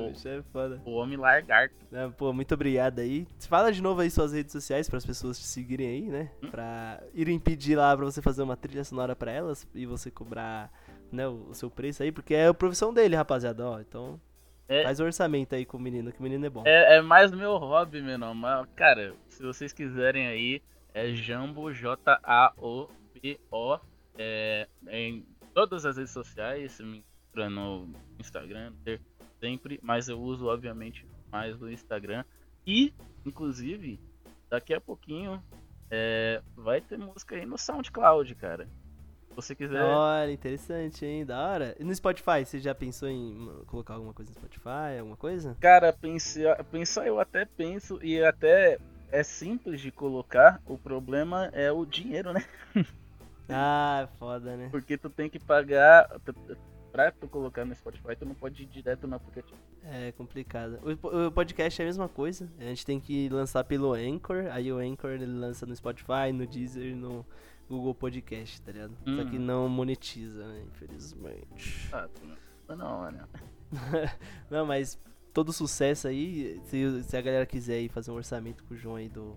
o, 0.07 0.09
bicho, 0.09 0.27
é 0.29 0.43
foda. 0.51 0.81
o 0.87 0.93
homem 0.93 1.19
largato. 1.19 1.75
Né, 1.91 2.11
Pô, 2.17 2.33
muito 2.33 2.55
obrigado 2.55 3.01
aí. 3.01 3.29
Fala 3.47 3.71
de 3.71 3.83
novo 3.83 4.01
aí 4.01 4.11
suas 4.11 4.33
redes 4.33 4.53
sociais 4.53 4.89
para 4.89 4.97
as 4.97 5.05
pessoas 5.05 5.39
te 5.39 5.45
seguirem 5.45 5.87
aí, 5.89 6.03
né? 6.09 6.31
Hum. 6.43 6.49
Pra 6.51 7.03
irem 7.13 7.39
pedir 7.39 7.77
lá 7.77 7.95
pra 7.95 8.07
você 8.07 8.23
fazer 8.23 8.43
uma 8.43 8.57
trilha 8.57 8.83
sonora 8.83 9.15
pra 9.15 9.31
elas 9.31 9.69
e 9.75 9.85
você 9.85 10.11
cobrar 10.11 10.71
né, 11.13 11.27
o, 11.27 11.53
seu 11.55 11.71
preço 11.71 12.03
aí, 12.03 12.13
porque 12.13 12.35
é 12.35 12.49
a 12.49 12.55
profissão 12.55 12.93
dele, 12.93 13.17
rapaziada. 13.17 13.67
Ó, 13.67 13.81
então 13.81 14.21
É. 14.69 14.83
faz 14.83 15.01
o 15.01 15.05
orçamento 15.05 15.55
aí 15.55 15.65
com 15.65 15.77
o 15.77 15.81
menino, 15.81 16.13
que 16.13 16.21
o 16.21 16.23
menino 16.23 16.45
é 16.47 16.51
bom. 16.51 16.63
É, 16.67 16.97
é 16.97 17.03
mais 17.03 17.31
meu 17.31 17.57
hobby, 17.57 18.03
menor. 18.03 18.35
Mas, 18.35 18.67
cara, 18.77 19.15
se 19.29 19.43
vocês 19.43 19.73
quiserem 19.73 20.27
aí, 20.27 20.63
é 20.93 21.09
Jambo, 21.15 21.73
J-A-O-B-O, 21.73 23.79
é, 24.19 24.67
em 24.89 25.25
todas 25.55 25.87
as 25.87 25.97
redes 25.97 26.13
sociais, 26.13 26.79
me 26.81 26.99
encontra 26.99 27.51
no 27.51 27.89
Instagram, 28.19 28.73
sempre, 29.41 29.79
mas 29.83 30.09
eu 30.09 30.21
uso, 30.21 30.47
obviamente, 30.47 31.07
mais 31.31 31.61
o 31.61 31.71
Instagram. 31.71 32.25
E, 32.67 32.93
inclusive, 33.25 34.01
daqui 34.51 34.75
a 34.75 34.81
pouquinho, 34.81 35.43
é, 35.91 36.43
vai 36.57 36.81
ter 36.81 36.99
música 36.99 37.37
aí 37.37 37.47
no 37.47 37.57
SoundCloud, 37.57 38.35
cara. 38.35 38.69
Se 39.39 39.49
você 39.49 39.55
quiser... 39.55 39.81
Olha, 39.81 40.33
interessante, 40.33 41.07
hein? 41.07 41.25
Da 41.25 41.41
hora. 41.41 41.77
E 41.79 41.85
no 41.85 41.95
Spotify, 41.95 42.45
você 42.45 42.59
já 42.59 42.75
pensou 42.75 43.09
em 43.09 43.35
hum, 43.35 43.63
colocar 43.67 43.95
alguma 43.95 44.13
coisa 44.13 44.33
no 44.33 44.37
Spotify, 44.37 44.99
alguma 44.99 45.17
coisa? 45.17 45.57
Cara, 45.61 45.93
pensar, 45.93 46.65
pensar 46.65 47.07
eu 47.07 47.21
até 47.21 47.45
penso 47.45 48.01
e 48.03 48.21
até 48.23 48.79
é 49.13 49.23
simples 49.23 49.81
de 49.81 49.93
colocar. 49.93 50.61
O 50.67 50.77
problema 50.77 51.51
é 51.53 51.71
o 51.71 51.87
dinheiro, 51.87 52.33
né? 52.33 52.45
Ah, 53.51 54.07
foda, 54.19 54.59
né? 54.59 54.69
Porque 54.71 54.99
tu 54.99 55.09
tem 55.09 55.31
que 55.31 55.39
pagar 55.39 56.07
pra 56.93 57.11
tu 57.11 57.27
colocar 57.27 57.65
no 57.65 57.75
Spotify, 57.75 58.15
tu 58.15 58.27
não 58.27 58.35
pode 58.35 58.63
ir 58.63 58.67
direto 58.67 59.07
no 59.07 59.17
aplicativo. 59.17 59.59
É 59.85 60.13
complicado. 60.13 60.79
O, 60.83 61.29
o 61.29 61.33
podcast 61.33 61.81
é 61.81 61.85
a 61.85 61.87
mesma 61.87 62.11
coisa. 62.11 62.47
A 62.59 62.65
gente 62.65 62.85
tem 62.85 63.01
que 63.01 63.27
lançar 63.31 63.65
pelo 63.65 63.95
Anchor. 63.95 64.49
Aí 64.51 64.71
o 64.71 64.77
Anchor 64.77 65.13
ele 65.13 65.25
lança 65.25 65.65
no 65.65 65.75
Spotify, 65.75 66.31
no 66.31 66.47
Deezer, 66.47 66.95
no 66.95 67.25
Google 67.69 67.95
Podcast, 67.95 68.61
tá 68.63 68.73
ligado? 68.73 68.93
Só 69.05 69.25
que 69.31 69.37
Hum. 69.37 69.41
não 69.41 69.69
monetiza, 69.69 70.47
né? 70.47 70.63
Infelizmente. 70.67 71.89
Ah, 71.93 72.09
tu 72.15 72.27
não, 72.69 72.77
não, 72.77 72.99
mano. 73.01 73.29
não, 74.51 74.67
mas 74.67 74.99
todo 75.33 75.53
sucesso 75.53 76.09
aí. 76.09 76.61
Se, 76.65 77.03
se 77.03 77.17
a 77.17 77.21
galera 77.21 77.47
quiser 77.47 77.75
aí 77.75 77.89
fazer 77.89 78.11
um 78.11 78.15
orçamento 78.15 78.65
com 78.65 78.75
o 78.75 78.77
João 78.77 78.97
aí 78.97 79.09
do, 79.09 79.37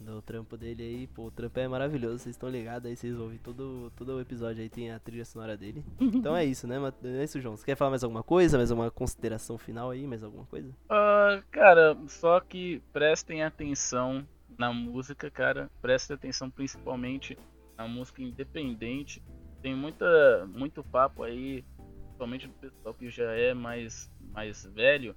do 0.00 0.20
trampo 0.22 0.56
dele 0.56 0.82
aí, 0.82 1.06
pô, 1.06 1.26
o 1.26 1.30
trampo 1.30 1.58
é 1.60 1.68
maravilhoso. 1.68 2.18
Vocês 2.18 2.34
estão 2.34 2.48
ligados 2.48 2.88
aí, 2.90 2.96
vocês 2.96 3.16
ouvem 3.18 3.38
todo, 3.38 3.92
todo 3.96 4.16
o 4.16 4.20
episódio 4.20 4.62
aí, 4.62 4.68
tem 4.68 4.90
a 4.90 4.98
trilha 4.98 5.24
sonora 5.24 5.56
dele. 5.56 5.84
Então 6.00 6.36
é 6.36 6.44
isso, 6.44 6.66
né? 6.66 6.76
É 7.04 7.24
isso, 7.24 7.40
João. 7.40 7.56
Você 7.56 7.64
quer 7.64 7.76
falar 7.76 7.90
mais 7.90 8.02
alguma 8.04 8.22
coisa? 8.22 8.56
Mais 8.58 8.70
alguma 8.70 8.90
consideração 8.90 9.56
final 9.56 9.90
aí? 9.90 10.06
Mais 10.06 10.22
alguma 10.24 10.44
coisa? 10.46 10.70
Ah, 10.88 11.42
cara, 11.50 11.96
só 12.08 12.40
que 12.40 12.82
prestem 12.92 13.42
atenção 13.42 14.26
na 14.58 14.72
música, 14.72 15.30
cara. 15.30 15.70
Prestem 15.80 16.14
atenção 16.14 16.50
principalmente 16.50 17.36
na 17.36 17.42
a 17.82 17.88
música 17.88 18.22
independente 18.22 19.22
tem 19.60 19.74
muita, 19.74 20.46
muito 20.46 20.82
papo 20.82 21.22
aí, 21.22 21.64
principalmente 22.04 22.48
do 22.48 22.54
pessoal 22.54 22.94
que 22.94 23.10
já 23.10 23.32
é 23.32 23.54
mais, 23.54 24.10
mais 24.32 24.64
velho. 24.64 25.16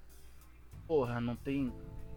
Porra, 0.88 1.20
não 1.20 1.36
tem, 1.36 1.74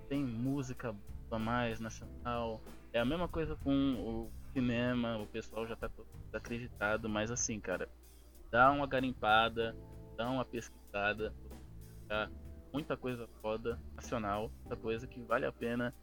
tem 0.08 0.22
música 0.22 0.94
mais 1.38 1.80
nacional. 1.80 2.62
É 2.92 3.00
a 3.00 3.04
mesma 3.04 3.28
coisa 3.28 3.56
com 3.56 3.70
o 3.70 4.30
cinema, 4.52 5.18
o 5.18 5.26
pessoal 5.26 5.66
já 5.66 5.76
tá 5.76 5.90
acreditado, 6.32 7.08
mas 7.08 7.30
assim, 7.30 7.60
cara, 7.60 7.88
dá 8.50 8.70
uma 8.70 8.86
garimpada, 8.86 9.76
dá 10.16 10.28
uma 10.30 10.44
pesquisada, 10.44 11.32
tá? 12.08 12.30
muita 12.72 12.96
coisa 12.96 13.28
foda, 13.40 13.78
nacional, 13.94 14.50
muita 14.60 14.76
coisa 14.76 15.06
que 15.06 15.20
vale 15.20 15.46
a 15.46 15.52
pena 15.52 15.94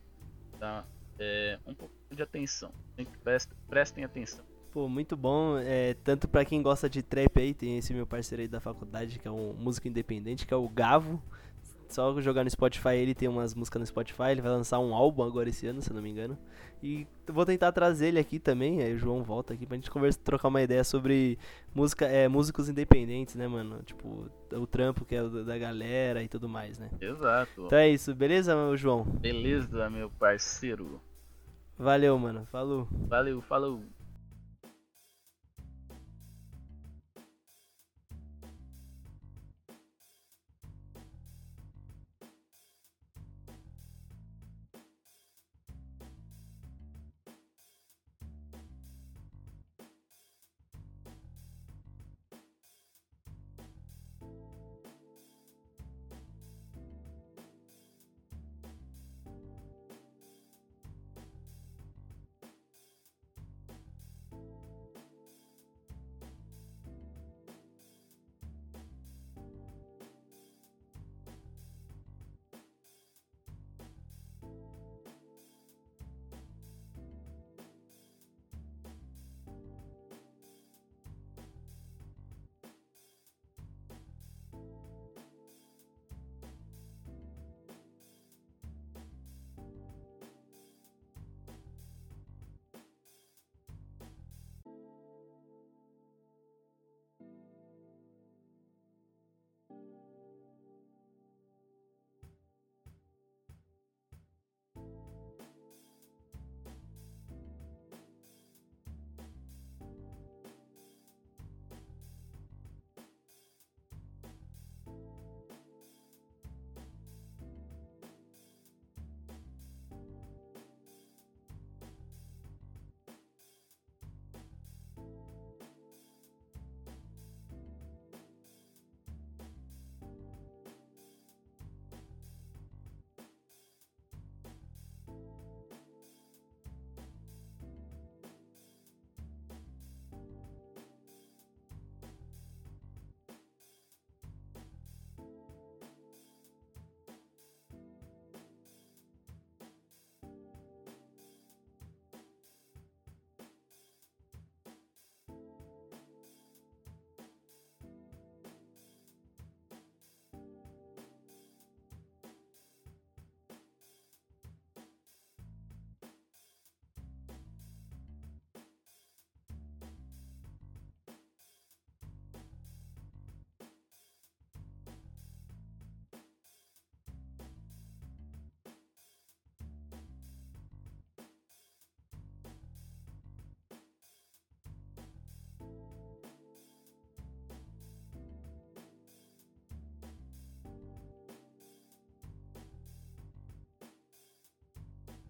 dar 0.59 0.87
é, 1.20 1.59
um 1.66 1.74
pouco 1.74 1.93
de 2.11 2.22
atenção. 2.22 2.72
Prestem, 3.68 4.03
atenção. 4.03 4.43
Pô, 4.72 4.89
muito 4.89 5.16
bom. 5.16 5.57
É, 5.57 5.93
tanto 6.03 6.28
pra 6.28 6.43
quem 6.43 6.61
gosta 6.61 6.89
de 6.89 7.01
trap 7.01 7.39
aí, 7.39 7.53
tem 7.53 7.78
esse 7.78 7.93
meu 7.93 8.05
parceiro 8.05 8.41
aí 8.41 8.47
da 8.47 8.59
faculdade, 8.59 9.20
que 9.20 9.28
é 9.28 9.32
um 9.32 9.53
músico 9.53 9.88
independente, 9.88 10.45
que 10.45 10.53
é 10.53 10.57
o 10.57 10.68
Gavo. 10.68 11.22
Só 11.88 12.19
jogar 12.19 12.43
no 12.43 12.49
Spotify, 12.49 12.95
ele 12.95 13.13
tem 13.13 13.27
umas 13.27 13.53
músicas 13.53 13.79
no 13.79 13.86
Spotify, 13.86 14.31
ele 14.31 14.41
vai 14.41 14.51
lançar 14.51 14.79
um 14.79 14.93
álbum 14.93 15.23
agora 15.23 15.49
esse 15.49 15.67
ano, 15.67 15.81
se 15.81 15.89
eu 15.89 15.95
não 15.95 16.01
me 16.01 16.09
engano. 16.09 16.38
E 16.83 17.07
vou 17.27 17.45
tentar 17.45 17.71
trazer 17.71 18.07
ele 18.07 18.19
aqui 18.19 18.39
também, 18.39 18.81
aí 18.81 18.93
o 18.93 18.97
João 18.97 19.23
volta 19.23 19.53
aqui 19.53 19.65
pra 19.65 19.75
gente 19.75 19.89
conversar, 19.89 20.21
trocar 20.23 20.49
uma 20.49 20.61
ideia 20.61 20.83
sobre 20.83 21.38
música, 21.73 22.05
é, 22.05 22.27
músicos 22.27 22.69
independentes, 22.69 23.36
né, 23.36 23.47
mano? 23.47 23.81
Tipo, 23.83 24.29
o 24.51 24.67
trampo 24.67 25.05
que 25.05 25.15
é 25.15 25.23
da 25.23 25.57
galera 25.57 26.21
e 26.21 26.27
tudo 26.27 26.49
mais, 26.49 26.77
né? 26.77 26.89
Exato. 26.99 27.65
Então 27.65 27.77
é 27.77 27.89
isso, 27.89 28.13
beleza, 28.13 28.53
João? 28.75 29.03
Beleza, 29.03 29.89
meu 29.89 30.09
parceiro. 30.09 31.01
Valeu, 31.77 32.17
mano. 32.17 32.45
Falou. 32.51 32.88
Valeu, 32.91 33.41
falou. 33.41 33.83